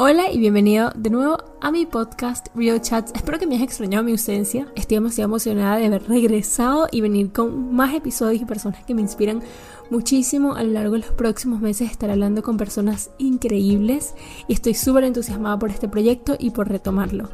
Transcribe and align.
Hola 0.00 0.30
y 0.30 0.38
bienvenido 0.38 0.92
de 0.94 1.10
nuevo 1.10 1.38
a 1.60 1.72
mi 1.72 1.84
podcast 1.84 2.46
Real 2.54 2.80
Chats. 2.80 3.10
Espero 3.16 3.36
que 3.40 3.48
me 3.48 3.56
hayas 3.56 3.66
extrañado 3.66 4.04
mi 4.04 4.12
ausencia. 4.12 4.68
Estoy 4.76 4.98
demasiado 4.98 5.28
emocionada 5.28 5.76
de 5.76 5.86
haber 5.86 6.04
regresado 6.04 6.86
y 6.92 7.00
venir 7.00 7.32
con 7.32 7.74
más 7.74 7.92
episodios 7.92 8.40
y 8.40 8.44
personas 8.44 8.84
que 8.84 8.94
me 8.94 9.00
inspiran 9.00 9.42
muchísimo. 9.90 10.54
A 10.54 10.62
lo 10.62 10.70
largo 10.70 10.92
de 10.92 11.00
los 11.00 11.10
próximos 11.10 11.60
meses 11.60 11.90
estaré 11.90 12.12
hablando 12.12 12.44
con 12.44 12.56
personas 12.56 13.10
increíbles 13.18 14.14
y 14.46 14.52
estoy 14.52 14.74
súper 14.74 15.02
entusiasmada 15.02 15.58
por 15.58 15.70
este 15.70 15.88
proyecto 15.88 16.36
y 16.38 16.50
por 16.50 16.68
retomarlo. 16.68 17.30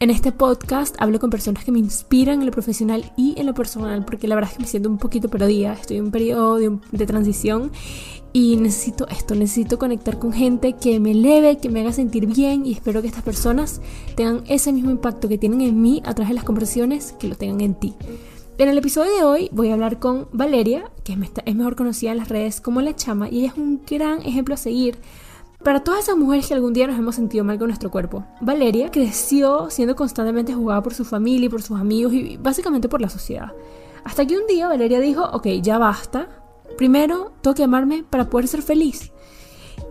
En 0.00 0.10
este 0.10 0.32
podcast 0.32 0.96
hablo 0.98 1.20
con 1.20 1.30
personas 1.30 1.64
que 1.64 1.70
me 1.70 1.78
inspiran 1.78 2.40
en 2.40 2.46
lo 2.46 2.52
profesional 2.52 3.12
y 3.16 3.34
en 3.38 3.46
lo 3.46 3.54
personal 3.54 4.04
porque 4.04 4.26
la 4.26 4.34
verdad 4.34 4.50
es 4.50 4.56
que 4.56 4.62
me 4.62 4.68
siento 4.68 4.88
un 4.88 4.98
poquito 4.98 5.28
perdida. 5.28 5.74
Estoy 5.74 5.98
en 5.98 6.06
un 6.06 6.10
periodo 6.10 6.56
de, 6.56 6.78
de 6.90 7.06
transición 7.06 7.70
y 8.38 8.56
necesito 8.56 9.08
esto, 9.08 9.34
necesito 9.34 9.80
conectar 9.80 10.20
con 10.20 10.32
gente 10.32 10.74
que 10.74 11.00
me 11.00 11.10
eleve, 11.10 11.58
que 11.58 11.68
me 11.70 11.80
haga 11.80 11.92
sentir 11.92 12.26
bien 12.26 12.64
y 12.64 12.72
espero 12.72 13.02
que 13.02 13.08
estas 13.08 13.24
personas 13.24 13.80
tengan 14.14 14.44
ese 14.46 14.72
mismo 14.72 14.92
impacto 14.92 15.28
que 15.28 15.38
tienen 15.38 15.60
en 15.62 15.82
mí 15.82 16.00
a 16.04 16.14
través 16.14 16.28
de 16.28 16.34
las 16.36 16.44
conversaciones, 16.44 17.16
que 17.18 17.26
lo 17.26 17.34
tengan 17.34 17.62
en 17.62 17.74
ti. 17.74 17.96
En 18.58 18.68
el 18.68 18.78
episodio 18.78 19.10
de 19.16 19.24
hoy 19.24 19.48
voy 19.50 19.70
a 19.70 19.74
hablar 19.74 19.98
con 19.98 20.28
Valeria, 20.30 20.88
que 21.02 21.18
es 21.44 21.56
mejor 21.56 21.74
conocida 21.74 22.12
en 22.12 22.18
las 22.18 22.28
redes 22.28 22.60
como 22.60 22.80
La 22.80 22.94
Chama, 22.94 23.28
y 23.28 23.40
ella 23.40 23.48
es 23.48 23.56
un 23.56 23.82
gran 23.84 24.22
ejemplo 24.22 24.54
a 24.54 24.56
seguir 24.56 24.98
para 25.64 25.82
todas 25.82 26.04
esas 26.04 26.16
mujeres 26.16 26.46
que 26.46 26.54
algún 26.54 26.74
día 26.74 26.86
nos 26.86 26.96
hemos 26.96 27.16
sentido 27.16 27.42
mal 27.42 27.58
con 27.58 27.66
nuestro 27.66 27.90
cuerpo. 27.90 28.24
Valeria 28.40 28.92
creció 28.92 29.68
siendo 29.68 29.96
constantemente 29.96 30.54
juzgada 30.54 30.80
por 30.80 30.94
su 30.94 31.04
familia 31.04 31.46
y 31.46 31.48
por 31.48 31.62
sus 31.62 31.76
amigos 31.76 32.12
y 32.12 32.36
básicamente 32.36 32.88
por 32.88 33.00
la 33.00 33.08
sociedad. 33.08 33.50
Hasta 34.04 34.24
que 34.28 34.38
un 34.38 34.46
día 34.46 34.68
Valeria 34.68 35.00
dijo, 35.00 35.24
ok, 35.24 35.48
ya 35.60 35.76
basta, 35.78 36.37
Primero, 36.78 37.32
tengo 37.42 37.56
que 37.56 37.64
amarme 37.64 38.04
para 38.08 38.30
poder 38.30 38.46
ser 38.46 38.62
feliz. 38.62 39.12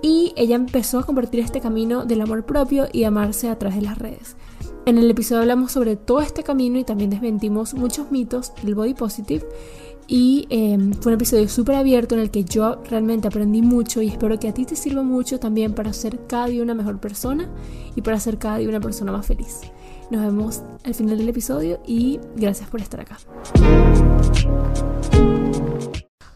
Y 0.01 0.33
ella 0.37 0.55
empezó 0.55 0.99
a 0.99 1.05
convertir 1.05 1.41
este 1.41 1.59
camino 1.59 2.05
del 2.05 2.21
amor 2.21 2.45
propio 2.45 2.87
y 2.91 3.03
amarse 3.03 3.49
a 3.49 3.59
través 3.59 3.75
de 3.75 3.83
las 3.83 3.97
redes. 3.97 4.37
En 4.85 4.97
el 4.97 5.11
episodio 5.11 5.41
hablamos 5.41 5.73
sobre 5.73 5.97
todo 5.97 6.21
este 6.21 6.43
camino 6.43 6.79
y 6.79 6.85
también 6.85 7.09
desmentimos 7.09 7.73
muchos 7.73 8.09
mitos 8.09 8.53
del 8.63 8.73
body 8.73 8.93
positive. 8.93 9.45
Y 10.07 10.47
em, 10.49 10.93
fue 10.93 11.11
un 11.11 11.15
episodio 11.15 11.49
súper 11.49 11.75
abierto 11.75 12.15
en 12.15 12.21
el 12.21 12.31
que 12.31 12.45
yo 12.45 12.81
realmente 12.89 13.27
aprendí 13.27 13.61
mucho 13.61 14.01
y 14.01 14.07
espero 14.07 14.39
que 14.39 14.47
a 14.47 14.53
ti 14.53 14.63
te 14.63 14.77
sirva 14.77 15.03
mucho 15.03 15.41
también 15.41 15.73
para 15.73 15.91
ser 15.91 16.25
cada 16.25 16.47
día 16.47 16.63
una 16.63 16.73
mejor 16.73 17.01
persona 17.01 17.49
y 17.97 18.01
para 18.01 18.17
ser 18.17 18.37
cada 18.37 18.59
día 18.59 18.69
una 18.69 18.79
persona 18.79 19.11
más 19.11 19.25
feliz. 19.25 19.59
Nos 20.09 20.21
vemos 20.21 20.61
al 20.85 20.95
final 20.95 21.17
del 21.17 21.27
episodio 21.27 21.81
y 21.85 22.21
gracias 22.37 22.69
por 22.69 22.79
estar 22.79 23.01
acá. 23.01 23.17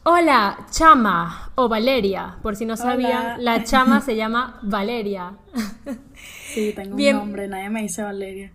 Hola, 0.03 0.65
Chama 0.71 1.51
o 1.53 1.69
Valeria, 1.69 2.37
por 2.41 2.55
si 2.55 2.65
no 2.65 2.75
sabían, 2.75 3.43
la 3.43 3.63
Chama 3.63 4.01
se 4.01 4.15
llama 4.15 4.59
Valeria. 4.63 5.37
Sí, 6.53 6.73
tengo 6.75 6.97
un 6.97 7.11
nombre, 7.13 7.47
nadie 7.47 7.69
me 7.69 7.81
dice 7.81 8.03
Valeria. 8.03 8.51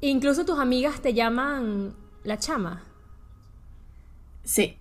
Incluso 0.00 0.44
tus 0.44 0.58
amigas 0.58 1.00
te 1.00 1.14
llaman 1.14 1.94
la 2.24 2.36
Chama. 2.36 2.82
Sí. 4.42 4.76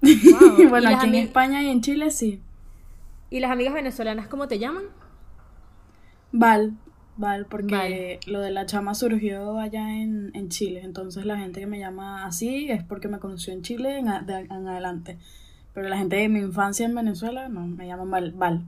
bueno, 0.68 0.88
aquí 0.90 1.08
en 1.08 1.14
España 1.16 1.62
y 1.64 1.70
en 1.70 1.80
Chile 1.80 2.12
sí. 2.12 2.40
¿Y 3.28 3.40
las 3.40 3.50
amigas 3.50 3.74
venezolanas 3.74 4.28
cómo 4.28 4.46
te 4.46 4.60
llaman? 4.60 4.84
Val. 6.30 6.74
Val, 7.16 7.46
porque 7.46 8.18
lo 8.26 8.40
de 8.40 8.50
la 8.50 8.66
chama 8.66 8.94
surgió 8.94 9.58
allá 9.58 10.02
en, 10.02 10.48
Chile. 10.48 10.82
Entonces 10.84 11.24
la 11.24 11.36
gente 11.38 11.60
que 11.60 11.66
me 11.66 11.78
llama 11.78 12.26
así 12.26 12.70
es 12.70 12.82
porque 12.82 13.08
me 13.08 13.18
conoció 13.18 13.52
en 13.52 13.62
Chile 13.62 13.98
en, 13.98 14.08
adelante. 14.08 15.18
Pero 15.72 15.88
la 15.88 15.96
gente 15.96 16.16
de 16.16 16.28
mi 16.28 16.40
infancia 16.40 16.86
en 16.86 16.94
Venezuela 16.94 17.48
no, 17.48 17.66
me 17.66 17.86
llaman 17.86 18.10
Val. 18.10 18.32
Val. 18.32 18.64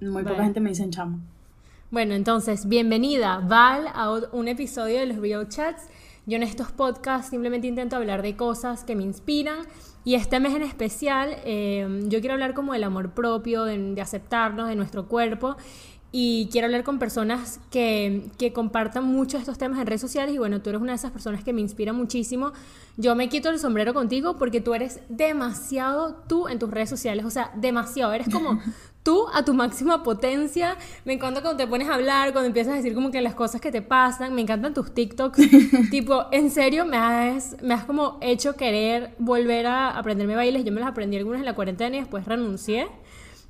Muy 0.00 0.22
poca 0.22 0.44
gente 0.44 0.60
me 0.60 0.70
dice 0.70 0.88
chama. 0.90 1.20
Bueno, 1.90 2.14
entonces, 2.14 2.68
bienvenida, 2.68 3.38
Val, 3.38 3.86
a 3.94 4.12
un 4.32 4.46
episodio 4.46 5.00
de 5.00 5.06
los 5.06 5.16
Real 5.16 5.48
Chats. 5.48 5.88
Yo 6.26 6.36
en 6.36 6.42
estos 6.42 6.70
podcasts 6.70 7.30
simplemente 7.30 7.66
intento 7.66 7.96
hablar 7.96 8.22
de 8.22 8.36
cosas 8.36 8.84
que 8.84 8.94
me 8.94 9.02
inspiran 9.02 9.60
y 10.04 10.14
este 10.14 10.40
mes 10.40 10.54
en 10.54 10.62
especial 10.62 11.36
eh, 11.44 12.02
yo 12.04 12.20
quiero 12.20 12.34
hablar 12.34 12.52
como 12.52 12.74
del 12.74 12.84
amor 12.84 13.12
propio, 13.12 13.64
de, 13.64 13.78
de 13.94 14.00
aceptarnos, 14.02 14.68
de 14.68 14.76
nuestro 14.76 15.08
cuerpo 15.08 15.56
y 16.10 16.48
quiero 16.50 16.66
hablar 16.66 16.84
con 16.84 16.98
personas 16.98 17.60
que, 17.70 18.30
que, 18.38 18.52
compartan 18.52 19.04
mucho 19.04 19.36
estos 19.36 19.58
temas 19.58 19.78
en 19.78 19.86
redes 19.86 20.00
sociales 20.00 20.34
y 20.34 20.38
bueno, 20.38 20.62
tú 20.62 20.70
eres 20.70 20.80
una 20.80 20.92
de 20.92 20.96
esas 20.96 21.10
personas 21.10 21.44
que 21.44 21.52
me 21.52 21.60
inspira 21.60 21.92
muchísimo. 21.92 22.52
Yo 22.96 23.14
me 23.14 23.28
quito 23.28 23.50
el 23.50 23.58
sombrero 23.58 23.92
contigo 23.92 24.38
porque 24.38 24.60
tú 24.60 24.74
eres 24.74 25.00
demasiado 25.08 26.16
tú 26.26 26.48
en 26.48 26.58
tus 26.58 26.70
redes 26.70 26.88
sociales, 26.88 27.26
o 27.26 27.30
sea, 27.30 27.52
demasiado, 27.56 28.12
eres 28.14 28.28
como 28.30 28.58
tú 29.02 29.26
a 29.32 29.44
tu 29.44 29.54
máxima 29.54 30.02
potencia. 30.02 30.76
Me 31.04 31.14
encanta 31.14 31.40
cuando 31.40 31.56
te 31.56 31.66
pones 31.66 31.88
a 31.88 31.94
hablar, 31.94 32.32
cuando 32.32 32.46
empiezas 32.46 32.74
a 32.74 32.76
decir 32.76 32.94
como 32.94 33.10
que 33.10 33.20
las 33.20 33.34
cosas 33.34 33.60
que 33.60 33.72
te 33.72 33.82
pasan, 33.82 34.34
me 34.34 34.42
encantan 34.42 34.74
tus 34.74 34.92
TikToks. 34.92 35.40
tipo, 35.90 36.26
en 36.30 36.50
serio, 36.50 36.84
me 36.84 36.96
has, 36.96 37.56
me 37.62 37.74
has 37.74 37.84
como 37.84 38.18
hecho 38.20 38.54
querer 38.54 39.14
volver 39.18 39.66
a 39.66 39.90
aprenderme 39.90 40.36
bailes. 40.36 40.64
Yo 40.64 40.72
me 40.72 40.80
los 40.80 40.88
aprendí 40.88 41.16
algunas 41.16 41.40
en 41.40 41.46
la 41.46 41.54
cuarentena 41.54 41.96
y 41.96 42.00
después 42.00 42.26
renuncié. 42.26 42.88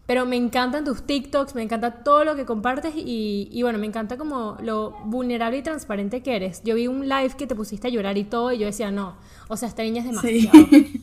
Pero 0.08 0.24
me 0.24 0.36
encantan 0.36 0.86
tus 0.86 1.02
TikToks, 1.02 1.54
me 1.54 1.62
encanta 1.62 2.02
todo 2.02 2.24
lo 2.24 2.34
que 2.34 2.46
compartes 2.46 2.94
y, 2.96 3.50
y, 3.52 3.62
bueno, 3.62 3.78
me 3.78 3.84
encanta 3.84 4.16
como 4.16 4.56
lo 4.62 4.92
vulnerable 5.04 5.58
y 5.58 5.62
transparente 5.62 6.22
que 6.22 6.34
eres. 6.34 6.62
Yo 6.64 6.76
vi 6.76 6.86
un 6.86 7.10
live 7.10 7.34
que 7.36 7.46
te 7.46 7.54
pusiste 7.54 7.88
a 7.88 7.91
llorar 7.91 8.16
y 8.16 8.24
todo 8.24 8.50
y 8.50 8.56
yo 8.56 8.64
decía, 8.64 8.91
no, 8.91 9.16
o 9.48 9.58
sea, 9.58 9.69
esta 9.69 9.82
niña 9.82 10.00
es 10.00 10.06
demasiado. 10.06 10.66
Sí, 10.70 11.02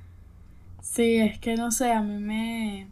sí 0.82 1.16
es 1.16 1.38
que 1.38 1.56
no 1.56 1.70
sé, 1.70 1.92
a 1.92 2.02
mí 2.02 2.18
me... 2.18 2.88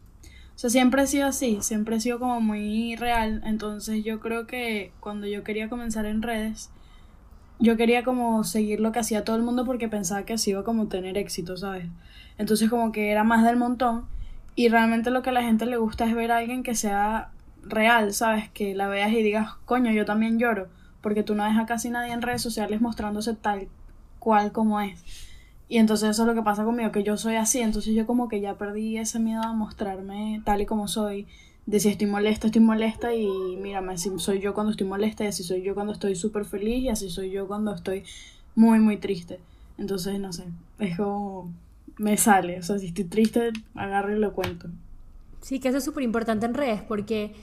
O 0.55 0.59
sea, 0.59 0.71
siempre 0.71 1.03
he 1.03 1.07
sido 1.07 1.27
así, 1.27 1.59
siempre 1.61 1.97
he 1.97 2.01
sido 2.01 2.19
como 2.19 2.41
muy 2.41 2.97
real. 2.97 3.43
Entonces 3.45 4.03
yo 4.03 4.21
creo 4.21 4.47
que 4.47 4.93
cuando 4.99 5.27
yo 5.27 5.45
quería 5.45 5.69
comenzar 5.69 6.07
en 6.07 6.23
redes, 6.23 6.71
yo 7.59 7.77
quería 7.77 8.03
como 8.03 8.45
seguir 8.45 8.81
lo 8.81 8.93
que 8.93 9.01
hacía 9.01 9.25
todo 9.25 9.37
el 9.37 9.43
mundo 9.43 9.67
porque 9.67 9.91
pensaba 9.91 10.25
que 10.25 10.33
así 10.33 10.53
iba 10.53 10.65
como 10.65 10.89
tener 10.89 11.19
éxito, 11.19 11.59
¿sabes? 11.59 11.85
Entonces 12.39 12.71
como 12.71 12.93
que 12.93 13.11
era 13.11 13.25
más 13.25 13.45
del 13.45 13.59
montón 13.59 14.14
y 14.57 14.69
realmente 14.69 15.11
lo 15.11 15.23
que 15.23 15.31
a 15.31 15.33
la 15.33 15.43
gente 15.43 15.67
le 15.67 15.77
gusta 15.77 16.07
es 16.07 16.15
ver 16.15 16.31
a 16.31 16.39
alguien 16.39 16.63
que 16.63 16.75
sea 16.75 17.31
real, 17.63 18.13
¿sabes? 18.15 18.51
Que 18.51 18.75
la 18.75 18.89
veas 18.89 19.13
y 19.13 19.23
digas, 19.23 19.55
coño, 19.65 19.91
yo 19.91 20.05
también 20.05 20.39
lloro. 20.39 20.69
Porque 21.01 21.23
tú 21.23 21.35
no 21.35 21.45
ves 21.45 21.59
a 21.59 21.67
casi 21.67 21.91
nadie 21.91 22.13
en 22.13 22.23
redes 22.23 22.43
sociales 22.43 22.81
mostrándose 22.81 23.35
tal 23.35 23.69
cual 24.19 24.53
como 24.53 24.81
es. 24.81 25.03
Y 25.69 25.79
entonces 25.79 26.11
eso 26.11 26.23
es 26.23 26.29
lo 26.29 26.35
que 26.35 26.43
pasa 26.43 26.65
conmigo, 26.65 26.93
que 26.93 27.03
yo 27.03 27.17
soy 27.17 27.35
así. 27.35 27.61
Entonces 27.61 27.95
yo 27.95 28.07
como 28.07 28.29
que 28.29 28.41
ya 28.41 28.55
perdí 28.55 28.97
ese 28.97 29.19
miedo 29.19 29.43
a 29.43 29.53
mostrarme 29.53 30.41
tal 30.45 30.61
y 30.61 30.67
como 30.67 30.89
soy. 30.89 31.27
De 31.67 31.81
si 31.81 31.89
estoy 31.89 32.07
molesta, 32.07 32.47
estoy 32.47 32.61
molesta 32.61 33.15
y 33.15 33.27
mírame, 33.57 33.95
así 33.95 34.11
soy 34.19 34.39
yo 34.39 34.53
cuando 34.53 34.71
estoy 34.71 34.87
molesta 34.87 35.25
y 35.25 35.29
así 35.29 35.43
soy 35.43 35.63
yo 35.63 35.75
cuando 35.75 35.95
estoy 35.95 36.15
súper 36.15 36.45
feliz 36.45 36.85
y 36.85 36.89
así 36.91 37.09
soy 37.09 37.31
yo 37.31 37.49
cuando 37.49 37.75
estoy 37.75 38.05
muy, 38.55 38.79
muy 38.81 38.99
triste. 38.99 39.41
Entonces, 39.79 40.21
no 40.21 40.33
sé, 40.33 40.45
es 40.79 40.97
como 40.97 41.51
me 41.99 42.17
sale. 42.17 42.59
O 42.59 42.63
sea, 42.63 42.79
si 42.79 42.87
estoy 42.87 43.05
triste, 43.05 43.51
agarro 43.75 44.17
y 44.17 44.19
lo 44.19 44.33
cuento. 44.33 44.69
Sí, 45.41 45.61
que 45.61 45.69
eso 45.69 45.79
es 45.79 45.85
súper 45.85 46.03
importante 46.03 46.47
en 46.47 46.55
redes 46.55 46.83
porque 46.83 47.35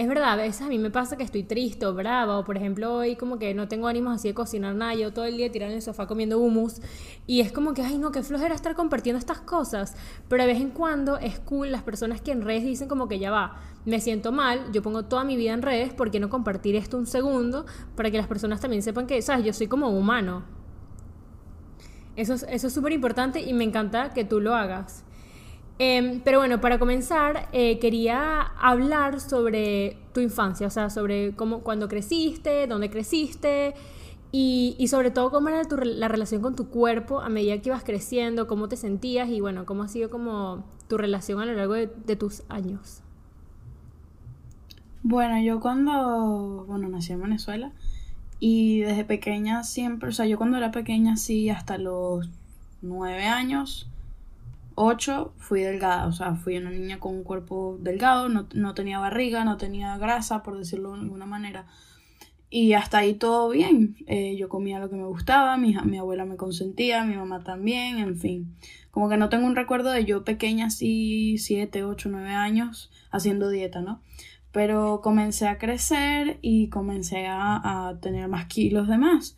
es 0.00 0.08
verdad, 0.08 0.32
a 0.32 0.36
veces 0.36 0.62
a 0.62 0.68
mí 0.68 0.78
me 0.78 0.90
pasa 0.90 1.18
que 1.18 1.22
estoy 1.22 1.42
triste 1.42 1.84
o 1.84 1.92
brava 1.92 2.38
o 2.38 2.44
por 2.44 2.56
ejemplo 2.56 2.94
hoy 2.94 3.16
como 3.16 3.38
que 3.38 3.52
no 3.52 3.68
tengo 3.68 3.86
ánimos 3.86 4.14
así 4.14 4.28
de 4.28 4.34
cocinar 4.34 4.74
nada, 4.74 4.94
yo 4.94 5.12
todo 5.12 5.26
el 5.26 5.36
día 5.36 5.52
tirado 5.52 5.70
en 5.70 5.76
el 5.76 5.82
sofá 5.82 6.06
comiendo 6.06 6.38
hummus 6.38 6.80
y 7.26 7.40
es 7.42 7.52
como 7.52 7.74
que, 7.74 7.82
ay 7.82 7.98
no, 7.98 8.12
qué 8.12 8.22
flojera 8.22 8.54
estar 8.54 8.74
compartiendo 8.74 9.18
estas 9.18 9.40
cosas, 9.40 9.94
pero 10.26 10.42
de 10.44 10.54
vez 10.54 10.62
en 10.62 10.70
cuando 10.70 11.18
es 11.18 11.38
cool 11.40 11.70
las 11.70 11.82
personas 11.82 12.22
que 12.22 12.32
en 12.32 12.40
redes 12.40 12.64
dicen 12.64 12.88
como 12.88 13.08
que 13.08 13.18
ya 13.18 13.30
va, 13.30 13.60
me 13.84 14.00
siento 14.00 14.32
mal, 14.32 14.72
yo 14.72 14.80
pongo 14.80 15.04
toda 15.04 15.22
mi 15.24 15.36
vida 15.36 15.52
en 15.52 15.60
redes, 15.60 15.92
¿por 15.92 16.10
qué 16.10 16.18
no 16.18 16.30
compartir 16.30 16.76
esto 16.76 16.96
un 16.96 17.06
segundo 17.06 17.66
para 17.94 18.10
que 18.10 18.16
las 18.16 18.26
personas 18.26 18.58
también 18.60 18.82
sepan 18.82 19.06
que, 19.06 19.20
sabes, 19.20 19.44
yo 19.44 19.52
soy 19.52 19.66
como 19.66 19.90
humano, 19.90 20.44
eso 22.20 22.46
es 22.46 22.72
súper 22.72 22.92
importante 22.92 23.40
y 23.40 23.52
me 23.52 23.64
encanta 23.64 24.10
que 24.10 24.24
tú 24.24 24.40
lo 24.40 24.54
hagas. 24.54 25.04
Em, 25.82 26.20
pero 26.20 26.40
bueno, 26.40 26.60
para 26.60 26.78
comenzar, 26.78 27.48
eh, 27.52 27.78
quería 27.78 28.42
hablar 28.42 29.18
sobre 29.18 29.96
tu 30.12 30.20
infancia, 30.20 30.66
o 30.66 30.70
sea, 30.70 30.90
sobre 30.90 31.34
cómo, 31.34 31.60
cuando 31.60 31.88
creciste, 31.88 32.66
dónde 32.66 32.90
creciste 32.90 33.72
y, 34.30 34.76
y 34.78 34.88
sobre 34.88 35.10
todo 35.10 35.30
cómo 35.30 35.48
era 35.48 35.64
tu, 35.64 35.78
la 35.78 36.08
relación 36.08 36.42
con 36.42 36.54
tu 36.54 36.68
cuerpo 36.68 37.22
a 37.22 37.30
medida 37.30 37.56
que 37.62 37.70
ibas 37.70 37.82
creciendo, 37.82 38.46
cómo 38.46 38.68
te 38.68 38.76
sentías 38.76 39.30
y 39.30 39.40
bueno, 39.40 39.64
cómo 39.64 39.82
ha 39.82 39.88
sido 39.88 40.10
como 40.10 40.66
tu 40.86 40.98
relación 40.98 41.40
a 41.40 41.46
lo 41.46 41.54
largo 41.54 41.72
de, 41.72 41.86
de 41.86 42.14
tus 42.14 42.42
años. 42.50 43.02
Bueno, 45.02 45.40
yo 45.42 45.60
cuando, 45.60 46.66
bueno, 46.68 46.90
nací 46.90 47.14
en 47.14 47.22
Venezuela, 47.22 47.72
y 48.40 48.80
desde 48.80 49.04
pequeña 49.04 49.62
siempre, 49.62 50.08
o 50.08 50.12
sea, 50.12 50.26
yo 50.26 50.38
cuando 50.38 50.56
era 50.56 50.70
pequeña 50.70 51.16
sí, 51.16 51.50
hasta 51.50 51.76
los 51.76 52.28
nueve 52.80 53.26
años, 53.26 53.88
ocho, 54.74 55.34
fui 55.36 55.60
delgada, 55.60 56.06
o 56.06 56.12
sea, 56.12 56.34
fui 56.34 56.56
una 56.56 56.70
niña 56.70 56.98
con 56.98 57.14
un 57.14 57.22
cuerpo 57.22 57.76
delgado, 57.80 58.30
no, 58.30 58.48
no 58.54 58.72
tenía 58.72 58.98
barriga, 58.98 59.44
no 59.44 59.58
tenía 59.58 59.98
grasa, 59.98 60.42
por 60.42 60.56
decirlo 60.56 60.94
de 60.94 61.00
alguna 61.00 61.26
manera. 61.26 61.66
Y 62.48 62.72
hasta 62.72 62.98
ahí 62.98 63.14
todo 63.14 63.48
bien. 63.50 63.96
Eh, 64.06 64.36
yo 64.36 64.48
comía 64.48 64.80
lo 64.80 64.90
que 64.90 64.96
me 64.96 65.04
gustaba, 65.04 65.56
mi, 65.56 65.76
mi 65.84 65.98
abuela 65.98 66.24
me 66.24 66.36
consentía, 66.36 67.04
mi 67.04 67.14
mamá 67.14 67.44
también, 67.44 67.98
en 67.98 68.16
fin. 68.16 68.56
Como 68.90 69.08
que 69.08 69.18
no 69.18 69.28
tengo 69.28 69.46
un 69.46 69.54
recuerdo 69.54 69.90
de 69.90 70.04
yo 70.04 70.24
pequeña, 70.24 70.66
así, 70.66 71.36
siete, 71.38 71.84
ocho, 71.84 72.08
nueve 72.08 72.30
años, 72.30 72.90
haciendo 73.12 73.50
dieta, 73.50 73.82
¿no? 73.82 74.00
Pero 74.52 75.00
comencé 75.02 75.46
a 75.48 75.58
crecer 75.58 76.38
y 76.42 76.68
comencé 76.68 77.26
a, 77.26 77.88
a 77.88 78.00
tener 78.00 78.28
más 78.28 78.46
kilos 78.46 78.88
de 78.88 78.98
más. 78.98 79.36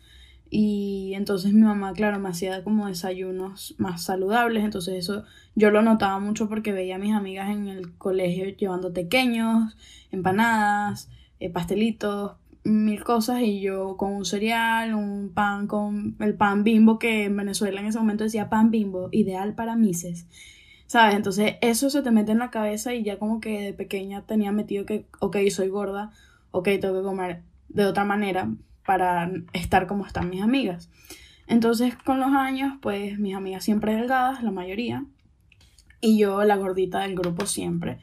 Y 0.55 1.13
entonces 1.15 1.51
mi 1.51 1.61
mamá, 1.61 1.93
claro, 1.93 2.19
me 2.19 2.29
hacía 2.29 2.63
como 2.63 2.85
desayunos 2.85 3.73
más 3.79 4.03
saludables. 4.03 4.63
Entonces 4.63 4.93
eso 4.93 5.23
yo 5.55 5.71
lo 5.71 5.81
notaba 5.81 6.19
mucho 6.19 6.47
porque 6.47 6.71
veía 6.71 6.97
a 6.97 6.99
mis 6.99 7.15
amigas 7.15 7.49
en 7.49 7.67
el 7.67 7.97
colegio 7.97 8.45
llevando 8.55 8.93
pequeños, 8.93 9.75
empanadas, 10.11 11.09
eh, 11.39 11.49
pastelitos, 11.49 12.33
mil 12.63 13.03
cosas. 13.03 13.41
Y 13.41 13.61
yo 13.61 13.97
con 13.97 14.13
un 14.13 14.25
cereal, 14.25 14.93
un 14.93 15.31
pan 15.33 15.65
con 15.65 16.15
el 16.19 16.35
pan 16.35 16.63
bimbo 16.63 16.99
que 16.99 17.23
en 17.23 17.35
Venezuela 17.35 17.81
en 17.81 17.87
ese 17.87 17.97
momento 17.97 18.23
decía 18.23 18.47
pan 18.47 18.69
bimbo, 18.69 19.09
ideal 19.11 19.55
para 19.55 19.75
mises. 19.75 20.27
¿Sabes? 20.93 21.15
Entonces 21.15 21.55
eso 21.61 21.89
se 21.89 22.03
te 22.03 22.11
mete 22.11 22.33
en 22.33 22.37
la 22.37 22.51
cabeza 22.51 22.93
y 22.93 23.01
ya 23.01 23.17
como 23.17 23.39
que 23.39 23.59
de 23.61 23.73
pequeña 23.73 24.27
tenía 24.27 24.51
metido 24.51 24.85
que, 24.85 25.07
ok, 25.21 25.37
soy 25.49 25.69
gorda, 25.69 26.11
ok, 26.51 26.65
tengo 26.79 26.99
que 26.99 27.01
comer 27.01 27.41
de 27.67 27.85
otra 27.87 28.05
manera 28.05 28.53
para 28.85 29.31
estar 29.53 29.87
como 29.87 30.05
están 30.05 30.29
mis 30.29 30.43
amigas. 30.43 30.91
Entonces, 31.47 31.95
con 31.95 32.19
los 32.19 32.29
años, 32.29 32.75
pues 32.79 33.17
mis 33.17 33.33
amigas 33.33 33.63
siempre 33.63 33.95
delgadas, 33.95 34.43
la 34.43 34.51
mayoría, 34.51 35.03
y 35.99 36.19
yo 36.19 36.43
la 36.43 36.57
gordita 36.57 36.99
del 36.99 37.15
grupo 37.15 37.47
siempre. 37.47 37.97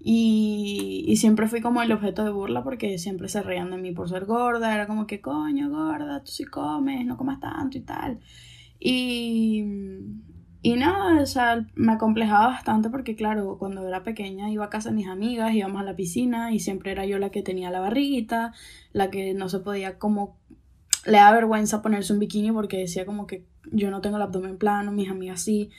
Y, 0.00 1.04
y, 1.06 1.18
siempre 1.18 1.46
fui 1.46 1.60
como 1.60 1.80
el 1.80 1.92
objeto 1.92 2.24
de 2.24 2.32
burla 2.32 2.64
porque 2.64 2.98
siempre 2.98 3.28
se 3.28 3.42
reían 3.42 3.70
de 3.70 3.78
mí 3.78 3.92
por 3.92 4.08
ser 4.08 4.24
gorda. 4.24 4.74
Era 4.74 4.88
como 4.88 5.06
que, 5.06 5.20
coño, 5.20 5.70
gorda, 5.70 6.24
tú 6.24 6.32
sí 6.32 6.44
comes, 6.44 7.06
no 7.06 7.16
comas 7.16 7.38
tanto 7.38 7.78
y 7.78 7.82
tal. 7.82 8.18
Y, 8.80 9.64
y 10.64 10.76
nada, 10.76 11.20
o 11.20 11.26
sea, 11.26 11.66
me 11.74 11.92
acomplejaba 11.92 12.46
bastante 12.46 12.88
porque, 12.88 13.16
claro, 13.16 13.56
cuando 13.58 13.86
era 13.86 14.04
pequeña 14.04 14.48
iba 14.48 14.64
a 14.64 14.70
casa 14.70 14.90
de 14.90 14.94
mis 14.94 15.08
amigas, 15.08 15.52
íbamos 15.54 15.80
a 15.80 15.84
la 15.84 15.96
piscina 15.96 16.52
y 16.54 16.60
siempre 16.60 16.92
era 16.92 17.04
yo 17.04 17.18
la 17.18 17.30
que 17.30 17.42
tenía 17.42 17.72
la 17.72 17.80
barriguita, 17.80 18.52
la 18.92 19.10
que 19.10 19.34
no 19.34 19.48
se 19.48 19.58
podía 19.58 19.98
como... 19.98 20.38
Le 21.04 21.18
da 21.18 21.32
vergüenza 21.32 21.82
ponerse 21.82 22.12
un 22.12 22.20
bikini 22.20 22.52
porque 22.52 22.78
decía 22.78 23.04
como 23.04 23.26
que 23.26 23.44
yo 23.72 23.90
no 23.90 24.00
tengo 24.00 24.18
el 24.18 24.22
abdomen 24.22 24.56
plano, 24.56 24.92
mis 24.92 25.10
amigas 25.10 25.42
sí. 25.42 25.70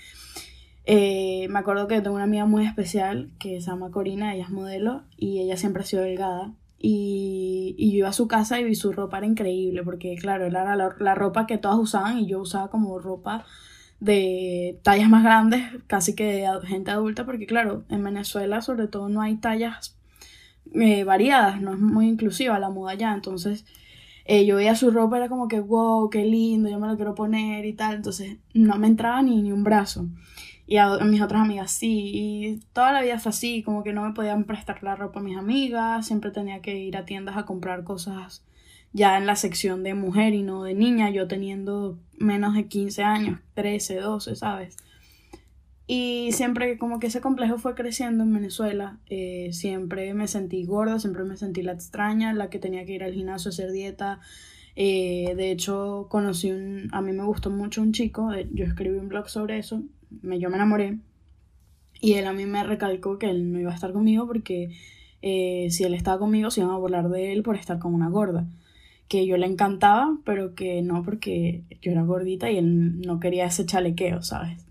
Eh, 0.86 1.48
me 1.50 1.60
acuerdo 1.60 1.88
que 1.88 2.02
tengo 2.02 2.16
una 2.16 2.26
amiga 2.26 2.46
muy 2.46 2.66
especial 2.66 3.32
que 3.40 3.62
se 3.62 3.68
llama 3.68 3.90
Corina, 3.90 4.36
ella 4.36 4.44
es 4.44 4.50
modelo 4.50 5.04
y 5.16 5.40
ella 5.40 5.56
siempre 5.56 5.84
ha 5.84 5.86
sido 5.86 6.04
delgada. 6.04 6.52
Y, 6.78 7.74
y 7.78 7.92
yo 7.92 8.00
iba 8.00 8.10
a 8.10 8.14
su 8.14 8.28
casa 8.28 8.60
y 8.60 8.66
vi 8.66 8.76
su 8.76 8.92
ropa 8.92 9.20
era 9.20 9.28
increíble 9.28 9.82
porque, 9.84 10.16
claro, 10.18 10.46
era 10.46 10.76
la, 10.76 10.94
la 11.00 11.16
ropa 11.16 11.48
que 11.48 11.58
todas 11.58 11.80
usaban 11.80 12.20
y 12.20 12.28
yo 12.28 12.42
usaba 12.42 12.70
como 12.70 13.00
ropa 13.00 13.46
de 14.04 14.80
tallas 14.84 15.10
más 15.10 15.24
grandes, 15.24 15.64
casi 15.88 16.14
que 16.14 16.26
de 16.26 16.68
gente 16.68 16.92
adulta, 16.92 17.26
porque 17.26 17.46
claro, 17.46 17.86
en 17.90 18.04
Venezuela 18.04 18.62
sobre 18.62 18.88
todo 18.88 19.08
no 19.08 19.22
hay 19.22 19.38
tallas 19.38 19.98
eh, 20.74 21.06
variadas, 21.06 21.62
no 21.62 21.74
es 21.74 21.80
muy 21.80 22.08
inclusiva 22.10 22.60
la 22.60 22.70
moda 22.70 22.96
ya, 22.96 23.14
entonces 23.14 23.66
eh, 24.26 24.46
yo 24.46 24.58
veía 24.58 24.76
su 24.76 24.92
ropa, 24.92 25.18
era 25.18 25.30
como 25.30 25.48
que, 25.48 25.62
wow, 25.62 26.10
qué 26.10 26.26
lindo, 26.26 26.70
yo 26.70 26.80
me 26.80 26.88
lo 26.88 26.98
quiero 26.98 27.16
poner 27.16 27.66
y 27.66 27.74
tal, 27.74 27.96
entonces 27.96 28.40
no 28.54 28.78
me 28.78 28.88
entraba 28.88 29.22
ni, 29.22 29.42
ni 29.42 29.54
un 29.54 29.64
brazo. 29.64 30.08
Y 30.68 30.78
a, 30.78 30.98
mis 31.00 31.22
otras 31.22 31.42
amigas 31.42 31.72
sí, 31.72 32.12
y 32.14 32.60
toda 32.74 32.92
la 32.92 33.02
vida 33.02 33.20
fue 33.20 33.30
así, 33.30 33.64
como 33.64 33.84
que 33.84 33.94
no 33.94 34.04
me 34.04 34.14
podían 34.14 34.44
prestar 34.44 34.84
la 34.84 34.96
ropa 34.96 35.22
a 35.22 35.24
mis 35.24 35.38
amigas, 35.38 36.06
siempre 36.06 36.32
tenía 36.32 36.62
que 36.62 36.78
ir 36.78 36.98
a 36.98 37.06
tiendas 37.06 37.38
a 37.38 37.46
comprar 37.46 37.84
cosas 37.86 38.44
ya 38.94 39.18
en 39.18 39.26
la 39.26 39.36
sección 39.36 39.84
de 39.84 39.96
mujer 39.96 40.34
y 40.34 40.44
no 40.44 40.64
de 40.64 40.76
niña, 40.76 41.10
yo 41.10 41.28
teniendo 41.28 41.98
menos 42.20 42.54
de 42.54 42.68
15 42.68 43.04
años, 43.04 43.40
13, 43.56 43.96
12, 43.98 44.36
¿sabes? 44.36 44.78
Y 45.88 46.30
siempre 46.32 46.78
como 46.78 47.00
que 47.00 47.08
ese 47.08 47.20
complejo 47.20 47.58
fue 47.58 47.76
creciendo 47.76 48.24
en 48.24 48.34
Venezuela, 48.34 49.00
eh, 49.10 49.50
siempre 49.52 50.14
me 50.14 50.28
sentí 50.28 50.64
gorda, 50.66 51.00
siempre 51.00 51.24
me 51.24 51.36
sentí 51.36 51.62
la 51.64 51.74
extraña, 51.74 52.34
la 52.34 52.50
que 52.50 52.60
tenía 52.60 52.86
que 52.86 52.94
ir 52.94 53.04
al 53.04 53.14
gimnasio 53.14 53.50
a 53.50 53.52
hacer 53.52 53.72
dieta. 53.72 54.20
Eh, 54.76 55.34
de 55.36 55.52
hecho, 55.52 56.08
conocí 56.10 56.52
un, 56.52 56.88
a 56.94 57.02
mí 57.02 57.12
me 57.12 57.24
gustó 57.26 57.50
mucho 57.50 57.82
un 57.82 57.92
chico, 57.92 58.32
yo 58.54 58.66
escribí 58.66 58.98
un 58.98 59.10
blog 59.10 59.28
sobre 59.30 59.58
eso, 59.58 59.84
me, 60.22 60.40
yo 60.40 60.50
me 60.50 60.56
enamoré 60.56 61.00
y 62.00 62.14
él 62.14 62.28
a 62.28 62.34
mí 62.34 62.46
me 62.46 62.64
recalcó 62.64 63.20
que 63.20 63.30
él 63.30 63.52
no 63.52 63.60
iba 63.60 63.72
a 63.72 63.76
estar 63.76 63.92
conmigo 63.94 64.26
porque 64.28 64.72
eh, 65.22 65.68
si 65.70 65.84
él 65.84 65.94
estaba 65.94 66.20
conmigo 66.20 66.50
se 66.50 66.62
iban 66.62 66.74
a 66.74 66.78
burlar 66.78 67.10
de 67.10 67.34
él 67.34 67.44
por 67.44 67.56
estar 67.56 67.80
con 67.80 67.94
una 67.94 68.10
gorda 68.10 68.48
que 69.08 69.26
yo 69.28 69.38
le 69.38 69.46
encantaba, 69.46 70.18
pero 70.26 70.56
que 70.56 70.82
no 70.82 71.04
porque 71.04 71.64
yo 71.82 71.92
era 71.92 72.04
gordita 72.04 72.50
y 72.50 72.58
él 72.58 73.02
no 73.02 73.20
quería 73.20 73.46
ese 73.46 73.66
chalequeo, 73.66 74.22
¿sabes? 74.24 74.66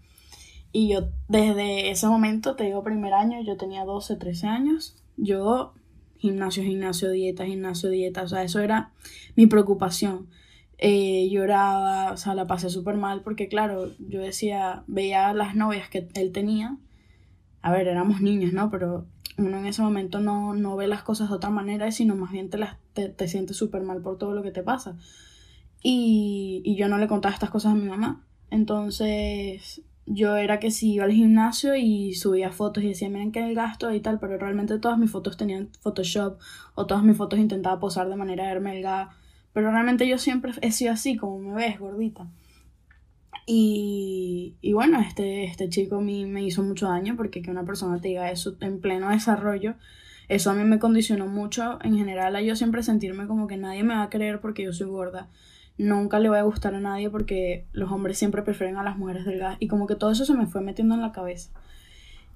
Y 0.72 0.88
yo 0.88 1.08
desde 1.28 1.90
ese 1.90 2.06
momento, 2.06 2.56
te 2.56 2.64
digo 2.64 2.82
primer 2.82 3.12
año, 3.12 3.42
yo 3.42 3.56
tenía 3.56 3.84
12, 3.84 4.16
13 4.16 4.46
años, 4.46 4.96
yo 5.16 5.74
gimnasio, 6.22 6.62
gimnasio, 6.62 7.10
dieta, 7.10 7.44
gimnasio, 7.44 7.90
dieta, 7.90 8.22
o 8.22 8.28
sea, 8.28 8.42
eso 8.42 8.60
era 8.60 8.92
mi 9.36 9.46
preocupación. 9.46 10.28
Eh, 10.78 11.28
lloraba, 11.30 12.12
o 12.12 12.16
sea, 12.16 12.34
la 12.34 12.46
pasé 12.46 12.70
súper 12.70 12.96
mal 12.96 13.22
porque, 13.22 13.48
claro, 13.48 13.92
yo 13.98 14.20
decía, 14.20 14.84
veía 14.86 15.32
las 15.34 15.54
novias 15.54 15.88
que 15.88 16.08
él 16.14 16.32
tenía, 16.32 16.78
a 17.62 17.72
ver, 17.72 17.88
éramos 17.88 18.20
niños, 18.20 18.52
¿no? 18.52 18.70
Pero 18.70 19.06
uno 19.38 19.58
en 19.58 19.66
ese 19.66 19.82
momento 19.82 20.20
no, 20.20 20.54
no 20.54 20.76
ve 20.76 20.88
las 20.88 21.02
cosas 21.02 21.28
de 21.28 21.36
otra 21.36 21.50
manera, 21.50 21.90
sino 21.92 22.14
más 22.16 22.32
bien 22.32 22.50
te, 22.50 22.58
las, 22.58 22.76
te, 22.92 23.08
te 23.08 23.28
sientes 23.28 23.56
súper 23.56 23.82
mal 23.82 24.02
por 24.02 24.18
todo 24.18 24.32
lo 24.34 24.42
que 24.42 24.50
te 24.50 24.62
pasa. 24.62 24.96
Y, 25.82 26.62
y 26.64 26.76
yo 26.76 26.88
no 26.88 26.98
le 26.98 27.08
contaba 27.08 27.34
estas 27.34 27.50
cosas 27.50 27.72
a 27.72 27.76
mi 27.76 27.88
mamá. 27.88 28.24
Entonces 28.50 29.82
yo 30.06 30.36
era 30.36 30.58
que 30.58 30.70
si 30.70 30.94
iba 30.94 31.04
al 31.04 31.12
gimnasio 31.12 31.76
y 31.76 32.14
subía 32.14 32.50
fotos 32.50 32.82
y 32.82 32.88
decía, 32.88 33.08
miren 33.08 33.32
que 33.32 33.44
el 33.44 33.54
gasto 33.54 33.92
y 33.92 34.00
tal, 34.00 34.18
pero 34.18 34.36
realmente 34.36 34.78
todas 34.78 34.98
mis 34.98 35.10
fotos 35.10 35.36
tenían 35.36 35.70
Photoshop 35.80 36.38
o 36.74 36.86
todas 36.86 37.04
mis 37.04 37.16
fotos 37.16 37.38
intentaba 37.38 37.78
posar 37.78 38.08
de 38.08 38.16
manera 38.16 38.50
hermelga. 38.50 39.10
Pero 39.52 39.70
realmente 39.70 40.08
yo 40.08 40.18
siempre 40.18 40.52
he 40.60 40.72
sido 40.72 40.92
así, 40.92 41.16
como 41.16 41.38
me 41.38 41.54
ves, 41.54 41.78
gordita. 41.78 42.26
Y, 43.46 44.56
y 44.60 44.72
bueno, 44.72 45.00
este, 45.00 45.44
este 45.44 45.68
chico 45.68 45.96
a 45.96 46.00
mí 46.00 46.26
me 46.26 46.44
hizo 46.44 46.62
mucho 46.62 46.88
daño 46.88 47.16
porque 47.16 47.42
que 47.42 47.50
una 47.50 47.64
persona 47.64 48.00
te 48.00 48.08
diga 48.08 48.30
eso 48.30 48.56
en 48.60 48.80
pleno 48.80 49.10
desarrollo, 49.10 49.74
eso 50.28 50.50
a 50.50 50.54
mí 50.54 50.64
me 50.64 50.78
condicionó 50.78 51.26
mucho 51.26 51.78
en 51.82 51.96
general 51.96 52.36
a 52.36 52.42
yo 52.42 52.56
siempre 52.56 52.82
sentirme 52.82 53.26
como 53.26 53.46
que 53.46 53.56
nadie 53.56 53.82
me 53.82 53.94
va 53.94 54.04
a 54.04 54.10
creer 54.10 54.40
porque 54.40 54.62
yo 54.62 54.72
soy 54.72 54.86
gorda. 54.86 55.28
Nunca 55.78 56.20
le 56.20 56.28
voy 56.28 56.38
a 56.38 56.42
gustar 56.42 56.74
a 56.74 56.80
nadie 56.80 57.10
porque 57.10 57.66
los 57.72 57.90
hombres 57.90 58.18
siempre 58.18 58.42
prefieren 58.42 58.76
a 58.76 58.82
las 58.82 58.96
mujeres 58.96 59.24
delgadas 59.24 59.56
y 59.58 59.68
como 59.68 59.86
que 59.86 59.96
todo 59.96 60.10
eso 60.10 60.24
se 60.24 60.34
me 60.34 60.46
fue 60.46 60.60
metiendo 60.60 60.94
en 60.94 61.00
la 61.00 61.12
cabeza. 61.12 61.50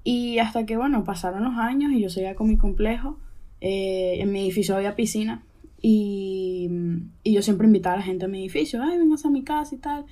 Y 0.02 0.38
hasta 0.38 0.66
que, 0.66 0.76
bueno, 0.76 1.04
pasaron 1.04 1.44
los 1.44 1.56
años 1.56 1.92
y 1.92 2.00
yo 2.00 2.10
seguía 2.10 2.34
con 2.34 2.48
mi 2.48 2.56
complejo. 2.56 3.18
Eh, 3.60 4.16
en 4.20 4.32
mi 4.32 4.40
edificio 4.40 4.76
había 4.76 4.94
piscina 4.94 5.42
y, 5.80 6.68
y 7.22 7.32
yo 7.32 7.42
siempre 7.42 7.66
invitaba 7.66 7.94
a 7.94 7.98
la 7.98 8.04
gente 8.04 8.26
a 8.26 8.28
mi 8.28 8.40
edificio, 8.40 8.82
ay, 8.82 8.98
vengas 8.98 9.24
a 9.24 9.30
mi 9.30 9.42
casa 9.42 9.74
y 9.74 9.78
tal. 9.78 10.06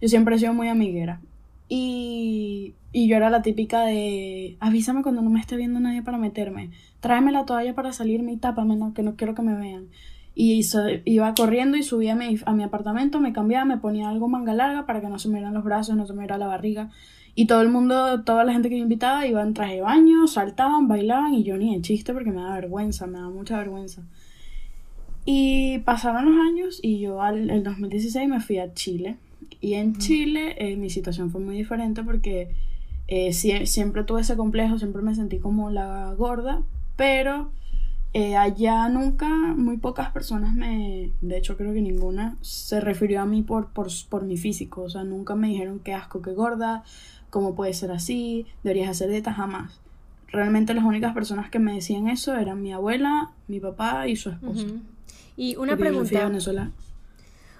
Yo 0.00 0.08
siempre 0.08 0.36
he 0.36 0.38
sido 0.38 0.54
muy 0.54 0.68
amiguera. 0.68 1.20
Y, 1.68 2.74
y 2.92 3.08
yo 3.08 3.16
era 3.16 3.28
la 3.30 3.42
típica 3.42 3.82
de, 3.82 4.56
avísame 4.60 5.02
cuando 5.02 5.22
no 5.22 5.30
me 5.30 5.40
esté 5.40 5.56
viendo 5.56 5.80
nadie 5.80 6.02
para 6.02 6.18
meterme. 6.18 6.70
Tráeme 7.00 7.32
la 7.32 7.44
toalla 7.44 7.74
para 7.74 7.92
salirme 7.92 8.32
y 8.32 8.36
tápame, 8.36 8.76
no, 8.76 8.94
que 8.94 9.02
no 9.02 9.16
quiero 9.16 9.34
que 9.34 9.42
me 9.42 9.54
vean. 9.54 9.88
Y 10.34 10.62
iba 11.06 11.34
corriendo 11.34 11.76
y 11.76 11.82
subía 11.82 12.12
a 12.12 12.16
mi, 12.16 12.36
a 12.44 12.52
mi 12.52 12.62
apartamento, 12.62 13.20
me 13.20 13.32
cambiaba, 13.32 13.64
me 13.64 13.78
ponía 13.78 14.08
algo 14.10 14.28
manga 14.28 14.52
larga 14.52 14.86
para 14.86 15.00
que 15.00 15.08
no 15.08 15.18
se 15.18 15.28
me 15.28 15.34
vieran 15.34 15.54
los 15.54 15.64
brazos, 15.64 15.96
no 15.96 16.06
se 16.06 16.12
me 16.12 16.20
viera 16.20 16.38
la 16.38 16.46
barriga. 16.46 16.90
Y 17.34 17.46
todo 17.46 17.62
el 17.62 17.68
mundo, 17.68 18.22
toda 18.22 18.44
la 18.44 18.52
gente 18.52 18.68
que 18.68 18.76
me 18.76 18.82
invitaba 18.82 19.26
iba 19.26 19.42
en 19.42 19.54
traje 19.54 19.76
de 19.76 19.80
baño, 19.82 20.26
saltaban, 20.26 20.88
bailaban 20.88 21.34
y 21.34 21.42
yo 21.42 21.56
ni 21.56 21.74
de 21.74 21.82
chiste 21.82 22.12
porque 22.12 22.30
me 22.30 22.42
da 22.42 22.54
vergüenza, 22.54 23.06
me 23.06 23.18
da 23.18 23.28
mucha 23.28 23.58
vergüenza. 23.58 24.02
Y 25.26 25.80
pasaron 25.80 26.24
los 26.24 26.46
años 26.46 26.80
y 26.82 27.00
yo 27.00 27.20
al 27.20 27.50
el 27.50 27.62
2016 27.62 28.28
me 28.28 28.40
fui 28.40 28.58
a 28.58 28.72
Chile 28.72 29.18
y 29.60 29.74
en 29.74 29.98
Chile 29.98 30.54
eh, 30.58 30.76
mi 30.76 30.90
situación 30.90 31.30
fue 31.30 31.40
muy 31.40 31.56
diferente 31.56 32.02
porque 32.02 32.54
eh, 33.08 33.32
siempre 33.32 34.04
tuve 34.04 34.20
ese 34.22 34.36
complejo, 34.36 34.78
siempre 34.78 35.02
me 35.02 35.14
sentí 35.14 35.38
como 35.38 35.70
la 35.70 36.12
gorda, 36.14 36.62
pero 36.96 37.50
eh, 38.12 38.36
allá 38.36 38.88
nunca, 38.88 39.28
muy 39.28 39.76
pocas 39.76 40.10
personas 40.10 40.54
me, 40.54 41.12
de 41.20 41.38
hecho 41.38 41.56
creo 41.56 41.72
que 41.72 41.82
ninguna, 41.82 42.36
se 42.40 42.80
refirió 42.80 43.22
a 43.22 43.26
mí 43.26 43.42
por, 43.42 43.68
por, 43.68 43.88
por 44.08 44.24
mi 44.24 44.36
físico, 44.36 44.82
o 44.82 44.90
sea, 44.90 45.04
nunca 45.04 45.34
me 45.34 45.48
dijeron 45.48 45.80
qué 45.80 45.94
asco, 45.94 46.22
qué 46.22 46.32
gorda, 46.32 46.82
cómo 47.30 47.54
puede 47.54 47.74
ser 47.74 47.92
así, 47.92 48.46
deberías 48.64 48.90
hacer 48.90 49.10
dieta, 49.10 49.32
jamás. 49.32 49.80
Realmente 50.28 50.74
las 50.74 50.84
únicas 50.84 51.14
personas 51.14 51.50
que 51.50 51.58
me 51.58 51.74
decían 51.74 52.08
eso 52.08 52.34
eran 52.36 52.62
mi 52.62 52.72
abuela, 52.72 53.30
mi 53.46 53.60
papá 53.60 54.08
y 54.08 54.16
su 54.16 54.30
esposo. 54.30 54.66
Y 55.36 55.56
una 55.56 55.76
pregunta. 55.76 56.24
Venezuela. 56.26 56.70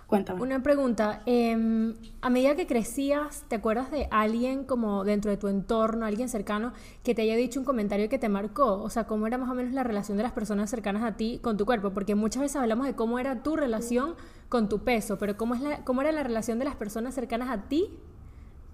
Cuéntame. 0.07 0.41
Una 0.41 0.63
pregunta. 0.63 1.23
Em, 1.27 1.95
a 2.21 2.31
medida 2.31 2.55
que 2.55 2.67
crecías, 2.67 3.45
¿te 3.49 3.57
acuerdas 3.57 3.91
de 3.91 4.07
alguien 4.13 4.65
como 4.65 5.05
dentro 5.05 5.33
de 5.33 5.37
tu 5.37 5.49
entorno, 5.49 6.07
alguien 6.07 6.29
cercano, 6.29 6.73
que 7.03 7.15
te 7.15 7.23
haya 7.23 7.35
dicho 7.35 7.59
un 7.59 7.67
comentario 7.67 8.09
que 8.09 8.19
te 8.19 8.29
marcó? 8.29 8.83
O 8.83 8.91
sea, 8.91 9.05
¿cómo 9.09 9.27
era 9.27 9.37
más 9.37 9.51
o 9.51 9.55
menos 9.55 9.73
la 9.73 9.83
relación 9.83 10.17
de 10.17 10.23
las 10.23 10.33
personas 10.33 10.71
cercanas 10.71 11.03
a 11.03 11.17
ti 11.17 11.41
con 11.43 11.57
tu 11.57 11.67
cuerpo? 11.67 11.91
Porque 11.91 12.15
muchas 12.15 12.43
veces 12.43 12.57
hablamos 12.57 12.87
de 12.87 12.95
cómo 12.95 13.19
era 13.19 13.43
tu 13.43 13.57
relación 13.57 14.15
con 14.49 14.69
tu 14.69 14.85
peso, 14.85 15.19
pero 15.19 15.37
¿cómo, 15.37 15.57
es 15.57 15.63
cómo 15.85 16.03
era 16.03 16.13
la 16.13 16.23
relación 16.23 16.61
de 16.61 16.67
las 16.67 16.77
personas 16.77 17.15
cercanas 17.15 17.51
a 17.51 17.69
ti 17.69 17.91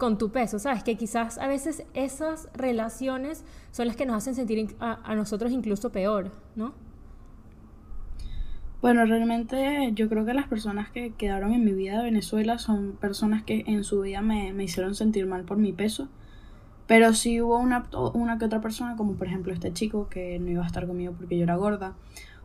con 0.02 0.18
tu 0.18 0.32
peso, 0.32 0.58
¿sabes? 0.58 0.82
Que 0.82 0.96
quizás 0.96 1.38
a 1.38 1.46
veces 1.46 1.84
esas 1.94 2.48
relaciones 2.54 3.44
son 3.70 3.86
las 3.86 3.94
que 3.94 4.04
nos 4.04 4.16
hacen 4.16 4.34
sentir 4.34 4.74
a, 4.80 5.14
nosotros 5.14 5.52
incluso 5.52 5.92
peor, 5.92 6.32
¿no? 6.56 6.74
Bueno, 8.82 9.06
realmente 9.06 9.92
yo 9.94 10.08
creo 10.08 10.26
que 10.26 10.34
las 10.34 10.48
personas 10.48 10.90
que 10.90 11.12
quedaron 11.12 11.54
en 11.54 11.64
mi 11.64 11.70
vida 11.70 11.98
de 11.98 12.02
Venezuela 12.02 12.58
son 12.58 12.96
personas 13.00 13.44
que 13.44 13.62
en 13.68 13.84
su 13.84 14.00
vida 14.00 14.22
me, 14.22 14.52
me 14.52 14.64
hicieron 14.64 14.96
sentir 14.96 15.24
mal 15.26 15.44
por 15.44 15.56
mi 15.56 15.72
peso. 15.72 16.08
Pero 16.88 17.14
sí 17.14 17.40
hubo 17.40 17.58
una, 17.58 17.88
una 18.12 18.38
que 18.38 18.44
otra 18.46 18.60
persona, 18.60 18.96
como 18.96 19.14
por 19.14 19.28
ejemplo 19.28 19.52
este 19.52 19.72
chico 19.72 20.08
que 20.08 20.40
no 20.40 20.50
iba 20.50 20.64
a 20.64 20.66
estar 20.66 20.88
conmigo 20.88 21.14
porque 21.16 21.36
yo 21.38 21.44
era 21.44 21.54
gorda. 21.54 21.94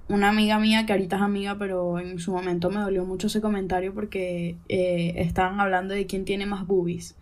Una 0.09 0.29
amiga 0.29 0.59
mía 0.59 0.85
que 0.85 0.93
ahorita 0.93 1.15
es 1.15 1.21
amiga, 1.23 1.57
pero 1.57 1.99
en 1.99 2.19
su 2.19 2.31
momento 2.31 2.69
me 2.69 2.81
dolió 2.81 3.03
mucho 3.03 3.27
ese 3.27 3.41
comentario 3.41 3.95
porque 3.95 4.57
eh, 4.69 5.15
estaban 5.17 5.59
hablando 5.59 5.95
de 5.95 6.05
quién 6.05 6.23
tiene 6.23 6.45
más 6.45 6.67
boobies 6.67 7.15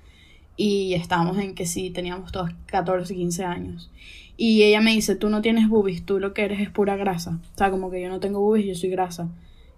y 0.57 0.93
estábamos 0.93 1.37
en 1.37 1.55
que 1.55 1.65
sí, 1.65 1.89
teníamos 1.89 2.31
todos 2.31 2.51
14, 2.65 3.15
15 3.15 3.45
años. 3.45 3.91
Y 4.37 4.63
ella 4.63 4.81
me 4.81 4.91
dice, 4.91 5.15
tú 5.15 5.29
no 5.29 5.41
tienes 5.41 5.69
boobies, 5.69 6.05
tú 6.05 6.19
lo 6.19 6.33
que 6.33 6.43
eres 6.43 6.59
es 6.59 6.69
pura 6.69 6.95
grasa. 6.95 7.39
O 7.53 7.57
sea, 7.57 7.71
como 7.71 7.89
que 7.89 8.01
yo 8.01 8.09
no 8.09 8.19
tengo 8.19 8.41
boobies, 8.41 8.65
yo 8.65 8.75
soy 8.75 8.89
grasa. 8.89 9.29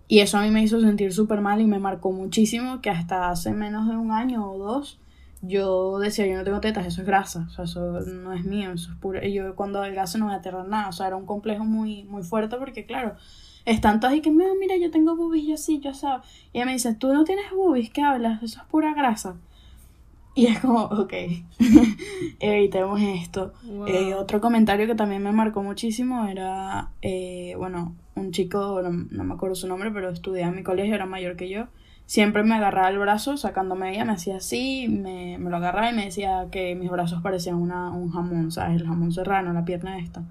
Y 0.07 0.19
eso 0.19 0.37
a 0.37 0.43
mí 0.43 0.51
me 0.51 0.63
hizo 0.63 0.79
sentir 0.79 1.13
súper 1.13 1.41
mal 1.41 1.61
y 1.61 1.65
me 1.65 1.79
marcó 1.79 2.11
muchísimo 2.11 2.81
que 2.81 2.89
hasta 2.89 3.29
hace 3.29 3.51
menos 3.51 3.87
de 3.87 3.97
un 3.97 4.11
año 4.11 4.49
o 4.49 4.57
dos 4.57 4.99
yo 5.41 5.99
decía, 5.99 6.25
yo 6.25 6.35
no 6.35 6.43
tengo 6.43 6.59
tetas, 6.59 6.85
eso 6.85 7.01
es 7.01 7.07
grasa, 7.07 7.45
o 7.47 7.49
sea, 7.51 7.65
eso 7.65 7.99
no 8.01 8.33
es 8.33 8.43
mío, 8.43 8.71
eso 8.71 8.91
es 8.91 8.97
puro. 8.97 9.23
Y 9.23 9.33
yo 9.33 9.55
cuando 9.55 9.81
adelgazo 9.81 10.17
no 10.17 10.25
voy 10.25 10.33
a 10.33 10.37
aterrar 10.37 10.67
nada, 10.67 10.89
o 10.89 10.91
sea, 10.91 11.07
era 11.07 11.15
un 11.15 11.25
complejo 11.25 11.63
muy, 11.63 12.03
muy 12.05 12.23
fuerte 12.23 12.57
porque, 12.57 12.85
claro, 12.85 13.15
es 13.65 13.81
tanto 13.81 14.07
así 14.07 14.21
que, 14.21 14.31
mira, 14.31 14.77
yo 14.81 14.89
tengo 14.91 15.15
boobies, 15.15 15.45
yo 15.45 15.57
sí, 15.57 15.79
yo 15.79 15.93
sé. 15.93 16.07
Y 16.53 16.57
ella 16.57 16.65
me 16.65 16.73
dice, 16.73 16.95
tú 16.95 17.13
no 17.13 17.23
tienes 17.23 17.51
boobies, 17.51 17.89
¿qué 17.91 18.01
hablas? 18.01 18.41
Eso 18.41 18.61
es 18.61 18.67
pura 18.67 18.93
grasa. 18.93 19.35
Y 20.37 20.45
es 20.45 20.59
como, 20.59 20.83
ok, 20.83 21.13
evitemos 22.39 23.01
esto. 23.01 23.53
Eh, 23.87 24.13
otro 24.13 24.39
comentario 24.39 24.85
que 24.85 24.93
también 24.93 25.23
me 25.23 25.31
marcó 25.31 25.63
muchísimo 25.63 26.27
era, 26.27 26.91
eh, 27.01 27.55
bueno, 27.57 27.95
un 28.13 28.31
chico, 28.31 28.79
no, 28.83 29.23
me 29.23 29.33
acuerdo 29.33 29.55
su 29.55 29.67
nombre, 29.67 29.89
pero 29.89 30.11
estudiaba 30.11 30.51
en 30.51 30.57
mi 30.57 30.61
colegio, 30.61 30.93
era 30.93 31.07
mayor 31.07 31.37
que 31.37 31.49
yo. 31.49 31.69
Siempre 32.05 32.43
me 32.43 32.53
agarraba 32.53 32.89
el 32.89 32.99
brazo 32.99 33.35
sacándome 33.35 33.95
ella, 33.95 34.05
me 34.05 34.11
hacía 34.11 34.37
así, 34.37 34.87
me, 34.87 35.39
me 35.39 35.49
lo 35.49 35.57
agarraba 35.57 35.89
y 35.89 35.95
me 35.95 36.05
decía 36.05 36.45
que 36.51 36.75
mis 36.75 36.91
brazos 36.91 37.23
parecían 37.23 37.55
una, 37.55 37.89
un 37.89 38.11
jamón, 38.11 38.51
¿sabes? 38.51 38.79
El 38.79 38.87
jamón 38.87 39.11
serrano, 39.11 39.53
la 39.53 39.65
pierna 39.65 39.97
esta. 39.97 40.21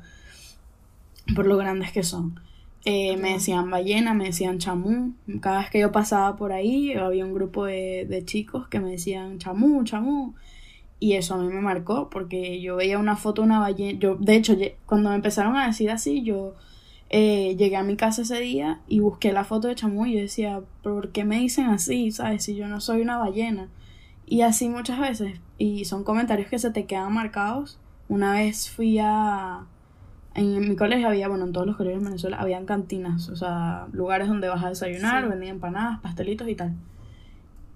Por 1.35 1.49
lo 1.49 1.57
grandes 1.57 1.91
que 1.91 2.05
son. 2.05 2.39
Eh, 2.89 3.17
me 3.17 3.33
decían 3.33 3.69
ballena, 3.69 4.15
me 4.15 4.27
decían 4.27 4.59
chamú. 4.59 5.13
Cada 5.41 5.59
vez 5.59 5.71
que 5.71 5.81
yo 5.81 5.91
pasaba 5.91 6.37
por 6.37 6.53
ahí 6.53 6.93
había 6.95 7.27
un 7.27 7.35
grupo 7.35 7.65
de, 7.65 8.07
de 8.09 8.25
chicos 8.25 8.69
que 8.69 8.79
me 8.79 8.93
decían 8.93 9.39
chamú, 9.39 9.83
chamú. 9.83 10.35
Y 11.01 11.15
eso 11.15 11.35
a 11.35 11.39
mí 11.39 11.49
me 11.49 11.61
marcó 11.61 12.09
porque 12.11 12.61
yo 12.61 12.77
veía 12.77 13.01
una 13.01 13.17
foto 13.17 13.43
de 13.43 13.47
una 13.47 13.59
ballena. 13.59 13.99
Yo, 13.99 14.15
de 14.15 14.37
hecho, 14.37 14.57
cuando 14.87 15.11
me 15.11 15.17
empezaron 15.17 15.57
a 15.57 15.67
decir 15.67 15.91
así, 15.91 16.23
yo 16.23 16.55
eh, 17.11 17.57
llegué 17.59 17.75
a 17.75 17.83
mi 17.83 17.97
casa 17.97 18.23
ese 18.23 18.41
día 18.41 18.81
y 18.87 19.01
busqué 19.01 19.33
la 19.33 19.43
foto 19.43 19.67
de 19.67 19.75
chamú 19.75 20.07
y 20.07 20.15
yo 20.15 20.21
decía, 20.21 20.63
¿por 20.85 21.11
qué 21.11 21.25
me 21.25 21.41
dicen 21.41 21.67
así? 21.67 22.13
¿Sabes? 22.13 22.45
Si 22.45 22.55
yo 22.55 22.69
no 22.69 22.81
soy 22.81 23.01
una 23.03 23.19
ballena. 23.19 23.69
Y 24.27 24.43
así 24.43 24.69
muchas 24.69 25.01
veces. 25.01 25.41
Y 25.59 25.87
son 25.87 26.05
comentarios 26.05 26.49
que 26.49 26.61
se 26.61 26.71
te 26.71 26.87
quedan 26.87 27.13
marcados. 27.13 27.81
Una 28.09 28.35
vez 28.35 28.71
fui 28.71 28.99
a 29.01 29.67
en 30.37 30.69
mi 30.69 30.77
colegio 30.77 31.09
había, 31.09 31.29
bueno, 31.29 31.47
en 31.47 31.53
todos 31.53 31.67
los 31.67 31.77
colegios 31.77 32.03
de 32.03 32.11
Venezuela 32.11 32.39
habían 32.39 32.67
cantinas, 32.67 33.29
o 33.31 33.37
sea, 33.37 33.89
lugares 33.93 34.29
donde 34.29 34.49
vas 34.49 34.63
a 34.63 34.69
desayunar, 34.69 35.29
vendían 35.29 35.57
empanadas, 35.57 36.01
pastelitos 36.01 36.49
y 36.49 36.55
tal. 36.55 36.75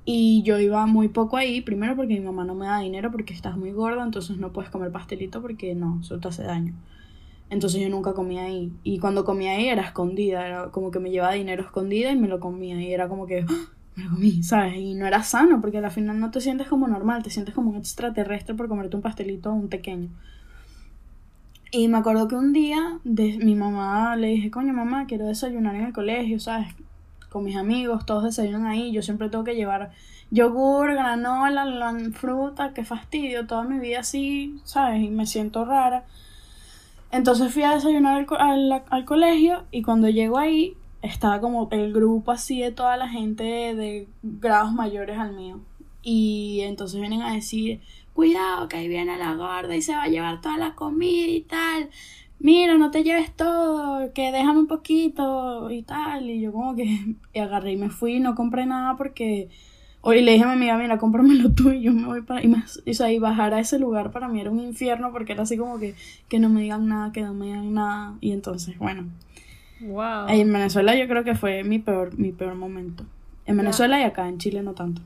Y 0.05 0.43
yo 0.43 0.59
iba 0.59 0.87
muy 0.87 1.09
poco 1.09 1.37
ahí, 1.37 1.61
primero 1.61 1.97
porque 1.97 2.15
mi 2.15 2.21
mamá 2.21 2.45
no 2.45 2.55
me 2.55 2.67
da 2.67 2.79
dinero 2.79 3.11
porque 3.11 3.33
estás 3.33 3.57
muy 3.57 3.73
gorda, 3.73 4.03
entonces 4.03 4.39
no 4.39 4.53
puedes 4.53 4.71
comer 4.71 4.91
pastelito 4.91 5.41
porque 5.41 5.75
no, 5.75 6.01
eso 6.01 6.19
te 6.19 6.29
hace 6.29 6.43
daño. 6.43 6.75
Entonces 7.51 7.81
yo 7.81 7.89
nunca 7.89 8.13
comía 8.13 8.45
ahí. 8.45 8.73
Y 8.85 8.99
cuando 8.99 9.25
comía 9.25 9.53
ahí 9.53 9.69
era 9.69 9.83
escondida, 9.83 10.47
era 10.47 10.71
como 10.71 10.91
que 10.91 11.01
me 11.01 11.11
llevaba 11.11 11.35
dinero 11.35 11.63
escondida 11.63 12.13
y 12.13 12.17
me 12.17 12.29
lo 12.29 12.41
comía. 12.41 12.81
Y 12.81 12.93
era 12.93 13.09
como 13.09 13.27
que, 13.27 13.45
¡Ah! 13.49 13.73
me 13.97 14.05
lo 14.05 14.11
comí, 14.11 14.43
¿sabes? 14.43 14.77
Y 14.77 14.95
no 14.95 15.07
era 15.07 15.23
sano 15.23 15.61
porque 15.61 15.79
al 15.79 15.91
final 15.91 16.21
no 16.21 16.31
te 16.31 16.41
sientes 16.41 16.69
como 16.69 16.87
normal, 16.87 17.23
te 17.23 17.31
sientes 17.31 17.55
como 17.55 17.71
un 17.71 17.77
extraterrestre 17.77 18.55
por 18.55 18.69
comerte 18.69 18.97
un 18.97 19.03
pastelito 19.03 19.53
un 19.53 19.69
pequeño. 19.69 20.11
Y 21.73 21.87
me 21.89 21.99
acuerdo 21.99 22.27
que 22.27 22.35
un 22.35 22.53
día 22.53 22.99
mi 23.05 23.55
mamá 23.55 24.17
le 24.17 24.29
dije, 24.29 24.51
coño 24.51 24.73
mamá, 24.73 25.07
quiero 25.07 25.27
desayunar 25.27 25.77
en 25.77 25.87
el 25.87 25.93
colegio, 25.93 26.41
¿sabes? 26.41 26.75
Con 27.29 27.45
mis 27.45 27.57
amigos, 27.57 28.07
todos 28.07 28.25
desayunan 28.25 28.67
ahí, 28.67 28.91
yo 28.91 29.03
siempre 29.03 29.29
tengo 29.29 29.45
que 29.45 29.55
llevar 29.55 29.93
yogur, 30.31 30.95
granola, 30.95 31.65
la 31.65 31.97
fruta, 32.13 32.73
qué 32.75 32.85
fastidio, 32.85 33.47
toda 33.47 33.63
mi 33.63 33.79
vida 33.79 34.01
así, 34.01 34.59
¿sabes? 34.65 35.03
Y 35.03 35.11
me 35.11 35.27
siento 35.27 35.65
rara. 35.65 36.05
Entonces 37.13 37.53
fui 37.53 37.63
a 37.63 37.75
desayunar 37.75 38.27
al, 38.39 38.83
al, 38.89 39.05
colegio 39.05 39.65
y 39.71 39.83
cuando 39.83 40.09
llego 40.09 40.39
ahí 40.39 40.77
estaba 41.03 41.41
como 41.41 41.69
el 41.73 41.93
grupo 41.93 42.31
así 42.31 42.61
de 42.61 42.71
toda 42.71 42.97
la 42.97 43.09
gente 43.09 43.45
de 43.45 44.09
grados 44.23 44.73
mayores 44.73 45.19
al 45.19 45.35
mío. 45.35 45.61
Y 46.03 46.61
entonces 46.63 47.01
vienen 47.01 47.23
a 47.23 47.35
decir, 47.35 47.81
cuidado 48.21 48.69
que 48.69 48.77
ahí 48.77 48.87
viene 48.87 49.17
la 49.17 49.35
gorda 49.35 49.75
y 49.75 49.81
se 49.81 49.95
va 49.95 50.03
a 50.03 50.09
llevar 50.09 50.43
toda 50.43 50.59
la 50.59 50.75
comida 50.75 51.27
y 51.27 51.41
tal. 51.41 51.89
Mira, 52.39 52.77
no 52.77 52.91
te 52.91 53.03
lleves 53.03 53.35
todo, 53.35 54.13
que 54.13 54.31
déjame 54.31 54.59
un 54.59 54.67
poquito 54.67 55.71
y 55.71 55.81
tal. 55.81 56.29
Y 56.29 56.43
yo 56.43 56.53
como 56.53 56.77
que 56.77 57.17
agarré 57.41 57.73
y 57.73 57.77
me 57.79 57.89
fui 57.89 58.17
y 58.17 58.21
no 58.21 58.35
compré 58.35 58.67
nada 58.67 58.97
porque... 58.97 59.49
Hoy 60.03 60.23
le 60.23 60.33
dije 60.33 60.45
a 60.45 60.49
mi 60.49 60.53
amiga, 60.55 60.79
mira, 60.79 60.97
cómpramelo 60.97 61.53
tú 61.53 61.71
y 61.73 61.83
yo 61.83 61.93
me 61.93 62.07
voy 62.07 62.23
para... 62.23 62.43
Y, 62.43 62.49
me, 62.49 62.59
o 62.59 62.95
sea, 62.95 63.11
y 63.11 63.19
bajar 63.19 63.53
a 63.53 63.61
ese 63.61 63.79
lugar 63.79 64.11
para 64.11 64.29
mí 64.29 64.41
era 64.41 64.51
un 64.51 64.61
infierno 64.61 65.13
porque 65.13 65.33
era 65.33 65.43
así 65.43 65.59
como 65.59 65.79
que, 65.79 65.95
que 66.29 66.39
no 66.39 66.49
me 66.49 66.63
digan 66.63 66.89
nada, 66.89 67.13
que 67.13 67.23
no 67.23 67.35
me 67.35 67.47
digan 67.47 67.75
nada. 67.75 68.17
Y 68.21 68.33
entonces, 68.33 68.79
bueno. 68.79 69.05
Wow. 69.81 70.29
En 70.29 70.51
Venezuela 70.53 70.95
yo 70.95 71.07
creo 71.07 71.25
que 71.25 71.35
fue 71.35 71.65
mi 71.65 71.79
peor, 71.79 72.19
mi 72.19 72.33
peor 72.33 72.55
momento. 72.55 73.05
En 73.45 73.57
Venezuela 73.59 74.01
y 74.01 74.05
acá, 74.05 74.29
en 74.29 74.39
Chile 74.39 74.63
no 74.63 74.73
tanto. 74.73 75.03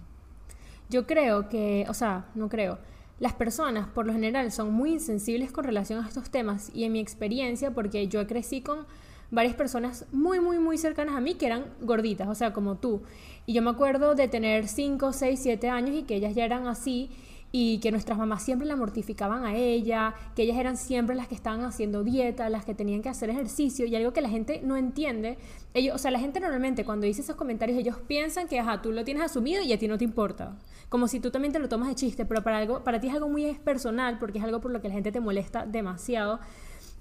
Yo 0.91 1.07
creo 1.07 1.49
que, 1.49 1.87
o 1.89 1.95
sea, 1.95 2.27
no 2.35 2.49
creo 2.49 2.79
las 3.21 3.33
personas, 3.33 3.87
por 3.89 4.07
lo 4.07 4.13
general, 4.13 4.51
son 4.51 4.73
muy 4.73 4.93
insensibles 4.93 5.53
con 5.53 5.65
relación 5.65 6.05
a 6.05 6.09
estos 6.09 6.31
temas 6.31 6.71
y 6.75 6.85
en 6.85 6.93
mi 6.93 7.01
experiencia, 7.01 7.73
porque 7.73 8.09
yo 8.09 8.27
crecí 8.27 8.61
con 8.61 8.87
varias 9.31 9.55
personas 9.55 10.07
muy, 10.13 10.41
muy, 10.41 10.59
muy 10.59 10.79
cercanas 10.79 11.15
a 11.15 11.21
mí 11.21 11.35
que 11.35 11.47
eran 11.47 11.65
gorditas, 11.81 12.29
o 12.29 12.35
sea, 12.35 12.53
como 12.53 12.77
tú. 12.77 13.03
Y 13.47 13.53
yo 13.53 13.63
me 13.63 13.71
acuerdo 13.71 14.15
de 14.15 14.29
tener 14.29 14.69
5, 14.69 15.13
6, 15.13 15.41
7 15.43 15.69
años 15.69 15.97
y 15.97 16.03
que 16.03 16.17
ellas 16.17 16.35
ya 16.35 16.45
eran 16.45 16.67
así 16.67 17.11
y 17.57 17.79
que 17.79 17.93
nuestras 17.93 18.19
mamás 18.19 18.43
siempre 18.43 18.67
la 18.67 18.75
mortificaban 18.75 19.45
a 19.45 19.55
ella, 19.55 20.13
que 20.35 20.43
ellas 20.43 20.57
eran 20.57 20.77
siempre 20.77 21.15
las 21.15 21.29
que 21.29 21.37
estaban 21.37 21.61
haciendo 21.63 22.03
dieta, 22.03 22.51
las 22.51 22.65
que 22.65 22.75
tenían 22.75 23.01
que 23.01 23.09
hacer 23.09 23.31
ejercicio 23.31 23.87
y 23.87 23.95
algo 23.95 24.13
que 24.13 24.21
la 24.21 24.29
gente 24.29 24.61
no 24.65 24.77
entiende. 24.77 25.39
Ellos, 25.73 25.95
o 25.95 25.99
sea, 25.99 26.11
la 26.11 26.19
gente 26.19 26.41
normalmente 26.41 26.85
cuando 26.85 27.07
dice 27.07 27.21
esos 27.21 27.37
comentarios 27.37 27.79
ellos 27.79 27.99
piensan 28.09 28.49
que, 28.49 28.59
ajá, 28.59 28.83
tú 28.83 28.91
lo 28.91 29.05
tienes 29.05 29.23
asumido 29.23 29.63
y 29.63 29.73
a 29.73 29.79
ti 29.79 29.87
no 29.87 29.97
te 29.99 30.03
importa. 30.03 30.57
Como 30.89 31.07
si 31.07 31.21
tú 31.21 31.31
también 31.31 31.53
te 31.53 31.61
lo 31.61 31.69
tomas 31.69 31.87
de 31.87 31.95
chiste, 31.95 32.27
pero 32.27 32.43
para, 32.43 32.59
algo, 32.59 32.83
para 32.83 32.99
ti 32.99 33.07
es 33.07 33.15
algo 33.15 33.29
muy 33.29 33.55
personal 33.63 34.19
porque 34.19 34.39
es 34.39 34.45
algo 34.45 34.61
por 34.61 34.73
lo 34.73 34.83
que 34.83 34.89
la 34.89 34.95
gente 34.95 35.13
te 35.13 35.21
molesta 35.21 35.65
demasiado. 35.65 36.41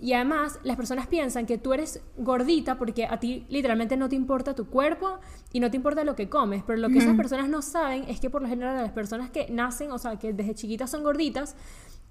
Y 0.04 0.12
además, 0.12 0.60
las 0.64 0.76
personas 0.76 1.08
piensan 1.08 1.46
que 1.46 1.58
tú 1.58 1.72
eres 1.72 2.02
gordita 2.18 2.78
porque 2.78 3.06
a 3.06 3.22
ti 3.22 3.46
literalmente 3.48 3.96
no 3.96 4.10
te 4.10 4.18
importa 4.18 4.54
tu 4.54 4.68
cuerpo 4.68 5.20
y 5.54 5.62
no 5.62 5.72
te 5.72 5.78
importa 5.78 6.04
lo 6.04 6.14
que 6.14 6.28
comes. 6.28 6.62
Pero 6.68 6.78
lo 6.80 6.90
que 6.90 6.98
esas 6.98 7.16
personas 7.16 7.48
no 7.48 7.62
saben 7.62 8.04
es 8.10 8.20
que 8.20 8.30
por 8.30 8.42
lo 8.42 8.50
general 8.50 8.76
las 8.76 8.92
personas 8.92 9.30
que 9.30 9.48
nacen, 9.50 9.94
o 9.94 9.98
sea, 9.98 10.20
que 10.20 10.34
desde 10.34 10.56
chiquitas 10.56 10.92
son 10.92 11.04
gorditas, 11.04 11.56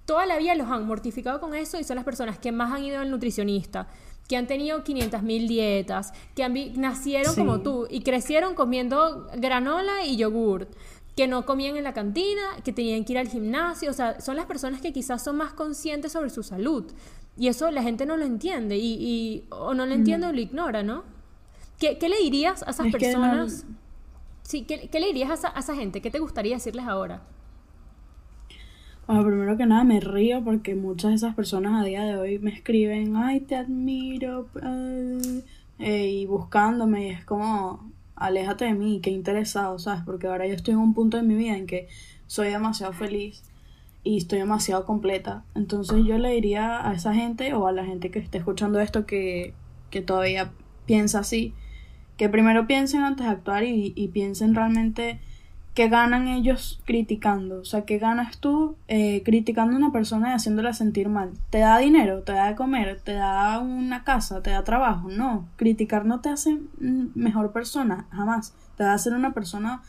toda 0.05 0.25
la 0.25 0.39
vida 0.39 0.55
los 0.55 0.71
han 0.71 0.87
mortificado 0.87 1.39
con 1.39 1.53
eso 1.53 1.79
y 1.79 1.83
son 1.83 1.97
las 1.97 2.03
personas 2.03 2.39
que 2.39 2.51
más 2.51 2.71
han 2.71 2.83
ido 2.83 2.99
al 2.99 3.11
nutricionista, 3.11 3.87
que 4.27 4.37
han 4.37 4.47
tenido 4.47 4.83
500.000 4.83 5.47
dietas, 5.47 6.13
que 6.35 6.43
han 6.43 6.55
nacieron 6.81 7.35
como 7.35 7.61
tú 7.61 7.85
y 7.91 8.01
crecieron 8.01 8.55
comiendo 8.55 9.27
granola 9.37 10.03
y 10.03 10.17
yogur 10.17 10.67
que 11.15 11.27
no 11.27 11.45
comían 11.45 11.77
en 11.77 11.83
la 11.83 11.93
cantina, 11.93 12.41
que 12.63 12.73
tenían 12.73 13.05
que 13.05 13.13
ir 13.13 13.19
al 13.19 13.27
gimnasio, 13.27 13.91
o 13.91 13.93
sea, 13.93 14.19
son 14.19 14.35
las 14.35 14.47
personas 14.47 14.81
que 14.81 14.91
quizás 14.91 15.23
son 15.23 15.37
más 15.37 15.53
conscientes 15.53 16.11
sobre 16.11 16.31
su 16.31 16.41
salud. 16.41 16.91
Y 17.37 17.47
eso 17.47 17.71
la 17.71 17.81
gente 17.81 18.05
no 18.05 18.15
lo 18.15 18.25
entiende, 18.25 18.77
y, 18.77 19.45
o 19.49 19.73
no 19.73 19.85
lo 19.85 19.93
entiende 19.93 20.27
o 20.27 20.31
lo 20.31 20.39
ignora, 20.39 20.83
¿no? 20.83 21.03
¿Qué, 21.79 21.97
le 22.07 22.17
dirías 22.21 22.63
a 22.63 22.71
esas 22.71 22.87
personas? 22.91 23.65
Sí, 24.43 24.63
¿qué, 24.63 24.99
le 24.99 25.07
dirías 25.07 25.43
a 25.43 25.59
esa, 25.59 25.75
gente? 25.75 26.01
¿Qué 26.01 26.11
te 26.11 26.19
gustaría 26.19 26.55
decirles 26.55 26.85
ahora? 26.85 27.23
Bueno, 29.07 29.25
primero 29.25 29.57
que 29.57 29.65
nada 29.65 29.83
me 29.83 29.99
río 29.99 30.43
porque 30.43 30.75
muchas 30.75 31.09
de 31.09 31.15
esas 31.15 31.35
personas 31.35 31.81
a 31.81 31.85
día 31.85 32.03
de 32.03 32.15
hoy 32.15 32.39
me 32.39 32.51
escriben, 32.51 33.15
ay, 33.15 33.41
te 33.41 33.55
admiro, 33.55 34.47
eh, 35.79 36.07
y 36.07 36.25
buscándome, 36.25 37.07
y 37.07 37.09
es 37.09 37.25
como, 37.25 37.91
aléjate 38.15 38.65
de 38.65 38.75
mí, 38.75 38.99
qué 39.01 39.09
interesado, 39.09 39.79
¿sabes? 39.79 40.03
Porque 40.05 40.27
ahora 40.27 40.45
yo 40.47 40.53
estoy 40.53 40.75
en 40.75 40.79
un 40.79 40.93
punto 40.93 41.17
de 41.17 41.23
mi 41.23 41.35
vida 41.35 41.57
en 41.57 41.65
que 41.65 41.89
soy 42.27 42.49
demasiado 42.49 42.93
feliz 42.93 43.43
y 44.03 44.17
estoy 44.17 44.39
demasiado 44.39 44.85
completa. 44.85 45.43
Entonces 45.55 46.03
yo 46.05 46.17
le 46.17 46.29
diría 46.31 46.87
a 46.87 46.93
esa 46.93 47.13
gente 47.13 47.53
o 47.53 47.67
a 47.67 47.71
la 47.71 47.85
gente 47.85 48.11
que 48.11 48.19
esté 48.19 48.39
escuchando 48.39 48.79
esto 48.79 49.05
que, 49.05 49.53
que 49.89 50.01
todavía 50.01 50.51
piensa 50.85 51.19
así, 51.19 51.53
que 52.17 52.29
primero 52.29 52.67
piensen 52.67 53.01
antes 53.01 53.25
de 53.25 53.31
actuar 53.31 53.63
y, 53.63 54.09
piensen 54.13 54.55
realmente 54.55 55.19
¿qué 55.73 55.89
ganan 55.89 56.27
ellos 56.27 56.81
criticando? 56.85 57.61
O 57.61 57.65
sea, 57.65 57.85
¿qué 57.85 57.97
ganas 57.97 58.37
tú 58.37 58.75
eh, 58.87 59.23
criticando 59.23 59.73
a 59.73 59.79
una 59.79 59.91
persona 59.91 60.31
y 60.31 60.33
haciéndola 60.33 60.73
sentir 60.73 61.09
mal? 61.09 61.31
¿Te 61.49 61.59
da 61.59 61.79
dinero? 61.79 62.21
¿Te 62.21 62.33
da 62.33 62.49
de 62.49 62.55
comer? 62.55 63.01
¿Te 63.03 63.13
da 63.13 63.59
una 63.59 64.03
casa? 64.03 64.43
¿Te 64.43 64.51
da 64.51 64.63
trabajo? 64.63 65.09
No, 65.09 65.47
criticar 65.55 66.05
no 66.05 66.19
te 66.19 66.29
hace 66.29 66.59
mejor 66.79 67.51
persona, 67.51 68.05
jamás. 68.11 68.53
Te 68.77 68.83
va 68.83 68.91
a 68.91 68.95
hacer 68.95 69.13
una 69.13 69.33
persona 69.33 69.81